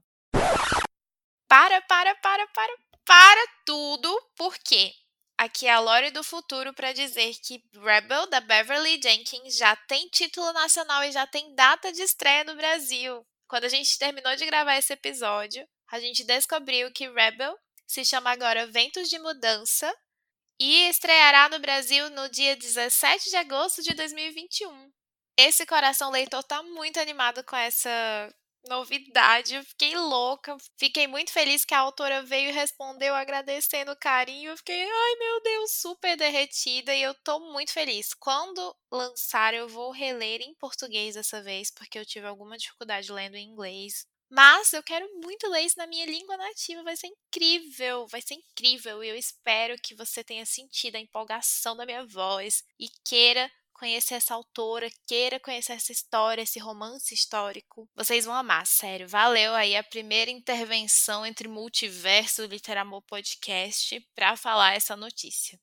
Para, 1.49 1.81
para, 1.83 2.13
para, 2.17 2.47
para, 2.49 2.77
para 3.07 3.47
tudo, 3.65 4.23
porque 4.37 4.93
Aqui 5.39 5.67
é 5.67 5.71
a 5.71 5.81
Lore 5.81 6.11
do 6.13 6.25
futuro 6.25 6.73
para 6.73 6.95
dizer 6.95 7.35
que 7.43 7.63
Rebel 7.75 8.27
da 8.29 8.41
Beverly 8.41 8.99
Jenkins 9.03 9.59
já 9.59 9.77
tem 9.77 10.09
título 10.09 10.51
nacional 10.55 11.05
e 11.05 11.13
já 11.13 11.27
tem 11.27 11.55
data 11.55 11.93
de 11.93 12.01
estreia 12.01 12.43
no 12.45 12.57
Brasil. 12.57 13.23
Quando 13.47 13.65
a 13.65 13.69
gente 13.69 13.99
terminou 13.99 14.35
de 14.35 14.47
gravar 14.47 14.77
esse 14.77 14.95
episódio, 14.95 15.69
a 15.91 16.01
gente 16.01 16.25
descobriu 16.25 16.91
que 16.91 17.11
Rebel 17.11 17.55
se 17.87 18.03
chama 18.03 18.31
agora 18.31 18.67
Ventos 18.67 19.11
de 19.11 19.19
Mudança 19.19 19.95
e 20.59 20.89
estreará 20.89 21.51
no 21.51 21.59
Brasil 21.59 22.09
no 22.11 22.31
dia 22.31 22.57
17 22.57 23.29
de 23.29 23.37
agosto 23.37 23.83
de 23.83 23.93
2021. 23.93 24.91
Esse 25.37 25.67
coração 25.67 26.11
leitor 26.11 26.43
tá 26.45 26.63
muito 26.63 26.99
animado 26.99 27.45
com 27.45 27.57
essa 27.57 28.35
novidade. 28.69 29.55
Eu 29.55 29.65
fiquei 29.65 29.97
louca. 29.97 30.57
Fiquei 30.77 31.07
muito 31.07 31.33
feliz 31.33 31.65
que 31.65 31.75
a 31.75 31.79
autora 31.81 32.23
veio 32.23 32.51
e 32.51 32.53
respondeu 32.53 33.15
agradecendo 33.15 33.93
o 33.93 33.97
carinho. 33.97 34.51
Eu 34.51 34.57
fiquei, 34.57 34.83
ai 34.83 35.17
meu 35.19 35.43
Deus, 35.43 35.73
super 35.73 36.17
derretida 36.17 36.95
e 36.95 37.03
eu 37.03 37.15
tô 37.15 37.41
muito 37.53 37.73
feliz. 37.73 38.15
Quando 38.15 38.75
lançar, 38.91 39.55
eu 39.55 39.69
vou 39.69 39.91
reler 39.91 40.41
em 40.41 40.55
português 40.55 41.15
dessa 41.15 41.43
vez, 41.43 41.71
porque 41.71 41.99
eu 41.99 42.07
tive 42.07 42.27
alguma 42.27 42.57
dificuldade 42.57 43.13
lendo 43.13 43.37
em 43.37 43.49
inglês. 43.49 44.07
Mas 44.29 44.73
eu 44.73 44.83
quero 44.83 45.09
muito 45.23 45.49
ler 45.49 45.63
isso 45.63 45.79
na 45.79 45.87
minha 45.87 46.05
língua 46.05 46.37
nativa, 46.37 46.83
vai 46.83 46.97
ser 46.97 47.07
incrível, 47.07 48.07
vai 48.09 48.21
ser 48.21 48.35
incrível. 48.35 49.03
E 49.05 49.09
eu 49.09 49.17
espero 49.17 49.77
que 49.81 49.95
você 49.95 50.25
tenha 50.25 50.45
sentido 50.45 50.97
a 50.97 51.01
empolgação 51.01 51.77
da 51.77 51.87
minha 51.87 52.05
voz 52.05 52.65
e 52.79 52.89
queira 53.05 53.51
conhecer 53.77 54.15
essa 54.15 54.35
autora, 54.35 54.89
queira 55.07 55.39
conhecer 55.39 55.75
essa 55.75 55.93
história, 55.93 56.43
esse 56.43 56.59
romance 56.59 57.15
histórico, 57.15 57.89
vocês 57.95 58.25
vão 58.25 58.35
amar, 58.35 58.67
sério. 58.67 59.07
Valeu 59.07 59.55
aí 59.55 59.77
a 59.77 59.85
primeira 59.85 60.31
intervenção 60.31 61.25
entre 61.27 61.47
Multiverso 61.47 62.43
e 62.43 62.47
Literamor 62.47 63.03
Podcast 63.03 64.01
para 64.15 64.37
falar 64.37 64.75
essa 64.75 64.97
notícia. 64.97 65.59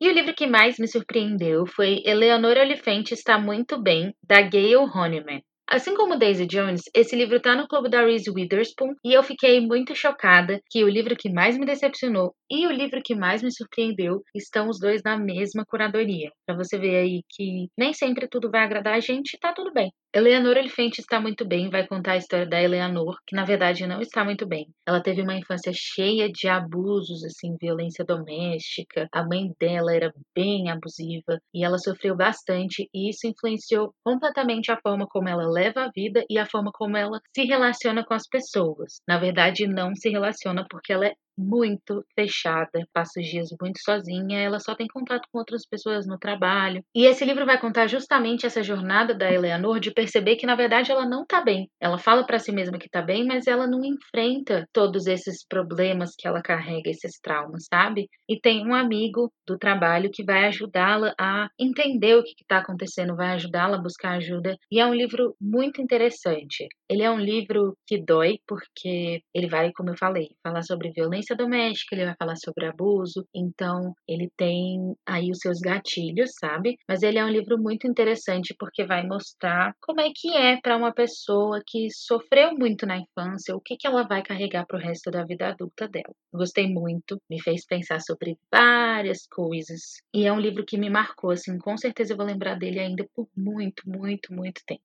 E 0.00 0.08
o 0.08 0.12
livro 0.12 0.34
que 0.34 0.48
mais 0.48 0.78
me 0.78 0.88
surpreendeu 0.88 1.64
foi 1.64 2.02
Eleanor 2.04 2.56
Olifante 2.56 3.14
Está 3.14 3.38
Muito 3.38 3.80
Bem, 3.80 4.12
da 4.20 4.42
Gail 4.42 4.82
Honeyman. 4.82 5.40
Assim 5.72 5.94
como 5.96 6.16
Daisy 6.16 6.46
Jones, 6.46 6.82
esse 6.94 7.16
livro 7.16 7.36
está 7.38 7.56
no 7.56 7.66
clube 7.66 7.88
da 7.88 8.04
Reese 8.04 8.30
Witherspoon 8.30 8.94
e 9.04 9.12
eu 9.12 9.22
fiquei 9.24 9.58
muito 9.60 9.92
chocada 9.94 10.60
que 10.70 10.84
o 10.84 10.88
livro 10.88 11.16
que 11.16 11.32
mais 11.32 11.58
me 11.58 11.66
decepcionou 11.66 12.32
e 12.50 12.64
o 12.66 12.70
livro 12.70 13.00
que 13.02 13.14
mais 13.14 13.42
me 13.42 13.50
surpreendeu 13.50 14.22
estão 14.34 14.68
os 14.68 14.78
dois 14.78 15.02
na 15.02 15.18
mesma 15.18 15.64
curadoria. 15.64 16.30
Para 16.46 16.56
você 16.56 16.78
ver 16.78 16.96
aí 16.96 17.22
que 17.28 17.68
nem 17.76 17.92
sempre 17.92 18.28
tudo 18.28 18.50
vai 18.50 18.62
agradar 18.62 18.94
a 18.94 19.00
gente, 19.00 19.36
tá 19.40 19.52
tudo 19.52 19.72
bem. 19.72 19.90
Eleanor 20.14 20.58
Elefante 20.58 21.00
está 21.00 21.18
muito 21.18 21.42
bem, 21.42 21.70
vai 21.70 21.86
contar 21.86 22.12
a 22.12 22.16
história 22.18 22.46
da 22.46 22.60
Eleanor, 22.60 23.16
que 23.26 23.34
na 23.34 23.46
verdade 23.46 23.86
não 23.86 23.98
está 23.98 24.22
muito 24.22 24.46
bem. 24.46 24.66
Ela 24.86 25.02
teve 25.02 25.22
uma 25.22 25.34
infância 25.34 25.72
cheia 25.74 26.28
de 26.30 26.46
abusos, 26.48 27.24
assim, 27.24 27.56
violência 27.58 28.04
doméstica. 28.04 29.08
A 29.10 29.24
mãe 29.24 29.50
dela 29.58 29.94
era 29.94 30.12
bem 30.34 30.70
abusiva 30.70 31.40
e 31.54 31.64
ela 31.64 31.78
sofreu 31.78 32.14
bastante 32.14 32.90
e 32.92 33.08
isso 33.08 33.26
influenciou 33.26 33.94
completamente 34.04 34.70
a 34.70 34.78
forma 34.82 35.06
como 35.06 35.30
ela 35.30 35.48
leva 35.50 35.84
a 35.84 35.90
vida 35.90 36.22
e 36.28 36.36
a 36.38 36.44
forma 36.44 36.70
como 36.74 36.94
ela 36.94 37.18
se 37.34 37.44
relaciona 37.44 38.04
com 38.04 38.12
as 38.12 38.28
pessoas. 38.28 39.00
Na 39.08 39.18
verdade, 39.18 39.66
não 39.66 39.94
se 39.94 40.10
relaciona 40.10 40.66
porque 40.68 40.92
ela 40.92 41.06
é 41.06 41.14
muito 41.36 42.04
fechada, 42.14 42.86
passa 42.92 43.20
os 43.20 43.26
dias 43.26 43.48
muito 43.60 43.80
sozinha, 43.82 44.38
ela 44.38 44.60
só 44.60 44.74
tem 44.74 44.86
contato 44.86 45.26
com 45.30 45.38
outras 45.38 45.66
pessoas 45.66 46.06
no 46.06 46.18
trabalho. 46.18 46.84
E 46.94 47.06
esse 47.06 47.24
livro 47.24 47.46
vai 47.46 47.60
contar 47.60 47.86
justamente 47.86 48.46
essa 48.46 48.62
jornada 48.62 49.14
da 49.14 49.30
Eleanor 49.32 49.80
de 49.80 49.90
perceber 49.90 50.36
que 50.36 50.46
na 50.46 50.54
verdade 50.54 50.90
ela 50.90 51.06
não 51.06 51.24
tá 51.26 51.40
bem. 51.42 51.68
Ela 51.80 51.98
fala 51.98 52.24
para 52.26 52.38
si 52.38 52.52
mesma 52.52 52.78
que 52.78 52.88
tá 52.88 53.02
bem, 53.02 53.26
mas 53.26 53.46
ela 53.46 53.66
não 53.66 53.84
enfrenta 53.84 54.66
todos 54.72 55.06
esses 55.06 55.46
problemas 55.46 56.10
que 56.16 56.26
ela 56.26 56.42
carrega, 56.42 56.90
esses 56.90 57.18
traumas, 57.20 57.64
sabe? 57.72 58.08
E 58.28 58.38
tem 58.40 58.66
um 58.66 58.74
amigo 58.74 59.32
do 59.46 59.58
trabalho 59.58 60.10
que 60.12 60.24
vai 60.24 60.46
ajudá-la 60.46 61.14
a 61.18 61.48
entender 61.58 62.16
o 62.16 62.22
que 62.22 62.34
está 62.40 62.58
acontecendo, 62.58 63.16
vai 63.16 63.32
ajudá-la 63.32 63.76
a 63.76 63.82
buscar 63.82 64.12
ajuda. 64.16 64.56
E 64.70 64.80
é 64.80 64.86
um 64.86 64.94
livro 64.94 65.34
muito 65.40 65.80
interessante. 65.80 66.66
Ele 66.88 67.02
é 67.02 67.10
um 67.10 67.18
livro 67.18 67.76
que 67.86 68.02
dói 68.02 68.38
porque 68.46 69.22
ele 69.34 69.48
vai, 69.48 69.72
como 69.72 69.90
eu 69.90 69.96
falei, 69.96 70.28
falar 70.42 70.62
sobre 70.62 70.90
violência 70.92 71.21
violência 71.22 71.36
doméstica, 71.36 71.94
ele 71.94 72.06
vai 72.06 72.16
falar 72.16 72.36
sobre 72.36 72.66
abuso, 72.66 73.26
então 73.34 73.94
ele 74.06 74.30
tem 74.36 74.94
aí 75.06 75.30
os 75.30 75.38
seus 75.38 75.60
gatilhos, 75.60 76.32
sabe? 76.38 76.76
Mas 76.88 77.02
ele 77.02 77.18
é 77.18 77.24
um 77.24 77.30
livro 77.30 77.58
muito 77.58 77.86
interessante 77.86 78.54
porque 78.58 78.84
vai 78.84 79.06
mostrar 79.06 79.74
como 79.80 80.00
é 80.00 80.10
que 80.14 80.34
é 80.34 80.60
para 80.60 80.76
uma 80.76 80.92
pessoa 80.92 81.62
que 81.66 81.88
sofreu 81.90 82.52
muito 82.56 82.86
na 82.86 82.98
infância, 82.98 83.54
o 83.54 83.60
que, 83.60 83.76
que 83.76 83.86
ela 83.86 84.02
vai 84.02 84.22
carregar 84.22 84.66
para 84.66 84.78
o 84.78 84.80
resto 84.80 85.10
da 85.10 85.24
vida 85.24 85.48
adulta 85.48 85.88
dela. 85.88 86.14
Gostei 86.32 86.68
muito, 86.68 87.20
me 87.30 87.40
fez 87.40 87.64
pensar 87.64 88.00
sobre 88.00 88.36
várias 88.50 89.26
coisas 89.26 90.02
e 90.12 90.26
é 90.26 90.32
um 90.32 90.40
livro 90.40 90.64
que 90.64 90.78
me 90.78 90.90
marcou, 90.90 91.30
assim, 91.30 91.56
com 91.58 91.76
certeza 91.76 92.12
eu 92.12 92.16
vou 92.16 92.26
lembrar 92.26 92.56
dele 92.56 92.80
ainda 92.80 93.06
por 93.14 93.28
muito, 93.36 93.82
muito, 93.86 94.32
muito 94.32 94.60
tempo. 94.66 94.82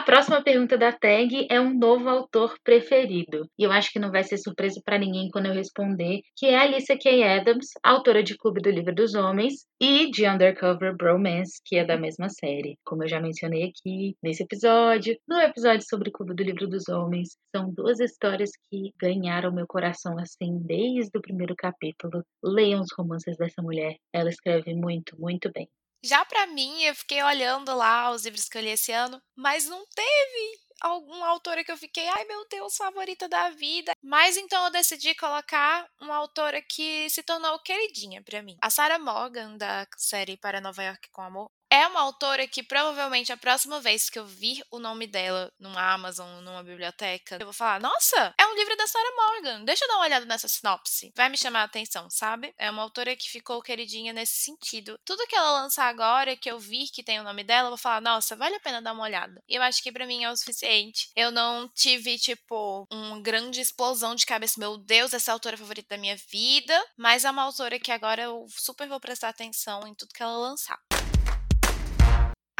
A 0.00 0.02
próxima 0.02 0.42
pergunta 0.42 0.78
da 0.78 0.92
tag 0.92 1.46
é 1.50 1.60
um 1.60 1.78
novo 1.78 2.08
autor 2.08 2.56
preferido. 2.64 3.46
E 3.58 3.64
eu 3.64 3.70
acho 3.70 3.92
que 3.92 3.98
não 3.98 4.10
vai 4.10 4.24
ser 4.24 4.38
surpresa 4.38 4.80
para 4.82 4.96
ninguém 4.96 5.28
quando 5.30 5.44
eu 5.44 5.52
responder, 5.52 6.22
que 6.34 6.46
é 6.46 6.56
Alicia 6.56 6.98
K. 6.98 7.22
Adams, 7.22 7.68
autora 7.82 8.22
de 8.22 8.34
Clube 8.34 8.62
do 8.62 8.70
Livro 8.70 8.94
dos 8.94 9.14
Homens 9.14 9.66
e 9.78 10.10
de 10.10 10.26
Undercover 10.26 10.96
Bromance, 10.96 11.60
que 11.66 11.76
é 11.76 11.84
da 11.84 11.98
mesma 11.98 12.30
série. 12.30 12.78
Como 12.82 13.04
eu 13.04 13.08
já 13.08 13.20
mencionei 13.20 13.64
aqui 13.64 14.16
nesse 14.22 14.42
episódio, 14.42 15.18
no 15.28 15.38
episódio 15.38 15.86
sobre 15.86 16.10
Clube 16.10 16.34
do 16.34 16.44
Livro 16.44 16.66
dos 16.66 16.88
Homens, 16.88 17.36
são 17.54 17.70
duas 17.70 18.00
histórias 18.00 18.52
que 18.70 18.94
ganharam 18.98 19.52
meu 19.52 19.66
coração 19.66 20.18
assim 20.18 20.60
desde 20.64 21.10
o 21.14 21.20
primeiro 21.20 21.54
capítulo. 21.54 22.24
Leiam 22.42 22.80
os 22.80 22.92
romances 22.96 23.36
dessa 23.36 23.60
mulher, 23.60 23.96
ela 24.14 24.30
escreve 24.30 24.74
muito, 24.74 25.14
muito 25.20 25.52
bem. 25.52 25.68
Já 26.02 26.24
para 26.24 26.46
mim, 26.46 26.82
eu 26.82 26.94
fiquei 26.94 27.22
olhando 27.22 27.74
lá 27.74 28.10
os 28.10 28.24
livros 28.24 28.48
que 28.48 28.56
eu 28.56 28.62
li 28.62 28.70
esse 28.70 28.90
ano, 28.92 29.20
mas 29.36 29.66
não 29.66 29.84
teve 29.94 30.60
alguma 30.80 31.28
autora 31.28 31.62
que 31.62 31.70
eu 31.70 31.76
fiquei, 31.76 32.08
ai 32.08 32.24
meu 32.24 32.46
Deus, 32.48 32.76
favorita 32.76 33.28
da 33.28 33.50
vida. 33.50 33.92
Mas 34.02 34.36
então 34.36 34.64
eu 34.64 34.70
decidi 34.70 35.14
colocar 35.14 35.86
uma 36.00 36.16
autora 36.16 36.62
que 36.62 37.08
se 37.10 37.22
tornou 37.22 37.58
queridinha 37.60 38.22
para 38.22 38.42
mim. 38.42 38.56
A 38.62 38.70
Sarah 38.70 38.98
Morgan, 38.98 39.56
da 39.56 39.86
série 39.96 40.36
Para 40.36 40.60
Nova 40.60 40.82
York 40.82 41.10
com 41.10 41.22
Amor, 41.22 41.50
é 41.70 41.86
uma 41.86 42.00
autora 42.00 42.46
que 42.48 42.62
provavelmente 42.62 43.32
a 43.32 43.36
próxima 43.36 43.80
vez 43.80 44.10
que 44.10 44.18
eu 44.18 44.26
vir 44.26 44.64
o 44.70 44.80
nome 44.80 45.06
dela 45.06 45.52
numa 45.58 45.92
Amazon, 45.92 46.42
numa 46.42 46.64
biblioteca, 46.64 47.36
eu 47.38 47.46
vou 47.46 47.52
falar: 47.52 47.80
Nossa, 47.80 48.34
é 48.36 48.46
um 48.46 48.54
livro 48.56 48.76
da 48.76 48.86
Sarah 48.86 49.16
Morgan. 49.16 49.64
Deixa 49.64 49.84
eu 49.84 49.88
dar 49.88 49.94
uma 49.94 50.04
olhada 50.04 50.26
nessa 50.26 50.48
sinopse. 50.48 51.12
Vai 51.14 51.28
me 51.28 51.38
chamar 51.38 51.60
a 51.60 51.64
atenção, 51.64 52.10
sabe? 52.10 52.52
É 52.58 52.68
uma 52.70 52.82
autora 52.82 53.14
que 53.14 53.30
ficou 53.30 53.62
queridinha 53.62 54.12
nesse 54.12 54.42
sentido. 54.42 54.98
Tudo 55.04 55.26
que 55.28 55.36
ela 55.36 55.62
lançar 55.62 55.86
agora, 55.86 56.36
que 56.36 56.50
eu 56.50 56.58
vir 56.58 56.88
que 56.92 57.04
tem 57.04 57.20
o 57.20 57.24
nome 57.24 57.44
dela, 57.44 57.66
eu 57.66 57.70
vou 57.70 57.78
falar: 57.78 58.00
Nossa, 58.00 58.34
vale 58.34 58.56
a 58.56 58.60
pena 58.60 58.82
dar 58.82 58.92
uma 58.92 59.04
olhada. 59.04 59.40
E 59.48 59.54
eu 59.54 59.62
acho 59.62 59.82
que 59.82 59.92
para 59.92 60.06
mim 60.06 60.24
é 60.24 60.30
o 60.30 60.36
suficiente. 60.36 61.10
Eu 61.14 61.30
não 61.30 61.68
tive, 61.68 62.18
tipo, 62.18 62.86
uma 62.90 63.20
grande 63.20 63.60
explosão 63.60 64.14
de 64.16 64.26
cabeça. 64.26 64.58
Meu 64.58 64.76
Deus, 64.76 65.14
essa 65.14 65.30
é 65.30 65.32
a 65.32 65.34
autora 65.34 65.56
favorita 65.56 65.94
da 65.94 66.00
minha 66.00 66.16
vida. 66.30 66.84
Mas 66.96 67.24
é 67.24 67.30
uma 67.30 67.42
autora 67.42 67.78
que 67.78 67.92
agora 67.92 68.22
eu 68.22 68.46
super 68.48 68.88
vou 68.88 68.98
prestar 68.98 69.28
atenção 69.28 69.86
em 69.86 69.94
tudo 69.94 70.12
que 70.12 70.22
ela 70.22 70.36
lançar. 70.36 70.89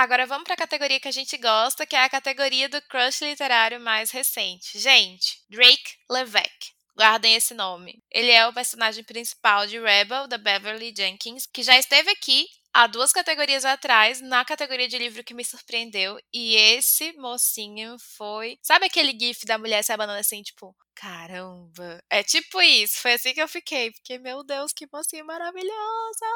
Agora 0.00 0.26
vamos 0.26 0.44
para 0.44 0.54
a 0.54 0.56
categoria 0.56 0.98
que 0.98 1.08
a 1.08 1.12
gente 1.12 1.36
gosta, 1.36 1.84
que 1.84 1.94
é 1.94 2.02
a 2.02 2.08
categoria 2.08 2.70
do 2.70 2.80
crush 2.80 3.20
literário 3.20 3.78
mais 3.78 4.10
recente. 4.10 4.78
Gente, 4.78 5.42
Drake 5.50 5.92
Levesque. 6.08 6.72
Guardem 6.96 7.34
esse 7.34 7.52
nome. 7.52 8.02
Ele 8.10 8.30
é 8.30 8.46
o 8.46 8.52
personagem 8.52 9.04
principal 9.04 9.66
de 9.66 9.78
Rebel, 9.78 10.26
da 10.26 10.38
Beverly 10.38 10.94
Jenkins, 10.96 11.44
que 11.44 11.62
já 11.62 11.78
esteve 11.78 12.10
aqui 12.12 12.46
há 12.72 12.87
duas 12.87 13.12
categorias 13.12 13.64
atrás, 13.64 14.20
na 14.20 14.44
categoria 14.44 14.88
de 14.88 14.98
livro 14.98 15.24
que 15.24 15.35
me 15.35 15.44
surpreendeu. 15.44 16.18
E 16.33 16.54
esse 16.56 17.12
mocinho 17.14 17.96
foi. 18.16 18.59
Sabe 18.62 18.87
aquele 18.87 19.16
gif 19.18 19.44
da 19.46 19.59
mulher 19.59 19.83
se 19.83 19.92
abanando 19.92 20.20
assim, 20.20 20.42
tipo, 20.42 20.74
caramba. 20.94 22.02
É 22.11 22.22
tipo 22.22 22.61
isso. 22.61 22.98
Foi 23.00 23.14
assim 23.14 23.33
que 23.33 23.42
eu 23.42 23.48
fiquei. 23.48 23.90
Porque, 23.92 24.18
meu 24.18 24.44
Deus, 24.44 24.72
que 24.72 24.87
mocinha 24.92 25.24
maravilhosa! 25.24 26.26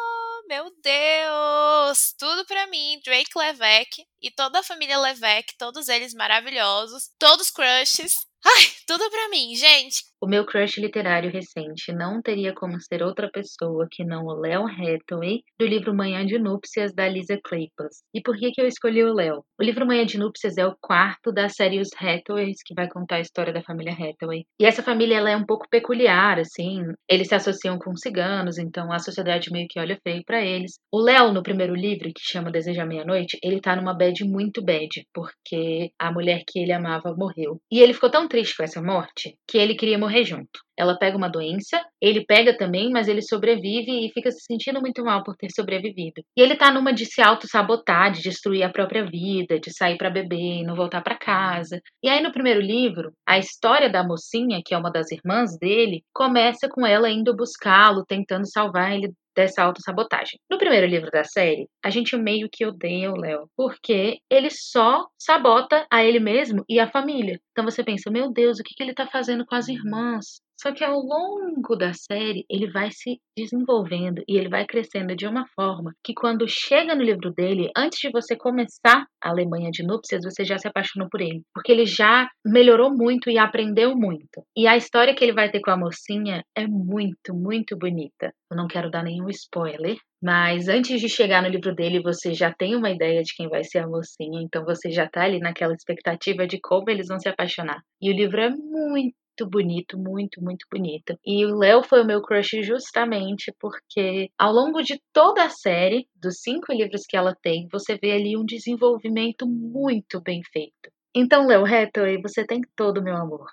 Meu 0.48 0.70
Deus! 0.82 2.14
Tudo 2.18 2.44
para 2.46 2.66
mim, 2.66 3.00
Drake 3.04 3.30
Levesque 3.36 4.06
e 4.24 4.30
toda 4.30 4.60
a 4.60 4.62
família 4.62 4.98
Levesque, 4.98 5.58
todos 5.58 5.86
eles 5.88 6.14
maravilhosos, 6.14 7.10
todos 7.18 7.50
crushes. 7.50 8.14
Ai, 8.44 8.64
tudo 8.86 9.10
pra 9.10 9.28
mim, 9.28 9.54
gente. 9.54 10.04
O 10.24 10.26
meu 10.26 10.46
crush 10.46 10.78
literário 10.78 11.30
recente 11.30 11.92
não 11.92 12.22
teria 12.22 12.54
como 12.54 12.80
ser 12.80 13.02
outra 13.02 13.30
pessoa 13.30 13.86
que 13.90 14.04
não 14.04 14.24
o 14.24 14.34
Léo 14.34 14.66
Hathaway, 14.66 15.42
do 15.58 15.66
livro 15.66 15.94
Manhã 15.94 16.24
de 16.24 16.38
Núpcias, 16.38 16.94
da 16.94 17.08
Lisa 17.08 17.38
Kleypas. 17.42 18.02
E 18.14 18.22
por 18.22 18.36
que, 18.36 18.50
que 18.50 18.60
eu 18.60 18.66
escolhi 18.66 19.02
o 19.02 19.12
Léo? 19.12 19.44
O 19.58 19.62
livro 19.62 19.86
Manhã 19.86 20.04
de 20.06 20.18
Núpcias 20.18 20.56
é 20.56 20.66
o 20.66 20.76
quarto 20.80 21.30
da 21.32 21.48
série 21.48 21.80
Os 21.80 21.90
Hathaways, 21.94 22.62
que 22.64 22.74
vai 22.74 22.88
contar 22.88 23.16
a 23.16 23.20
história 23.20 23.52
da 23.52 23.62
família 23.62 23.92
Hathaway. 23.92 24.44
E 24.58 24.64
essa 24.64 24.82
família 24.82 25.18
ela 25.18 25.30
é 25.30 25.36
um 25.36 25.44
pouco 25.44 25.68
peculiar, 25.68 26.38
assim. 26.38 26.80
Eles 27.08 27.28
se 27.28 27.34
associam 27.34 27.78
com 27.78 27.96
ciganos, 27.96 28.58
então 28.58 28.92
a 28.92 28.98
sociedade 28.98 29.50
meio 29.50 29.66
que 29.68 29.80
olha 29.80 29.98
feio 30.02 30.22
para 30.24 30.42
eles. 30.42 30.78
O 30.90 31.00
Léo, 31.00 31.32
no 31.32 31.42
primeiro 31.42 31.74
livro, 31.74 32.08
que 32.14 32.22
chama 32.22 32.50
Deseja 32.50 32.84
Meia-Noite, 32.84 33.38
ele 33.42 33.60
tá 33.60 33.76
numa 33.76 33.92
bad 33.92 34.13
muito 34.22 34.62
bad, 34.62 34.88
porque 35.12 35.90
a 35.98 36.12
mulher 36.12 36.42
que 36.46 36.58
ele 36.58 36.72
amava 36.72 37.14
morreu. 37.16 37.58
E 37.72 37.80
ele 37.80 37.94
ficou 37.94 38.10
tão 38.10 38.28
triste 38.28 38.54
com 38.56 38.62
essa 38.62 38.82
morte 38.82 39.34
que 39.48 39.56
ele 39.56 39.74
queria 39.74 39.98
morrer 39.98 40.24
junto. 40.24 40.60
Ela 40.76 40.98
pega 40.98 41.16
uma 41.16 41.28
doença, 41.28 41.80
ele 42.00 42.24
pega 42.26 42.56
também, 42.56 42.90
mas 42.90 43.06
ele 43.08 43.22
sobrevive 43.22 44.06
e 44.06 44.10
fica 44.12 44.30
se 44.30 44.40
sentindo 44.44 44.80
muito 44.80 45.04
mal 45.04 45.22
por 45.22 45.36
ter 45.36 45.48
sobrevivido. 45.50 46.22
E 46.36 46.42
ele 46.42 46.56
tá 46.56 46.70
numa 46.70 46.92
de 46.92 47.06
se 47.06 47.22
auto-sabotar, 47.22 48.12
de 48.12 48.22
destruir 48.22 48.64
a 48.64 48.70
própria 48.70 49.04
vida, 49.04 49.58
de 49.58 49.72
sair 49.72 49.96
para 49.96 50.10
beber 50.10 50.60
e 50.60 50.64
não 50.64 50.74
voltar 50.74 51.00
para 51.02 51.16
casa. 51.16 51.80
E 52.02 52.08
aí 52.08 52.22
no 52.22 52.32
primeiro 52.32 52.60
livro, 52.60 53.12
a 53.26 53.38
história 53.38 53.88
da 53.88 54.04
mocinha, 54.04 54.60
que 54.64 54.74
é 54.74 54.78
uma 54.78 54.90
das 54.90 55.10
irmãs 55.12 55.56
dele, 55.58 56.02
começa 56.12 56.68
com 56.68 56.84
ela 56.84 57.08
indo 57.08 57.36
buscá-lo, 57.36 58.04
tentando 58.06 58.46
salvar 58.46 58.94
ele 58.94 59.12
dessa 59.34 59.62
autossabotagem. 59.62 60.38
No 60.50 60.58
primeiro 60.58 60.86
livro 60.86 61.10
da 61.10 61.24
série, 61.24 61.68
a 61.82 61.90
gente 61.90 62.16
meio 62.16 62.48
que 62.50 62.66
odeia 62.66 63.10
o 63.10 63.16
Léo, 63.16 63.48
porque 63.56 64.18
ele 64.30 64.50
só 64.50 65.06
sabota 65.18 65.86
a 65.90 66.04
ele 66.04 66.20
mesmo 66.20 66.64
e 66.68 66.78
a 66.78 66.90
família. 66.90 67.40
Então 67.52 67.64
você 67.64 67.82
pensa, 67.82 68.10
meu 68.10 68.32
Deus, 68.32 68.58
o 68.58 68.62
que, 68.62 68.74
que 68.74 68.82
ele 68.82 68.94
tá 68.94 69.06
fazendo 69.06 69.44
com 69.46 69.54
as 69.54 69.68
irmãs? 69.68 70.40
Só 70.60 70.72
que 70.72 70.84
ao 70.84 71.00
longo 71.00 71.76
da 71.76 71.92
série, 71.92 72.44
ele 72.48 72.70
vai 72.70 72.90
se 72.90 73.20
desenvolvendo 73.36 74.22
e 74.28 74.36
ele 74.36 74.48
vai 74.48 74.64
crescendo 74.66 75.14
de 75.16 75.26
uma 75.26 75.46
forma 75.54 75.92
que 76.02 76.14
quando 76.14 76.48
chega 76.48 76.94
no 76.94 77.02
livro 77.02 77.32
dele, 77.32 77.70
antes 77.76 77.98
de 78.00 78.10
você 78.10 78.36
começar 78.36 79.06
a 79.22 79.28
Alemanha 79.28 79.70
de 79.70 79.82
Núpcias, 79.82 80.22
você 80.24 80.44
já 80.44 80.56
se 80.58 80.68
apaixonou 80.68 81.08
por 81.10 81.20
ele, 81.20 81.42
porque 81.52 81.72
ele 81.72 81.86
já 81.86 82.28
melhorou 82.44 82.90
muito 82.90 83.28
e 83.28 83.38
aprendeu 83.38 83.96
muito. 83.96 84.42
E 84.56 84.66
a 84.66 84.76
história 84.76 85.14
que 85.14 85.24
ele 85.24 85.32
vai 85.32 85.50
ter 85.50 85.60
com 85.60 85.70
a 85.70 85.76
mocinha 85.76 86.44
é 86.56 86.66
muito, 86.66 87.34
muito 87.34 87.76
bonita. 87.76 88.32
Eu 88.50 88.56
não 88.56 88.68
quero 88.68 88.90
dar 88.90 89.02
nenhum 89.02 89.28
spoiler, 89.30 89.96
mas 90.22 90.68
antes 90.68 91.00
de 91.00 91.08
chegar 91.08 91.42
no 91.42 91.48
livro 91.48 91.74
dele, 91.74 92.00
você 92.00 92.32
já 92.32 92.52
tem 92.52 92.76
uma 92.76 92.90
ideia 92.90 93.22
de 93.22 93.34
quem 93.34 93.48
vai 93.48 93.64
ser 93.64 93.78
a 93.80 93.86
mocinha, 93.86 94.40
então 94.42 94.64
você 94.64 94.90
já 94.90 95.08
tá 95.08 95.24
ali 95.24 95.38
naquela 95.38 95.74
expectativa 95.74 96.46
de 96.46 96.58
como 96.60 96.88
eles 96.88 97.08
vão 97.08 97.18
se 97.18 97.28
apaixonar. 97.28 97.82
E 98.00 98.10
o 98.10 98.14
livro 98.14 98.40
é 98.40 98.50
muito 98.50 99.14
bonito, 99.48 99.98
muito, 99.98 100.42
muito 100.42 100.66
bonito. 100.70 101.18
E 101.26 101.44
o 101.44 101.56
Léo 101.56 101.82
foi 101.82 102.02
o 102.02 102.06
meu 102.06 102.22
crush 102.22 102.62
justamente 102.62 103.52
porque 103.58 104.30
ao 104.38 104.52
longo 104.52 104.82
de 104.82 105.00
toda 105.12 105.44
a 105.44 105.48
série, 105.48 106.06
dos 106.14 106.40
cinco 106.40 106.72
livros 106.72 107.02
que 107.08 107.16
ela 107.16 107.34
tem, 107.42 107.66
você 107.72 107.96
vê 107.96 108.12
ali 108.12 108.36
um 108.36 108.44
desenvolvimento 108.44 109.46
muito 109.46 110.20
bem 110.20 110.42
feito. 110.52 110.92
Então, 111.14 111.46
Léo 111.46 111.64
Hathaway, 111.64 112.20
você 112.20 112.46
tem 112.46 112.60
todo 112.76 112.98
o 112.98 113.02
meu 113.02 113.16
amor. 113.16 113.46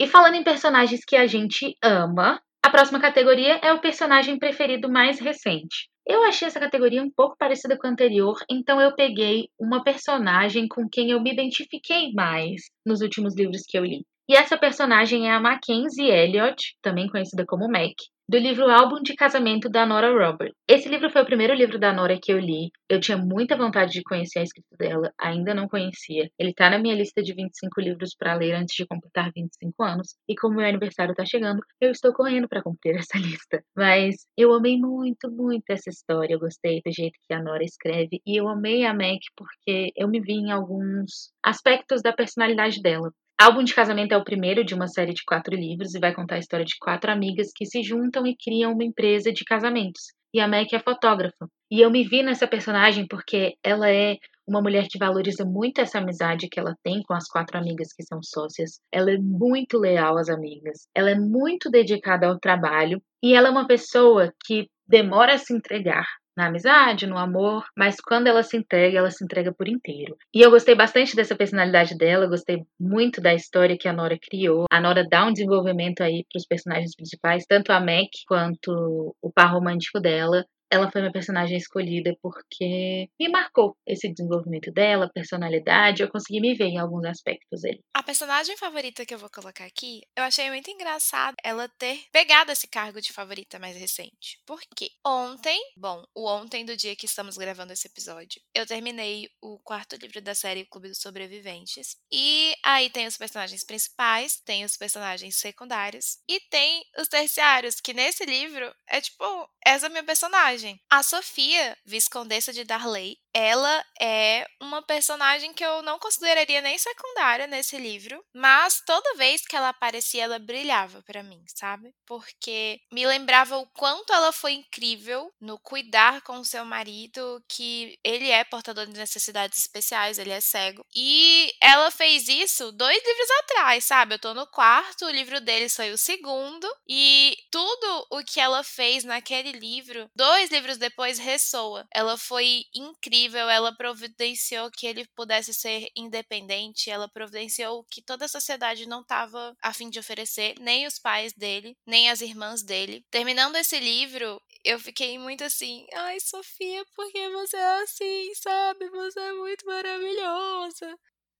E 0.00 0.06
falando 0.08 0.34
em 0.34 0.44
personagens 0.44 1.04
que 1.04 1.16
a 1.16 1.26
gente 1.26 1.76
ama, 1.82 2.40
a 2.64 2.70
próxima 2.70 3.00
categoria 3.00 3.60
é 3.62 3.72
o 3.72 3.80
personagem 3.80 4.38
preferido 4.38 4.90
mais 4.90 5.20
recente. 5.20 5.88
Eu 6.06 6.22
achei 6.24 6.46
essa 6.46 6.60
categoria 6.60 7.02
um 7.02 7.10
pouco 7.10 7.36
parecida 7.38 7.78
com 7.78 7.86
a 7.86 7.90
anterior, 7.90 8.36
então 8.50 8.80
eu 8.80 8.94
peguei 8.94 9.48
uma 9.58 9.82
personagem 9.82 10.68
com 10.68 10.86
quem 10.88 11.10
eu 11.10 11.20
me 11.20 11.32
identifiquei 11.32 12.12
mais 12.12 12.62
nos 12.84 13.00
últimos 13.00 13.34
livros 13.34 13.62
que 13.66 13.78
eu 13.78 13.84
li. 13.84 14.04
E 14.28 14.36
essa 14.36 14.56
personagem 14.56 15.28
é 15.28 15.32
a 15.32 15.40
Mackenzie 15.40 16.10
Elliott, 16.10 16.76
também 16.82 17.08
conhecida 17.08 17.44
como 17.46 17.68
Mac, 17.68 17.94
do 18.26 18.38
livro 18.38 18.70
Álbum 18.70 19.02
de 19.02 19.14
Casamento 19.14 19.68
da 19.68 19.84
Nora 19.84 20.10
Robert. 20.10 20.52
Esse 20.66 20.88
livro 20.88 21.10
foi 21.10 21.22
o 21.22 21.26
primeiro 21.26 21.52
livro 21.52 21.78
da 21.78 21.92
Nora 21.92 22.18
que 22.20 22.32
eu 22.32 22.38
li. 22.38 22.70
Eu 22.88 22.98
tinha 22.98 23.18
muita 23.18 23.56
vontade 23.56 23.92
de 23.92 24.02
conhecer 24.02 24.38
a 24.38 24.42
escrita 24.42 24.74
dela, 24.78 25.12
ainda 25.18 25.54
não 25.54 25.68
conhecia. 25.68 26.30
Ele 26.38 26.50
está 26.50 26.70
na 26.70 26.78
minha 26.78 26.94
lista 26.94 27.22
de 27.22 27.34
25 27.34 27.80
livros 27.82 28.14
para 28.18 28.34
ler 28.34 28.54
antes 28.54 28.74
de 28.74 28.86
completar 28.86 29.30
25 29.34 29.82
anos, 29.82 30.16
e 30.26 30.34
como 30.34 30.56
meu 30.56 30.66
aniversário 30.66 31.12
está 31.12 31.24
chegando, 31.26 31.60
eu 31.80 31.90
estou 31.90 32.14
correndo 32.14 32.48
para 32.48 32.62
cumprir 32.62 32.96
essa 32.96 33.18
lista. 33.18 33.62
Mas 33.76 34.26
eu 34.36 34.52
amei 34.54 34.78
muito, 34.78 35.30
muito 35.30 35.64
essa 35.68 35.90
história. 35.90 36.34
Eu 36.34 36.40
gostei 36.40 36.80
do 36.84 36.92
jeito 36.92 37.18
que 37.28 37.34
a 37.34 37.42
Nora 37.42 37.62
escreve 37.62 38.22
e 38.26 38.36
eu 38.40 38.48
amei 38.48 38.86
a 38.86 38.94
Mac 38.94 39.20
porque 39.36 39.92
eu 39.96 40.08
me 40.08 40.20
vi 40.20 40.32
em 40.32 40.50
alguns 40.50 41.30
aspectos 41.42 42.00
da 42.00 42.12
personalidade 42.12 42.80
dela. 42.80 43.12
Álbum 43.36 43.64
de 43.64 43.74
Casamento 43.74 44.12
é 44.12 44.16
o 44.16 44.22
primeiro 44.22 44.64
de 44.64 44.74
uma 44.74 44.86
série 44.86 45.12
de 45.12 45.24
quatro 45.26 45.56
livros 45.56 45.92
e 45.92 45.98
vai 45.98 46.14
contar 46.14 46.36
a 46.36 46.38
história 46.38 46.64
de 46.64 46.76
quatro 46.78 47.10
amigas 47.10 47.50
que 47.52 47.66
se 47.66 47.82
juntam 47.82 48.24
e 48.24 48.36
criam 48.36 48.72
uma 48.72 48.84
empresa 48.84 49.32
de 49.32 49.44
casamentos. 49.44 50.02
E 50.32 50.38
a 50.38 50.46
Mac 50.46 50.72
é 50.72 50.78
fotógrafa. 50.78 51.48
E 51.68 51.80
eu 51.80 51.90
me 51.90 52.04
vi 52.04 52.22
nessa 52.22 52.46
personagem 52.46 53.06
porque 53.08 53.54
ela 53.62 53.90
é 53.90 54.18
uma 54.46 54.62
mulher 54.62 54.86
que 54.88 54.98
valoriza 54.98 55.44
muito 55.44 55.80
essa 55.80 55.98
amizade 55.98 56.48
que 56.48 56.60
ela 56.60 56.76
tem 56.84 57.02
com 57.02 57.12
as 57.12 57.26
quatro 57.26 57.58
amigas 57.58 57.92
que 57.92 58.04
são 58.04 58.20
sócias. 58.22 58.78
Ela 58.92 59.10
é 59.10 59.18
muito 59.18 59.78
leal 59.78 60.16
às 60.16 60.28
amigas. 60.28 60.86
Ela 60.94 61.10
é 61.10 61.18
muito 61.18 61.68
dedicada 61.68 62.28
ao 62.28 62.38
trabalho. 62.38 63.02
E 63.20 63.34
ela 63.34 63.48
é 63.48 63.50
uma 63.50 63.66
pessoa 63.66 64.32
que 64.44 64.68
demora 64.86 65.34
a 65.34 65.38
se 65.38 65.52
entregar 65.52 66.06
na 66.36 66.46
amizade, 66.46 67.06
no 67.06 67.18
amor, 67.18 67.64
mas 67.76 67.96
quando 68.00 68.26
ela 68.26 68.42
se 68.42 68.56
entrega, 68.56 68.98
ela 68.98 69.10
se 69.10 69.24
entrega 69.24 69.52
por 69.52 69.68
inteiro. 69.68 70.16
E 70.34 70.40
eu 70.40 70.50
gostei 70.50 70.74
bastante 70.74 71.14
dessa 71.14 71.36
personalidade 71.36 71.96
dela, 71.96 72.26
gostei 72.26 72.64
muito 72.78 73.20
da 73.20 73.34
história 73.34 73.76
que 73.78 73.88
a 73.88 73.92
Nora 73.92 74.18
criou. 74.18 74.64
A 74.70 74.80
Nora 74.80 75.06
dá 75.08 75.26
um 75.26 75.32
desenvolvimento 75.32 76.02
aí 76.02 76.24
para 76.30 76.38
os 76.38 76.46
personagens 76.46 76.94
principais, 76.94 77.44
tanto 77.46 77.70
a 77.72 77.80
Mac 77.80 78.08
quanto 78.26 79.14
o 79.22 79.32
par 79.32 79.52
romântico 79.52 80.00
dela 80.00 80.44
ela 80.74 80.90
foi 80.90 81.00
minha 81.00 81.12
personagem 81.12 81.56
escolhida 81.56 82.16
porque 82.20 83.08
me 83.18 83.28
marcou 83.28 83.76
esse 83.86 84.12
desenvolvimento 84.12 84.72
dela, 84.72 85.10
personalidade, 85.12 86.02
eu 86.02 86.10
consegui 86.10 86.40
me 86.40 86.54
ver 86.54 86.66
em 86.66 86.78
alguns 86.78 87.04
aspectos 87.04 87.62
dele. 87.62 87.80
A 87.94 88.02
personagem 88.02 88.56
favorita 88.56 89.06
que 89.06 89.14
eu 89.14 89.18
vou 89.18 89.30
colocar 89.30 89.64
aqui, 89.64 90.02
eu 90.16 90.24
achei 90.24 90.48
muito 90.50 90.70
engraçado 90.70 91.34
ela 91.44 91.68
ter 91.78 92.00
pegado 92.12 92.50
esse 92.50 92.66
cargo 92.66 93.00
de 93.00 93.12
favorita 93.12 93.58
mais 93.58 93.76
recente. 93.76 94.38
Por 94.46 94.60
quê? 94.76 94.88
Ontem, 95.06 95.58
bom, 95.76 96.04
o 96.14 96.28
ontem 96.28 96.64
do 96.64 96.76
dia 96.76 96.96
que 96.96 97.06
estamos 97.06 97.36
gravando 97.36 97.72
esse 97.72 97.86
episódio, 97.86 98.40
eu 98.54 98.66
terminei 98.66 99.28
o 99.40 99.58
quarto 99.60 99.96
livro 99.96 100.20
da 100.20 100.34
série 100.34 100.66
Clube 100.66 100.88
dos 100.88 100.98
Sobreviventes. 100.98 101.96
E 102.12 102.54
aí 102.64 102.90
tem 102.90 103.06
os 103.06 103.16
personagens 103.16 103.64
principais, 103.64 104.40
tem 104.44 104.64
os 104.64 104.76
personagens 104.76 105.36
secundários 105.36 106.18
e 106.28 106.40
tem 106.50 106.84
os 106.98 107.08
terciários, 107.08 107.80
que 107.80 107.92
nesse 107.92 108.24
livro 108.24 108.74
é 108.88 109.00
tipo, 109.00 109.24
essa 109.64 109.88
minha 109.88 110.02
personagem 110.02 110.63
personagem. 110.64 110.80
A 110.90 111.02
Sofia, 111.02 111.76
Viscondessa 111.84 112.52
de 112.52 112.64
Darley, 112.64 113.18
ela 113.34 113.84
é 114.00 114.46
uma 114.60 114.80
personagem 114.80 115.52
que 115.52 115.64
eu 115.64 115.82
não 115.82 115.98
consideraria 115.98 116.60
nem 116.60 116.78
secundária 116.78 117.48
nesse 117.48 117.76
livro, 117.76 118.24
mas 118.32 118.80
toda 118.86 119.16
vez 119.16 119.42
que 119.44 119.56
ela 119.56 119.70
aparecia, 119.70 120.22
ela 120.22 120.38
brilhava 120.38 121.02
para 121.02 121.22
mim, 121.22 121.42
sabe? 121.48 121.92
Porque 122.06 122.80
me 122.92 123.04
lembrava 123.04 123.58
o 123.58 123.66
quanto 123.70 124.12
ela 124.12 124.30
foi 124.32 124.52
incrível 124.52 125.32
no 125.40 125.58
cuidar 125.58 126.22
com 126.22 126.38
o 126.38 126.44
seu 126.44 126.64
marido, 126.64 127.42
que 127.48 127.98
ele 128.04 128.30
é 128.30 128.44
portador 128.44 128.86
de 128.86 128.92
necessidades 128.92 129.58
especiais, 129.58 130.18
ele 130.18 130.30
é 130.30 130.40
cego. 130.40 130.84
E 130.94 131.52
ela 131.60 131.90
fez 131.90 132.28
isso 132.28 132.70
dois 132.70 133.02
livros 133.04 133.30
atrás, 133.42 133.84
sabe? 133.84 134.14
Eu 134.14 134.18
tô 134.20 134.32
no 134.32 134.46
quarto, 134.46 135.06
o 135.06 135.10
livro 135.10 135.40
dele 135.40 135.68
foi 135.68 135.90
o 135.92 135.98
segundo, 135.98 136.68
e 136.88 137.36
tudo 137.50 138.06
o 138.12 138.22
que 138.22 138.38
ela 138.38 138.62
fez 138.62 139.02
naquele 139.02 139.52
livro, 139.52 140.08
dois 140.14 140.50
livros 140.50 140.78
depois 140.78 141.18
ressoa. 141.18 141.84
Ela 141.92 142.16
foi 142.16 142.64
incrível 142.74 143.23
ela 143.32 143.74
providenciou 143.76 144.70
que 144.70 144.86
ele 144.86 145.06
pudesse 145.14 145.54
ser 145.54 145.88
independente, 145.96 146.90
ela 146.90 147.08
providenciou 147.08 147.84
que 147.84 148.02
toda 148.02 148.24
a 148.24 148.28
sociedade 148.28 148.86
não 148.86 149.00
estava 149.00 149.56
a 149.62 149.72
fim 149.72 149.88
de 149.88 149.98
oferecer, 149.98 150.54
nem 150.60 150.86
os 150.86 150.98
pais 150.98 151.32
dele, 151.32 151.76
nem 151.86 152.10
as 152.10 152.20
irmãs 152.20 152.62
dele. 152.62 153.04
Terminando 153.10 153.56
esse 153.56 153.78
livro, 153.78 154.40
eu 154.64 154.78
fiquei 154.78 155.18
muito 155.18 155.44
assim, 155.44 155.86
ai 155.94 156.18
Sofia, 156.20 156.84
por 156.94 157.10
que 157.10 157.28
você 157.30 157.56
é 157.56 157.82
assim, 157.82 158.34
sabe? 158.34 158.88
Você 158.90 159.20
é 159.20 159.32
muito 159.32 159.66
maravilhosa. 159.66 160.98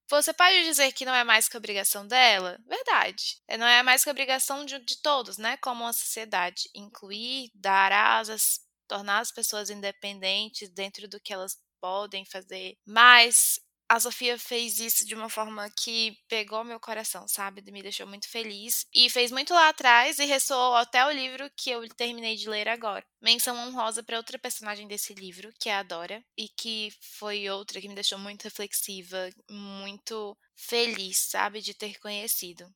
Você 0.08 0.34
pode 0.34 0.64
dizer 0.64 0.92
que 0.92 1.04
não 1.06 1.14
é 1.14 1.24
mais 1.24 1.48
que 1.48 1.56
obrigação 1.56 2.06
dela? 2.06 2.58
Verdade. 2.66 3.40
É, 3.48 3.56
não 3.56 3.66
é 3.66 3.82
mais 3.82 4.04
que 4.04 4.10
obrigação 4.10 4.64
de, 4.64 4.78
de 4.80 5.00
todos, 5.00 5.38
né? 5.38 5.56
Como 5.56 5.82
uma 5.82 5.92
sociedade. 5.94 6.68
Incluir, 6.74 7.50
dar 7.54 7.90
asas, 7.90 8.60
tornar 8.86 9.20
as 9.20 9.32
pessoas 9.32 9.70
independentes 9.70 10.68
dentro 10.68 11.08
do 11.08 11.18
que 11.20 11.32
elas 11.32 11.56
podem 11.84 12.24
fazer. 12.24 12.78
Mas 12.86 13.60
a 13.86 14.00
Sofia 14.00 14.38
fez 14.38 14.78
isso 14.78 15.06
de 15.06 15.14
uma 15.14 15.28
forma 15.28 15.68
que 15.78 16.16
pegou 16.26 16.64
meu 16.64 16.80
coração, 16.80 17.28
sabe? 17.28 17.60
Me 17.70 17.82
deixou 17.82 18.06
muito 18.06 18.26
feliz. 18.26 18.86
E 18.94 19.10
fez 19.10 19.30
muito 19.30 19.52
lá 19.52 19.68
atrás 19.68 20.18
e 20.18 20.24
ressoou 20.24 20.76
até 20.76 21.04
o 21.04 21.10
livro 21.10 21.50
que 21.54 21.68
eu 21.68 21.86
terminei 21.90 22.36
de 22.36 22.48
ler 22.48 22.68
agora. 22.68 23.04
Menção 23.20 23.54
honrosa 23.58 24.02
para 24.02 24.16
outra 24.16 24.38
personagem 24.38 24.88
desse 24.88 25.12
livro, 25.12 25.52
que 25.60 25.68
é 25.68 25.74
a 25.74 25.82
Dora, 25.82 26.24
e 26.38 26.48
que 26.48 26.90
foi 27.18 27.50
outra 27.50 27.78
que 27.82 27.88
me 27.88 27.94
deixou 27.94 28.18
muito 28.18 28.44
reflexiva, 28.44 29.28
muito 29.50 30.34
feliz, 30.56 31.18
sabe? 31.18 31.60
De 31.60 31.74
ter 31.74 31.98
conhecido. 32.00 32.66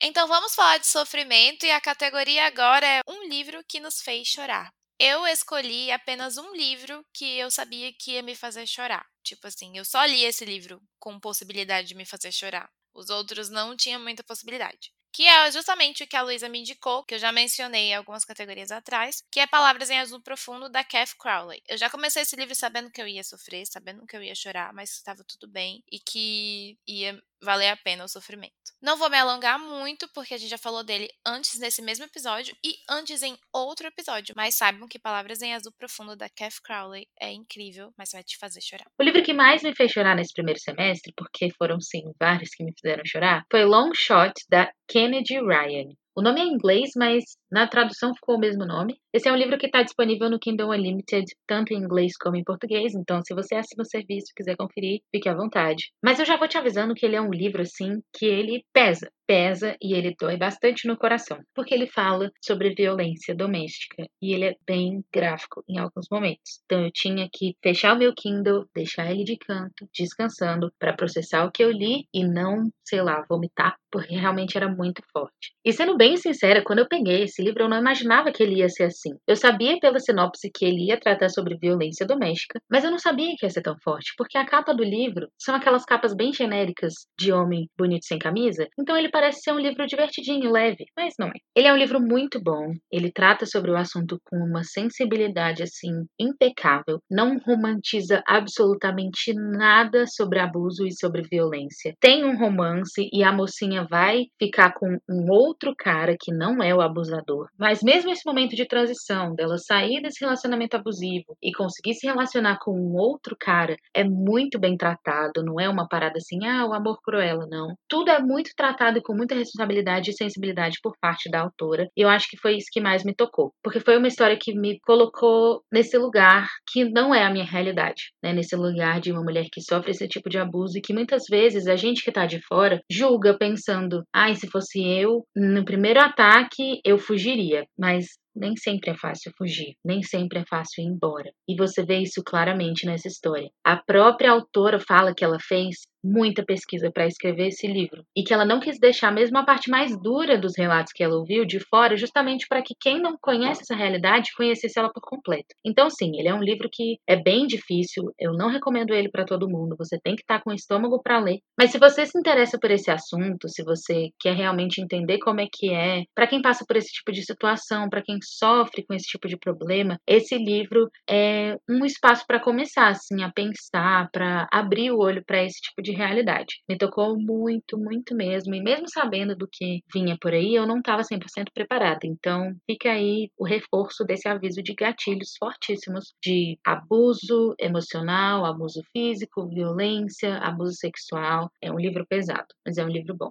Então 0.00 0.26
vamos 0.26 0.56
falar 0.56 0.78
de 0.78 0.88
sofrimento 0.88 1.64
e 1.64 1.70
a 1.70 1.80
categoria 1.80 2.44
agora 2.46 2.84
é 2.84 3.00
um 3.06 3.28
livro 3.28 3.62
que 3.68 3.78
nos 3.78 4.00
fez 4.00 4.26
chorar 4.26 4.72
eu 5.04 5.26
escolhi 5.26 5.90
apenas 5.90 6.38
um 6.38 6.54
livro 6.54 7.04
que 7.12 7.36
eu 7.36 7.50
sabia 7.50 7.92
que 7.92 8.12
ia 8.12 8.22
me 8.22 8.36
fazer 8.36 8.64
chorar. 8.68 9.04
Tipo 9.24 9.48
assim, 9.48 9.76
eu 9.76 9.84
só 9.84 10.04
li 10.04 10.22
esse 10.22 10.44
livro 10.44 10.80
com 11.00 11.18
possibilidade 11.18 11.88
de 11.88 11.96
me 11.96 12.06
fazer 12.06 12.30
chorar. 12.30 12.70
Os 12.94 13.10
outros 13.10 13.48
não 13.50 13.76
tinham 13.76 14.00
muita 14.00 14.22
possibilidade. 14.22 14.92
Que 15.12 15.26
é 15.26 15.50
justamente 15.50 16.04
o 16.04 16.06
que 16.06 16.16
a 16.16 16.22
Luísa 16.22 16.48
me 16.48 16.60
indicou, 16.60 17.04
que 17.04 17.16
eu 17.16 17.18
já 17.18 17.32
mencionei 17.32 17.92
algumas 17.92 18.24
categorias 18.24 18.70
atrás, 18.70 19.24
que 19.30 19.40
é 19.40 19.46
Palavras 19.46 19.90
em 19.90 19.98
Azul 19.98 20.22
Profundo, 20.22 20.68
da 20.68 20.84
Kath 20.84 21.14
Crowley. 21.18 21.60
Eu 21.68 21.76
já 21.76 21.90
comecei 21.90 22.22
esse 22.22 22.36
livro 22.36 22.54
sabendo 22.54 22.90
que 22.90 23.02
eu 23.02 23.08
ia 23.08 23.24
sofrer, 23.24 23.66
sabendo 23.66 24.06
que 24.06 24.16
eu 24.16 24.22
ia 24.22 24.36
chorar, 24.36 24.72
mas 24.72 24.90
que 24.90 24.96
estava 24.98 25.24
tudo 25.24 25.48
bem 25.48 25.82
e 25.90 25.98
que 25.98 26.78
ia 26.86 27.20
valer 27.42 27.68
a 27.68 27.76
pena 27.76 28.04
o 28.04 28.08
sofrimento. 28.08 28.52
Não 28.80 28.96
vou 28.96 29.10
me 29.10 29.18
alongar 29.18 29.58
muito, 29.58 30.08
porque 30.14 30.34
a 30.34 30.38
gente 30.38 30.50
já 30.50 30.58
falou 30.58 30.82
dele 30.82 31.08
antes 31.26 31.58
nesse 31.58 31.82
mesmo 31.82 32.04
episódio 32.04 32.56
e 32.64 32.74
antes 32.88 33.22
em 33.22 33.36
outro 33.52 33.86
episódio, 33.86 34.34
mas 34.36 34.54
saibam 34.54 34.88
que 34.88 34.98
Palavras 34.98 35.42
em 35.42 35.54
Azul 35.54 35.72
Profundo 35.76 36.16
da 36.16 36.28
Kath 36.28 36.60
Crowley 36.62 37.06
é 37.20 37.32
incrível, 37.32 37.92
mas 37.96 38.10
vai 38.12 38.22
te 38.22 38.38
fazer 38.38 38.60
chorar. 38.60 38.86
O 38.98 39.02
livro 39.02 39.22
que 39.22 39.32
mais 39.32 39.62
me 39.62 39.74
fez 39.74 39.92
chorar 39.92 40.16
nesse 40.16 40.32
primeiro 40.32 40.60
semestre, 40.60 41.12
porque 41.16 41.50
foram 41.50 41.80
sim 41.80 42.12
vários 42.18 42.50
que 42.50 42.64
me 42.64 42.72
fizeram 42.72 43.02
chorar, 43.04 43.44
foi 43.50 43.64
Long 43.64 43.92
Shot 43.94 44.32
da 44.48 44.72
Kennedy 44.88 45.40
Ryan. 45.40 45.94
O 46.14 46.22
nome 46.22 46.40
é 46.40 46.44
em 46.44 46.52
inglês, 46.52 46.90
mas 46.94 47.24
na 47.50 47.66
tradução 47.66 48.14
ficou 48.14 48.36
o 48.36 48.38
mesmo 48.38 48.66
nome. 48.66 48.96
Esse 49.14 49.28
é 49.28 49.32
um 49.32 49.36
livro 49.36 49.56
que 49.56 49.66
está 49.66 49.82
disponível 49.82 50.28
no 50.28 50.38
Kindle 50.38 50.70
Unlimited, 50.70 51.24
tanto 51.46 51.72
em 51.72 51.78
inglês 51.78 52.12
como 52.20 52.36
em 52.36 52.44
português, 52.44 52.94
então 52.94 53.20
se 53.22 53.34
você 53.34 53.54
assina 53.54 53.82
o 53.82 53.86
serviço 53.86 54.26
e 54.30 54.34
quiser 54.34 54.56
conferir, 54.56 55.00
fique 55.10 55.28
à 55.28 55.34
vontade. 55.34 55.90
Mas 56.04 56.18
eu 56.18 56.26
já 56.26 56.36
vou 56.36 56.48
te 56.48 56.58
avisando 56.58 56.94
que 56.94 57.06
ele 57.06 57.16
é 57.16 57.20
um 57.20 57.30
livro, 57.30 57.62
assim, 57.62 58.02
que 58.12 58.26
ele 58.26 58.62
pesa 58.72 59.10
pesa 59.32 59.76
e 59.80 59.94
ele 59.94 60.14
dói 60.18 60.36
bastante 60.36 60.86
no 60.86 60.96
coração, 60.96 61.38
porque 61.54 61.74
ele 61.74 61.86
fala 61.86 62.30
sobre 62.44 62.74
violência 62.74 63.34
doméstica 63.34 64.06
e 64.20 64.34
ele 64.34 64.44
é 64.44 64.56
bem 64.66 65.02
gráfico 65.10 65.64
em 65.66 65.78
alguns 65.78 66.06
momentos. 66.10 66.60
Então 66.66 66.84
eu 66.84 66.90
tinha 66.92 67.26
que 67.32 67.56
fechar 67.62 67.94
o 67.94 67.98
meu 67.98 68.12
Kindle, 68.14 68.66
deixar 68.74 69.10
ele 69.10 69.24
de 69.24 69.38
canto, 69.38 69.88
descansando, 69.94 70.70
para 70.78 70.92
processar 70.92 71.46
o 71.46 71.50
que 71.50 71.64
eu 71.64 71.70
li 71.70 72.06
e 72.12 72.26
não, 72.26 72.70
sei 72.84 73.00
lá, 73.00 73.24
vomitar, 73.26 73.76
porque 73.90 74.14
realmente 74.14 74.56
era 74.56 74.68
muito 74.68 75.02
forte. 75.10 75.54
E 75.64 75.72
sendo 75.72 75.96
bem 76.02 76.16
sincera, 76.16 76.64
quando 76.64 76.80
eu 76.80 76.88
peguei 76.88 77.22
esse 77.22 77.40
livro, 77.40 77.62
eu 77.62 77.68
não 77.68 77.78
imaginava 77.78 78.32
que 78.32 78.42
ele 78.42 78.56
ia 78.56 78.68
ser 78.68 78.86
assim. 78.86 79.10
Eu 79.24 79.36
sabia 79.36 79.78
pela 79.78 80.00
sinopse 80.00 80.50
que 80.52 80.64
ele 80.64 80.88
ia 80.88 80.98
tratar 80.98 81.28
sobre 81.28 81.56
violência 81.56 82.04
doméstica, 82.04 82.58
mas 82.68 82.82
eu 82.82 82.90
não 82.90 82.98
sabia 82.98 83.36
que 83.38 83.46
ia 83.46 83.50
ser 83.50 83.62
tão 83.62 83.76
forte, 83.84 84.12
porque 84.18 84.36
a 84.36 84.44
capa 84.44 84.74
do 84.74 84.82
livro 84.82 85.28
são 85.38 85.54
aquelas 85.54 85.84
capas 85.84 86.12
bem 86.12 86.32
genéricas 86.32 86.92
de 87.16 87.32
homem 87.32 87.68
bonito 87.78 88.04
sem 88.04 88.18
camisa, 88.18 88.66
então 88.76 88.96
ele 88.96 89.10
parece 89.12 89.42
ser 89.42 89.52
um 89.52 89.60
livro 89.60 89.86
divertidinho, 89.86 90.50
leve, 90.50 90.86
mas 90.96 91.14
não 91.20 91.28
é. 91.28 91.38
Ele 91.54 91.68
é 91.68 91.72
um 91.72 91.76
livro 91.76 92.00
muito 92.00 92.42
bom, 92.42 92.72
ele 92.90 93.12
trata 93.12 93.46
sobre 93.46 93.70
o 93.70 93.76
assunto 93.76 94.18
com 94.24 94.38
uma 94.38 94.64
sensibilidade 94.64 95.62
assim 95.62 96.04
impecável, 96.18 96.98
não 97.08 97.38
romantiza 97.46 98.24
absolutamente 98.26 99.32
nada 99.34 100.04
sobre 100.08 100.40
abuso 100.40 100.84
e 100.84 100.90
sobre 100.92 101.22
violência. 101.30 101.94
Tem 102.00 102.24
um 102.24 102.36
romance 102.36 103.08
e 103.12 103.22
a 103.22 103.30
mocinha 103.30 103.86
vai 103.88 104.24
ficar 104.36 104.74
com 104.74 104.98
um 105.08 105.30
outro 105.30 105.72
cara 105.78 105.91
que 106.18 106.32
não 106.32 106.62
é 106.62 106.74
o 106.74 106.80
abusador, 106.80 107.48
mas 107.58 107.82
mesmo 107.82 108.10
esse 108.10 108.22
momento 108.26 108.56
de 108.56 108.66
transição 108.66 109.34
dela 109.34 109.58
sair 109.58 110.00
desse 110.00 110.20
relacionamento 110.20 110.76
abusivo 110.76 111.36
e 111.42 111.52
conseguir 111.52 111.94
se 111.94 112.06
relacionar 112.06 112.58
com 112.60 112.72
um 112.72 112.96
outro 112.96 113.36
cara 113.38 113.76
é 113.94 114.04
muito 114.04 114.58
bem 114.58 114.76
tratado, 114.76 115.42
não 115.44 115.60
é 115.60 115.68
uma 115.68 115.88
parada 115.88 116.16
assim, 116.16 116.46
ah, 116.46 116.66
o 116.66 116.74
amor 116.74 116.98
cruel, 117.02 117.40
não. 117.48 117.74
Tudo 117.88 118.10
é 118.10 118.20
muito 118.20 118.50
tratado 118.56 119.00
com 119.02 119.14
muita 119.14 119.34
responsabilidade 119.34 120.10
e 120.10 120.14
sensibilidade 120.14 120.78
por 120.82 120.94
parte 121.00 121.30
da 121.30 121.40
autora. 121.40 121.88
E 121.96 122.02
eu 122.02 122.08
acho 122.08 122.28
que 122.28 122.38
foi 122.38 122.56
isso 122.56 122.68
que 122.72 122.80
mais 122.80 123.04
me 123.04 123.14
tocou, 123.14 123.52
porque 123.62 123.80
foi 123.80 123.96
uma 123.96 124.08
história 124.08 124.38
que 124.40 124.54
me 124.54 124.78
colocou 124.80 125.62
nesse 125.72 125.96
lugar 125.98 126.48
que 126.70 126.84
não 126.84 127.14
é 127.14 127.24
a 127.24 127.30
minha 127.30 127.44
realidade, 127.44 128.12
né? 128.22 128.32
Nesse 128.32 128.56
lugar 128.56 129.00
de 129.00 129.12
uma 129.12 129.22
mulher 129.22 129.46
que 129.52 129.60
sofre 129.60 129.90
esse 129.90 130.08
tipo 130.08 130.28
de 130.28 130.38
abuso 130.38 130.78
e 130.78 130.80
que 130.80 130.92
muitas 130.92 131.24
vezes 131.28 131.66
a 131.66 131.76
gente 131.76 132.04
que 132.04 132.12
tá 132.12 132.26
de 132.26 132.40
fora 132.46 132.80
julga 132.90 133.36
pensando, 133.36 134.02
ai, 134.14 134.34
se 134.34 134.48
fosse 134.48 134.82
eu, 134.82 135.24
no 135.34 135.64
primeiro 135.64 135.81
ataque 136.00 136.80
eu 136.84 136.98
fugiria, 136.98 137.66
mas 137.78 138.06
nem 138.34 138.56
sempre 138.56 138.90
é 138.90 138.94
fácil 138.94 139.32
fugir, 139.36 139.76
nem 139.84 140.02
sempre 140.02 140.40
é 140.40 140.44
fácil 140.48 140.82
ir 140.82 140.86
embora. 140.86 141.32
E 141.48 141.56
você 141.56 141.84
vê 141.84 141.98
isso 141.98 142.22
claramente 142.24 142.86
nessa 142.86 143.08
história. 143.08 143.50
A 143.64 143.76
própria 143.76 144.30
autora 144.30 144.78
fala 144.78 145.14
que 145.14 145.24
ela 145.24 145.38
fez 145.40 145.76
muita 146.04 146.44
pesquisa 146.44 146.90
para 146.90 147.06
escrever 147.06 147.48
esse 147.48 147.66
livro 147.66 148.04
e 148.16 148.24
que 148.24 148.34
ela 148.34 148.44
não 148.44 148.58
quis 148.58 148.78
deixar 148.78 149.12
mesmo 149.12 149.38
a 149.38 149.44
parte 149.44 149.70
mais 149.70 149.96
dura 150.00 150.36
dos 150.36 150.56
relatos 150.56 150.92
que 150.92 151.02
ela 151.02 151.16
ouviu 151.16 151.44
de 151.44 151.60
fora, 151.60 151.96
justamente 151.96 152.46
para 152.48 152.62
que 152.62 152.74
quem 152.78 153.00
não 153.00 153.16
conhece 153.20 153.62
essa 153.62 153.76
realidade 153.76 154.32
conhecesse 154.36 154.78
ela 154.78 154.92
por 154.92 155.02
completo. 155.02 155.54
Então, 155.64 155.88
sim, 155.88 156.18
ele 156.18 156.28
é 156.28 156.34
um 156.34 156.42
livro 156.42 156.68
que 156.70 156.98
é 157.06 157.14
bem 157.14 157.46
difícil, 157.46 158.12
eu 158.18 158.32
não 158.32 158.48
recomendo 158.48 158.92
ele 158.92 159.08
para 159.08 159.24
todo 159.24 159.48
mundo, 159.48 159.76
você 159.78 159.98
tem 160.02 160.16
que 160.16 160.22
estar 160.22 160.38
tá 160.38 160.44
com 160.44 160.50
o 160.50 160.54
estômago 160.54 161.00
para 161.00 161.20
ler. 161.20 161.38
Mas 161.56 161.70
se 161.70 161.78
você 161.78 162.04
se 162.04 162.18
interessa 162.18 162.58
por 162.58 162.70
esse 162.70 162.90
assunto, 162.90 163.48
se 163.48 163.62
você 163.62 164.08
quer 164.18 164.34
realmente 164.34 164.80
entender 164.80 165.18
como 165.18 165.40
é 165.40 165.46
que 165.50 165.72
é, 165.72 166.02
para 166.14 166.26
quem 166.26 166.42
passa 166.42 166.64
por 166.66 166.76
esse 166.76 166.92
tipo 166.92 167.12
de 167.12 167.24
situação, 167.24 167.88
para 167.88 168.02
quem 168.02 168.18
sofre 168.22 168.84
com 168.84 168.94
esse 168.94 169.06
tipo 169.06 169.28
de 169.28 169.36
problema, 169.36 169.98
esse 170.06 170.36
livro 170.36 170.88
é 171.08 171.56
um 171.68 171.84
espaço 171.84 172.24
para 172.26 172.40
começar 172.40 172.88
assim 172.88 173.22
a 173.22 173.30
pensar, 173.30 174.08
para 174.12 174.46
abrir 174.52 174.90
o 174.90 174.98
olho 174.98 175.22
para 175.26 175.42
esse 175.42 175.60
tipo 175.60 175.82
de 175.82 175.92
realidade. 175.92 176.56
Me 176.68 176.76
tocou 176.76 177.16
muito, 177.18 177.78
muito 177.78 178.14
mesmo. 178.14 178.54
E 178.54 178.62
mesmo 178.62 178.88
sabendo 178.88 179.36
do 179.36 179.48
que 179.50 179.80
vinha 179.92 180.16
por 180.20 180.32
aí, 180.32 180.54
eu 180.54 180.66
não 180.66 180.78
estava 180.78 181.02
100% 181.02 181.52
preparada. 181.54 182.00
Então, 182.04 182.52
fica 182.70 182.90
aí 182.90 183.30
o 183.38 183.44
reforço 183.44 184.04
desse 184.04 184.28
aviso 184.28 184.62
de 184.62 184.74
gatilhos 184.74 185.34
fortíssimos 185.38 186.14
de 186.22 186.58
abuso 186.64 187.54
emocional, 187.58 188.44
abuso 188.44 188.82
físico, 188.92 189.48
violência, 189.48 190.38
abuso 190.38 190.74
sexual. 190.74 191.50
É 191.60 191.70
um 191.70 191.78
livro 191.78 192.06
pesado, 192.08 192.46
mas 192.66 192.78
é 192.78 192.84
um 192.84 192.88
livro 192.88 193.14
bom. 193.16 193.30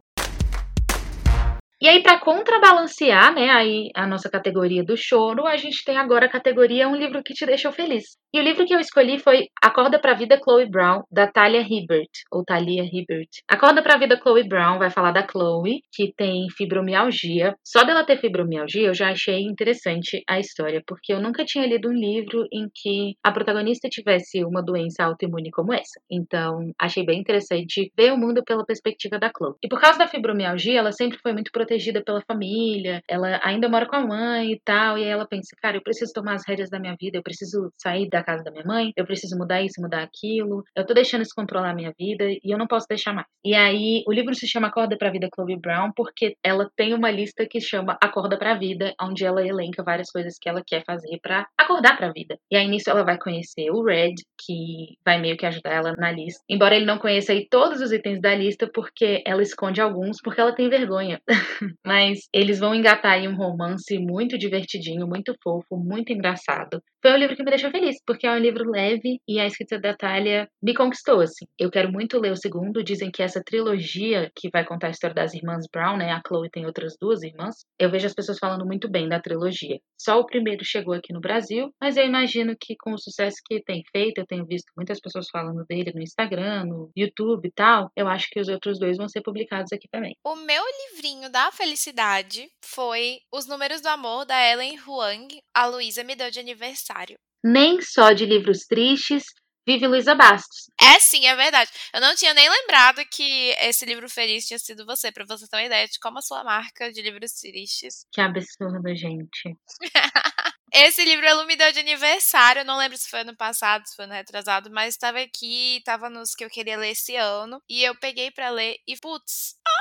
E 1.84 1.90
aí, 1.90 2.04
para 2.04 2.20
contrabalancear, 2.20 3.34
né, 3.34 3.50
aí 3.50 3.90
a 3.96 4.06
nossa 4.06 4.30
categoria 4.30 4.84
do 4.84 4.96
choro, 4.96 5.48
a 5.48 5.58
gente 5.58 5.84
tem 5.84 5.98
agora 5.98 6.28
a 6.28 6.30
categoria 6.30 6.88
Um 6.88 6.96
livro 6.96 7.24
que 7.24 7.34
te 7.34 7.44
deixou 7.44 7.72
feliz. 7.72 8.04
E 8.32 8.40
o 8.40 8.44
livro 8.44 8.68
que 8.68 8.74
eu 8.74 8.80
escolhi 8.80 9.18
foi 9.18 9.48
Acorda 9.60 10.00
pra 10.00 10.14
Vida 10.14 10.40
Chloe 10.44 10.70
Brown, 10.70 11.02
da 11.12 11.26
Talia 11.26 11.62
Hibbert, 11.62 12.08
ou 12.32 12.46
Talia 12.46 12.84
Hibbert. 12.84 13.30
Acorda 13.50 13.82
pra 13.82 13.98
Vida 13.98 14.16
Chloe 14.22 14.48
Brown 14.48 14.78
vai 14.78 14.92
falar 14.92 15.12
da 15.12 15.28
Chloe, 15.28 15.82
que 15.92 16.14
tem 16.16 16.48
fibromialgia. 16.56 17.56
Só 17.66 17.84
dela 17.84 18.06
ter 18.06 18.20
fibromialgia, 18.22 18.88
eu 18.88 18.94
já 18.94 19.10
achei 19.10 19.42
interessante 19.42 20.24
a 20.30 20.40
história, 20.40 20.84
porque 20.86 21.12
eu 21.12 21.20
nunca 21.20 21.44
tinha 21.44 21.66
lido 21.66 21.90
um 21.90 21.94
livro 21.94 22.46
em 22.54 22.68
que 22.72 23.16
a 23.24 23.32
protagonista 23.32 23.90
tivesse 23.90 24.46
uma 24.46 24.62
doença 24.62 25.04
autoimune 25.04 25.50
como 25.50 25.74
essa. 25.74 26.00
Então, 26.12 26.72
achei 26.80 27.04
bem 27.04 27.20
interessante 27.20 27.92
ver 27.98 28.14
o 28.14 28.18
mundo 28.18 28.44
pela 28.46 28.64
perspectiva 28.64 29.18
da 29.18 29.32
Chloe. 29.36 29.56
E 29.64 29.68
por 29.68 29.82
causa 29.82 29.98
da 29.98 30.08
fibromialgia, 30.08 30.78
ela 30.78 30.92
sempre 30.92 31.18
foi 31.18 31.34
muito 31.34 31.52
protegida 31.52 31.71
pela 32.04 32.22
família, 32.22 33.02
ela 33.10 33.40
ainda 33.44 33.70
mora 33.70 33.88
com 33.88 33.96
a 33.96 34.06
mãe 34.06 34.52
e 34.54 34.62
tal, 34.64 34.98
e 34.98 35.04
aí 35.04 35.10
ela 35.10 35.28
pensa, 35.28 35.56
cara, 35.62 35.78
eu 35.78 35.84
preciso 35.84 36.12
tomar 36.14 36.36
as 36.36 36.44
rédeas 36.48 36.70
da 36.70 36.80
minha 36.80 36.96
vida, 37.00 37.18
eu 37.18 37.24
preciso 37.24 37.72
sair 37.78 38.10
da 38.10 38.24
casa 38.24 38.44
da 38.44 38.52
minha 38.52 38.66
mãe, 38.66 38.92
eu 38.96 39.06
preciso 39.06 39.38
mudar 39.38 39.62
isso, 39.62 39.82
mudar 39.82 40.04
aquilo, 40.04 40.64
eu 40.76 40.86
tô 40.86 40.94
deixando 40.94 41.22
isso 41.22 41.34
controlar 41.36 41.72
a 41.72 41.76
minha 41.76 41.94
vida 41.98 42.26
e 42.30 42.40
eu 42.44 42.58
não 42.58 42.68
posso 42.68 42.88
deixar 42.88 43.14
mais. 43.14 43.28
E 43.44 43.54
aí, 43.56 44.04
o 44.08 44.14
livro 44.14 44.34
se 44.36 44.48
chama 44.48 44.68
Acorda 44.68 44.98
pra 44.98 45.10
Vida 45.12 45.28
Chloe 45.34 45.60
Brown 45.60 45.92
porque 45.96 46.36
ela 46.44 46.70
tem 46.76 46.94
uma 46.94 47.12
lista 47.12 47.46
que 47.46 47.60
chama 47.60 47.98
Acorda 48.02 48.38
pra 48.38 48.56
Vida, 48.56 48.94
onde 49.02 49.26
ela 49.26 49.46
elenca 49.46 49.84
várias 49.84 50.10
coisas 50.12 50.38
que 50.40 50.50
ela 50.50 50.62
quer 50.66 50.84
fazer 50.86 51.20
para 51.22 51.48
acordar 51.58 51.98
pra 51.98 52.12
vida. 52.12 52.38
E 52.52 52.56
aí, 52.56 52.68
nisso, 52.68 52.90
ela 52.90 53.04
vai 53.04 53.18
conhecer 53.18 53.70
o 53.72 53.84
Red, 53.84 54.16
que 54.40 54.98
vai 55.06 55.20
meio 55.20 55.38
que 55.38 55.46
ajudar 55.46 55.74
ela 55.74 55.94
na 55.94 56.12
lista. 56.12 56.42
Embora 56.50 56.76
ele 56.76 56.86
não 56.86 56.98
conheça 56.98 57.32
aí 57.32 57.48
todos 57.50 57.82
os 57.82 57.92
itens 57.92 58.22
da 58.22 58.34
lista, 58.36 58.70
porque 58.74 59.24
ela 59.26 59.42
esconde 59.42 59.82
alguns, 59.82 60.18
porque 60.24 60.42
ela 60.42 60.54
tem 60.56 60.70
vergonha. 60.70 61.22
Mas 61.86 62.28
eles 62.34 62.60
vão 62.60 62.74
engatar 62.76 63.14
aí 63.14 63.28
um 63.28 63.36
romance 63.36 63.98
muito 64.00 64.38
divertidinho, 64.38 65.08
muito 65.08 65.36
fofo, 65.44 65.78
muito 65.78 66.12
engraçado. 66.12 66.82
Foi 67.02 67.14
um 67.14 67.18
livro 67.18 67.36
que 67.36 67.44
me 67.44 67.50
deixou 67.50 67.72
feliz, 67.72 67.98
porque 68.06 68.28
é 68.28 68.32
um 68.32 68.38
livro 68.38 68.70
leve 68.70 69.20
e 69.28 69.40
a 69.40 69.46
escrita 69.46 69.80
da 69.80 69.96
Talia 69.96 70.48
me 70.62 70.76
conquistou, 70.76 71.20
assim. 71.22 71.46
Eu 71.60 71.72
quero 71.72 71.92
muito 71.92 72.20
ler 72.20 72.32
o 72.32 72.36
segundo. 72.36 72.84
Dizem 72.84 73.10
que 73.10 73.24
essa 73.24 73.42
trilogia 73.44 74.30
que 74.36 74.50
vai 74.52 74.64
contar 74.64 74.88
a 74.88 74.92
história 74.92 75.16
das 75.16 75.34
irmãs 75.34 75.66
Brown, 75.72 75.98
né? 75.98 76.12
A 76.12 76.22
Chloe 76.26 76.50
tem 76.52 76.66
outras 76.66 76.96
duas 77.02 77.24
irmãs. 77.24 77.56
Eu 77.80 77.90
vejo 77.90 78.06
as 78.06 78.14
pessoas 78.14 78.38
falando 78.38 78.66
muito 78.66 78.90
bem 78.90 79.10
da 79.10 79.20
trilogia. 79.20 79.80
Só 80.00 80.20
o 80.20 80.26
primeiro 80.26 80.64
chegou 80.64 80.94
aqui 80.94 81.12
no 81.12 81.20
Brasil, 81.20 81.72
mas 81.82 81.98
eu 81.98 82.06
imagino 82.06 82.56
que 82.60 82.76
com 82.80 82.94
o 82.94 83.00
sucesso 83.00 83.38
que 83.46 83.64
tem 83.64 83.84
feito, 83.92 84.20
eu 84.20 84.26
tenho 84.26 84.46
visto 84.46 84.72
muitas 84.78 85.00
pessoas 85.00 85.28
falando 85.32 85.66
dele 85.68 85.92
no 85.94 86.02
Instagram, 86.02 86.66
no 86.66 86.92
YouTube 86.96 87.48
e 87.48 87.52
tal, 87.52 87.90
eu 87.96 88.08
acho 88.08 88.28
que 88.30 88.40
os 88.40 88.48
outros 88.48 88.80
dois 88.80 88.98
vão 88.98 89.08
ser 89.08 89.22
publicados 89.22 89.72
aqui 89.74 89.88
também. 89.92 90.16
O 90.24 90.36
meu 90.36 90.64
livrinho 90.92 91.32
da 91.32 91.51
felicidade 91.52 92.50
foi 92.64 93.20
Os 93.32 93.46
Números 93.46 93.82
do 93.82 93.88
Amor, 93.88 94.26
da 94.26 94.42
Ellen 94.42 94.80
Huang. 94.80 95.42
A 95.54 95.66
Luísa 95.66 96.04
me 96.04 96.16
deu 96.16 96.32
de 96.32 96.40
aniversário. 96.40 97.18
Nem 97.44 97.82
só 97.82 98.12
de 98.12 98.26
livros 98.26 98.66
tristes 98.66 99.24
vive 99.68 99.88
Luísa 99.88 100.16
Bastos. 100.16 100.70
É 100.80 101.00
sim, 101.00 101.26
é 101.26 101.36
verdade. 101.36 101.70
Eu 101.94 102.02
não 102.02 102.16
tinha 102.16 102.34
nem 102.34 102.50
lembrado 102.50 103.04
que 103.12 103.56
esse 103.60 103.86
livro 103.86 104.10
feliz 104.10 104.48
tinha 104.48 104.60
sido 104.60 104.86
você, 104.86 105.12
para 105.12 105.26
você 105.26 105.48
ter 105.48 105.56
uma 105.58 105.64
ideia 105.64 105.88
de 105.88 106.00
como 106.00 106.20
a 106.20 106.22
sua 106.22 106.44
marca 106.44 106.92
de 106.92 107.02
livros 107.02 107.34
tristes. 107.34 108.06
Que 108.12 108.22
absurdo, 108.22 108.96
gente. 108.96 109.56
Esse 110.74 111.04
livro 111.04 111.26
ela 111.26 111.46
me 111.46 111.58
deu 111.58 111.70
de 111.74 111.80
aniversário, 111.80 112.62
eu 112.62 112.66
não 112.66 112.78
lembro 112.78 112.98
se 112.98 113.10
foi 113.10 113.20
ano 113.20 113.36
passado, 113.36 113.86
se 113.86 113.94
foi 113.94 114.06
ano 114.06 114.14
retrasado, 114.14 114.72
mas 114.72 114.94
estava 114.94 115.20
aqui, 115.20 115.78
estava 115.78 116.10
nos 116.10 116.34
que 116.34 116.46
eu 116.46 116.50
queria 116.50 116.78
ler 116.78 116.92
esse 116.92 117.14
ano, 117.18 117.62
e 117.70 117.84
eu 117.84 117.94
peguei 117.96 118.32
para 118.32 118.50
ler 118.50 118.78
e 118.88 118.96
putz, 118.96 119.56
que 119.66 119.81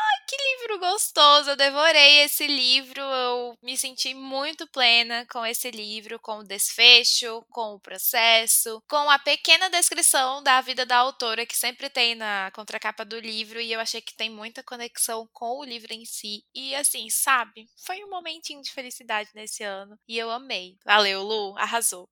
livro 0.71 0.79
gostoso! 0.79 1.51
Eu 1.51 1.57
devorei 1.57 2.21
esse 2.23 2.47
livro, 2.47 3.01
eu 3.01 3.59
me 3.63 3.77
senti 3.77 4.15
muito 4.15 4.67
plena 4.69 5.27
com 5.27 5.45
esse 5.45 5.71
livro, 5.71 6.19
com 6.21 6.39
o 6.39 6.45
desfecho, 6.45 7.45
com 7.51 7.75
o 7.75 7.81
processo, 7.81 8.83
com 8.89 9.11
a 9.11 9.19
pequena 9.19 9.69
descrição 9.69 10.43
da 10.43 10.61
vida 10.61 10.87
da 10.87 10.99
autora 10.99 11.45
que 11.47 11.57
sempre 11.57 11.91
tem 11.91 12.15
na 12.15 12.51
contracapa 12.53 13.05
do 13.05 13.19
livro, 13.19 13.61
e 13.61 13.73
eu 13.73 13.81
achei 13.81 14.01
que 14.01 14.15
tem 14.15 14.31
muita 14.31 14.63
conexão 14.63 15.29
com 15.33 15.59
o 15.59 15.65
livro 15.65 15.93
em 15.93 16.05
si. 16.05 16.45
E 16.55 16.75
assim, 16.75 17.11
sabe? 17.11 17.67
Foi 17.85 18.05
um 18.05 18.11
momentinho 18.11 18.63
de 18.63 18.71
felicidade 18.71 19.31
nesse 19.35 19.65
ano, 19.65 19.99
e 20.07 20.19
eu 20.19 20.31
amei. 20.31 20.77
Valeu, 20.85 21.23
Lu, 21.23 21.57
arrasou. 21.59 22.09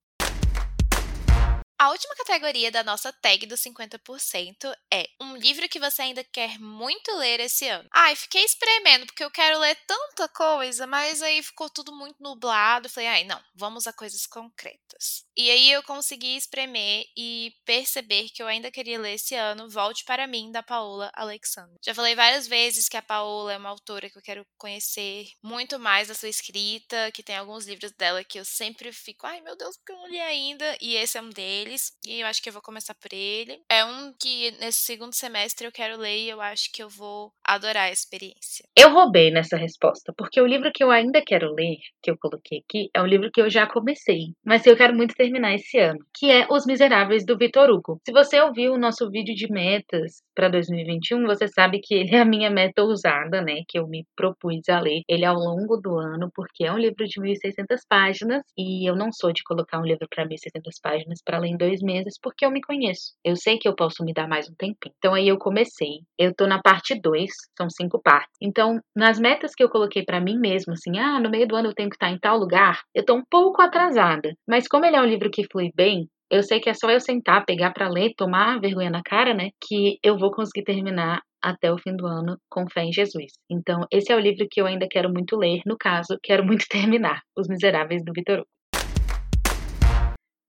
A 1.80 1.90
última 1.90 2.12
categoria 2.16 2.72
da 2.72 2.82
nossa 2.82 3.12
tag 3.12 3.46
dos 3.46 3.60
50% 3.60 4.76
é 4.92 5.08
um 5.20 5.36
livro 5.36 5.68
que 5.68 5.78
você 5.78 6.02
ainda 6.02 6.24
quer 6.24 6.58
muito 6.58 7.16
ler 7.16 7.38
esse 7.38 7.68
ano. 7.68 7.88
Ai, 7.94 8.16
fiquei 8.16 8.42
espremendo 8.42 9.06
porque 9.06 9.22
eu 9.22 9.30
quero 9.30 9.60
ler 9.60 9.76
tanta 9.86 10.28
coisa, 10.28 10.88
mas 10.88 11.22
aí 11.22 11.40
ficou 11.40 11.70
tudo 11.70 11.94
muito 11.94 12.20
nublado. 12.20 12.88
Falei, 12.88 13.08
ai, 13.08 13.24
não, 13.24 13.40
vamos 13.54 13.86
a 13.86 13.92
coisas 13.92 14.26
concretas. 14.26 15.24
E 15.36 15.48
aí 15.52 15.70
eu 15.70 15.80
consegui 15.84 16.36
espremer 16.36 17.04
e 17.16 17.52
perceber 17.64 18.28
que 18.30 18.42
eu 18.42 18.48
ainda 18.48 18.72
queria 18.72 18.98
ler 18.98 19.14
esse 19.14 19.36
ano 19.36 19.70
Volte 19.70 20.04
para 20.04 20.26
mim 20.26 20.50
da 20.50 20.64
Paola 20.64 21.12
Alexander. 21.14 21.76
Já 21.84 21.94
falei 21.94 22.16
várias 22.16 22.48
vezes 22.48 22.88
que 22.88 22.96
a 22.96 23.02
Paola 23.02 23.52
é 23.52 23.56
uma 23.56 23.68
autora 23.68 24.10
que 24.10 24.18
eu 24.18 24.22
quero 24.22 24.44
conhecer 24.56 25.28
muito 25.40 25.78
mais 25.78 26.08
da 26.08 26.14
sua 26.14 26.28
escrita, 26.28 27.12
que 27.12 27.22
tem 27.22 27.36
alguns 27.36 27.66
livros 27.66 27.92
dela 27.92 28.24
que 28.24 28.40
eu 28.40 28.44
sempre 28.44 28.92
fico, 28.92 29.28
ai 29.28 29.40
meu 29.42 29.56
Deus, 29.56 29.76
porque 29.76 29.92
eu 29.92 29.96
não 29.96 30.08
li 30.08 30.18
ainda, 30.18 30.76
e 30.80 30.96
esse 30.96 31.16
é 31.16 31.22
um 31.22 31.30
deles 31.30 31.67
deles, 31.68 31.92
e 32.06 32.20
eu 32.20 32.26
acho 32.26 32.42
que 32.42 32.48
eu 32.48 32.52
vou 32.52 32.62
começar 32.62 32.94
por 32.94 33.12
ele. 33.12 33.60
É 33.70 33.84
um 33.84 34.12
que 34.18 34.50
nesse 34.58 34.80
segundo 34.80 35.14
semestre 35.14 35.66
eu 35.66 35.72
quero 35.72 35.98
ler 35.98 36.18
e 36.18 36.28
eu 36.30 36.40
acho 36.40 36.72
que 36.72 36.82
eu 36.82 36.88
vou 36.88 37.30
adorar 37.44 37.88
a 37.88 37.92
experiência. 37.92 38.64
Eu 38.76 38.92
roubei 38.92 39.30
nessa 39.30 39.56
resposta, 39.56 40.12
porque 40.16 40.40
o 40.40 40.46
livro 40.46 40.70
que 40.72 40.82
eu 40.82 40.90
ainda 40.90 41.22
quero 41.24 41.52
ler, 41.52 41.76
que 42.02 42.10
eu 42.10 42.16
coloquei 42.18 42.58
aqui, 42.58 42.88
é 42.94 43.02
um 43.02 43.06
livro 43.06 43.30
que 43.30 43.40
eu 43.40 43.50
já 43.50 43.66
comecei, 43.66 44.32
mas 44.44 44.66
eu 44.66 44.76
quero 44.76 44.94
muito 44.94 45.14
terminar 45.14 45.54
esse 45.54 45.78
ano, 45.78 45.98
que 46.14 46.30
é 46.30 46.46
Os 46.50 46.64
Miseráveis 46.66 47.24
do 47.24 47.36
Vitor 47.36 47.70
Hugo. 47.70 48.00
Se 48.06 48.12
você 48.12 48.40
ouviu 48.40 48.72
o 48.72 48.78
nosso 48.78 49.10
vídeo 49.10 49.34
de 49.34 49.50
metas 49.52 50.22
para 50.34 50.48
2021, 50.48 51.26
você 51.26 51.48
sabe 51.48 51.80
que 51.82 51.94
ele 51.94 52.14
é 52.14 52.20
a 52.20 52.24
minha 52.24 52.50
meta 52.50 52.82
ousada, 52.82 53.42
né, 53.42 53.62
que 53.68 53.78
eu 53.78 53.86
me 53.86 54.06
propus 54.16 54.68
a 54.68 54.80
ler 54.80 55.02
ele 55.08 55.24
ao 55.24 55.36
longo 55.36 55.76
do 55.76 55.98
ano, 55.98 56.30
porque 56.34 56.64
é 56.64 56.72
um 56.72 56.78
livro 56.78 57.04
de 57.06 57.20
1.600 57.20 57.80
páginas 57.88 58.42
e 58.56 58.88
eu 58.88 58.96
não 58.96 59.12
sou 59.12 59.32
de 59.32 59.42
colocar 59.42 59.78
um 59.78 59.84
livro 59.84 60.06
para 60.08 60.26
1.600 60.26 60.62
páginas 60.82 61.20
para 61.22 61.38
ler 61.38 61.57
dois 61.58 61.80
meses, 61.82 62.14
porque 62.22 62.46
eu 62.46 62.50
me 62.50 62.62
conheço. 62.62 63.12
Eu 63.24 63.36
sei 63.36 63.58
que 63.58 63.68
eu 63.68 63.74
posso 63.74 64.04
me 64.04 64.12
dar 64.14 64.28
mais 64.28 64.48
um 64.48 64.54
tempinho. 64.54 64.94
Então 64.98 65.14
aí 65.14 65.28
eu 65.28 65.38
comecei. 65.38 66.00
Eu 66.18 66.34
tô 66.34 66.46
na 66.46 66.60
parte 66.62 66.98
2, 67.00 67.30
são 67.56 67.68
cinco 67.68 68.00
partes. 68.00 68.32
Então, 68.40 68.80
nas 68.96 69.18
metas 69.18 69.54
que 69.54 69.62
eu 69.62 69.68
coloquei 69.68 70.04
para 70.04 70.20
mim 70.20 70.38
mesmo, 70.38 70.72
assim, 70.72 70.98
ah, 70.98 71.20
no 71.20 71.30
meio 71.30 71.46
do 71.46 71.56
ano 71.56 71.68
eu 71.68 71.74
tenho 71.74 71.90
que 71.90 71.96
estar 71.96 72.10
em 72.10 72.18
tal 72.18 72.38
lugar, 72.38 72.80
eu 72.94 73.04
tô 73.04 73.14
um 73.14 73.24
pouco 73.28 73.60
atrasada. 73.60 74.32
Mas 74.48 74.68
como 74.68 74.86
ele 74.86 74.96
é 74.96 75.00
um 75.00 75.06
livro 75.06 75.30
que 75.30 75.46
flui 75.50 75.70
bem, 75.74 76.08
eu 76.30 76.42
sei 76.42 76.60
que 76.60 76.68
é 76.68 76.74
só 76.74 76.90
eu 76.90 77.00
sentar, 77.00 77.44
pegar 77.44 77.72
para 77.72 77.88
ler, 77.88 78.12
tomar 78.16 78.60
vergonha 78.60 78.90
na 78.90 79.02
cara, 79.02 79.32
né? 79.34 79.50
Que 79.66 79.98
eu 80.02 80.18
vou 80.18 80.30
conseguir 80.30 80.64
terminar 80.64 81.22
até 81.42 81.72
o 81.72 81.78
fim 81.78 81.96
do 81.96 82.06
ano 82.06 82.36
com 82.50 82.68
fé 82.68 82.82
em 82.82 82.92
Jesus. 82.92 83.32
Então, 83.50 83.80
esse 83.90 84.12
é 84.12 84.16
o 84.16 84.20
livro 84.20 84.46
que 84.50 84.60
eu 84.60 84.66
ainda 84.66 84.86
quero 84.90 85.10
muito 85.10 85.36
ler, 85.36 85.60
no 85.64 85.76
caso, 85.78 86.18
quero 86.22 86.44
muito 86.44 86.66
terminar, 86.68 87.22
Os 87.36 87.48
Miseráveis 87.48 88.02
do 88.04 88.12
Vitor 88.14 88.40
Hugo. 88.40 88.57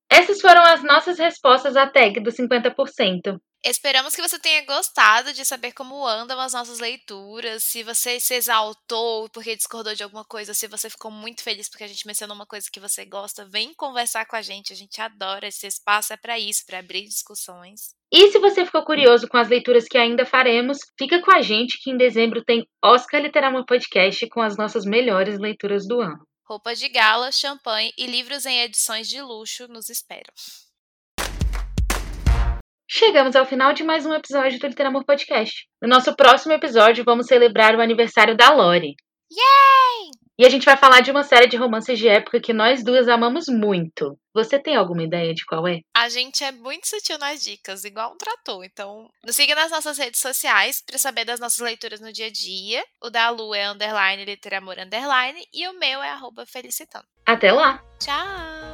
Essas 0.10 0.42
foram 0.42 0.64
as 0.64 0.84
nossas 0.84 1.20
respostas 1.20 1.76
à 1.76 1.88
tag 1.88 2.20
do 2.20 2.32
50%. 2.32 3.40
Esperamos 3.64 4.16
que 4.16 4.22
você 4.22 4.40
tenha 4.40 4.66
gostado 4.66 5.34
de 5.34 5.44
saber 5.44 5.74
como 5.74 6.08
andam 6.08 6.40
as 6.40 6.54
nossas 6.54 6.80
leituras, 6.80 7.62
se 7.62 7.84
você 7.84 8.18
se 8.18 8.34
exaltou 8.34 9.28
porque 9.30 9.56
discordou 9.56 9.94
de 9.94 10.02
alguma 10.02 10.24
coisa, 10.24 10.54
se 10.54 10.66
você 10.66 10.90
ficou 10.90 11.12
muito 11.12 11.44
feliz 11.44 11.70
porque 11.70 11.84
a 11.84 11.88
gente 11.88 12.08
mencionou 12.08 12.36
uma 12.36 12.46
coisa 12.46 12.70
que 12.72 12.80
você 12.80 13.04
gosta, 13.04 13.46
vem 13.46 13.74
conversar 13.74 14.26
com 14.26 14.38
a 14.38 14.42
gente, 14.42 14.72
a 14.72 14.76
gente 14.78 15.02
adora 15.02 15.48
esse 15.48 15.68
espaço, 15.68 16.14
é 16.14 16.18
para 16.18 16.40
isso, 16.40 16.66
para 16.66 16.80
abrir 16.80 17.04
discussões. 17.04 17.94
E 18.12 18.32
se 18.32 18.40
você 18.40 18.66
ficou 18.66 18.84
curioso 18.86 19.28
com 19.28 19.38
as 19.38 19.50
leituras 19.50 19.86
que 19.90 19.98
ainda 19.98 20.26
faremos, 20.26 20.78
fica 20.98 21.22
com 21.22 21.32
a 21.32 21.42
gente 21.42 21.78
que 21.84 21.92
em 21.92 21.98
dezembro 21.98 22.44
tem 22.44 22.66
Oscar 22.84 23.22
Literama 23.22 23.66
Podcast 23.66 24.26
com 24.30 24.42
as 24.42 24.56
nossas 24.56 24.86
melhores 24.86 25.38
leituras 25.38 25.86
do 25.86 26.00
ano. 26.00 26.29
Roupa 26.50 26.74
de 26.74 26.90
gala, 26.90 27.32
champanhe 27.32 27.94
e 27.96 28.08
livros 28.08 28.44
em 28.44 28.62
edições 28.62 29.08
de 29.08 29.22
luxo 29.22 29.68
nos 29.68 29.88
esperam. 29.88 30.34
Chegamos 32.90 33.36
ao 33.36 33.46
final 33.46 33.72
de 33.72 33.84
mais 33.84 34.04
um 34.04 34.16
episódio 34.16 34.58
do 34.58 34.66
Literamor 34.66 35.06
Podcast. 35.06 35.68
No 35.80 35.88
nosso 35.88 36.16
próximo 36.16 36.52
episódio, 36.52 37.04
vamos 37.06 37.28
celebrar 37.28 37.76
o 37.76 37.82
aniversário 37.82 38.36
da 38.36 38.52
Lori. 38.52 38.96
Yay! 39.32 40.10
E 40.40 40.46
a 40.46 40.50
gente 40.50 40.64
vai 40.64 40.78
falar 40.78 41.02
de 41.02 41.12
uma 41.12 41.22
série 41.22 41.48
de 41.48 41.58
romances 41.58 42.00
de 42.00 42.08
época 42.08 42.40
que 42.40 42.54
nós 42.54 42.82
duas 42.82 43.10
amamos 43.10 43.48
muito. 43.50 44.18
Você 44.34 44.58
tem 44.58 44.74
alguma 44.74 45.04
ideia 45.04 45.34
de 45.34 45.46
qual 45.46 45.68
é? 45.68 45.82
A 45.94 46.08
gente 46.08 46.46
é 46.46 46.52
muito 46.54 46.88
sutil 46.88 47.18
nas 47.18 47.44
dicas, 47.44 47.84
igual 47.84 48.14
um 48.14 48.18
trator. 48.18 48.64
Então, 48.64 49.10
nos 49.22 49.36
siga 49.36 49.54
nas 49.54 49.70
nossas 49.70 49.98
redes 49.98 50.22
sociais 50.22 50.82
para 50.82 50.98
saber 50.98 51.26
das 51.26 51.42
nossas 51.42 51.60
leituras 51.60 52.00
no 52.00 52.14
dia 52.14 52.28
a 52.28 52.32
dia. 52.32 52.82
O 53.04 53.10
da 53.10 53.30
Lu 53.30 53.54
é 53.54 53.70
underline 53.70 54.24
literamor 54.24 54.80
underline 54.80 55.46
e 55.54 55.68
o 55.68 55.78
meu 55.78 56.02
é 56.02 56.12
arroba 56.12 56.46
felicitando. 56.46 57.06
Até 57.26 57.52
lá! 57.52 57.84
Tchau! 58.00 58.69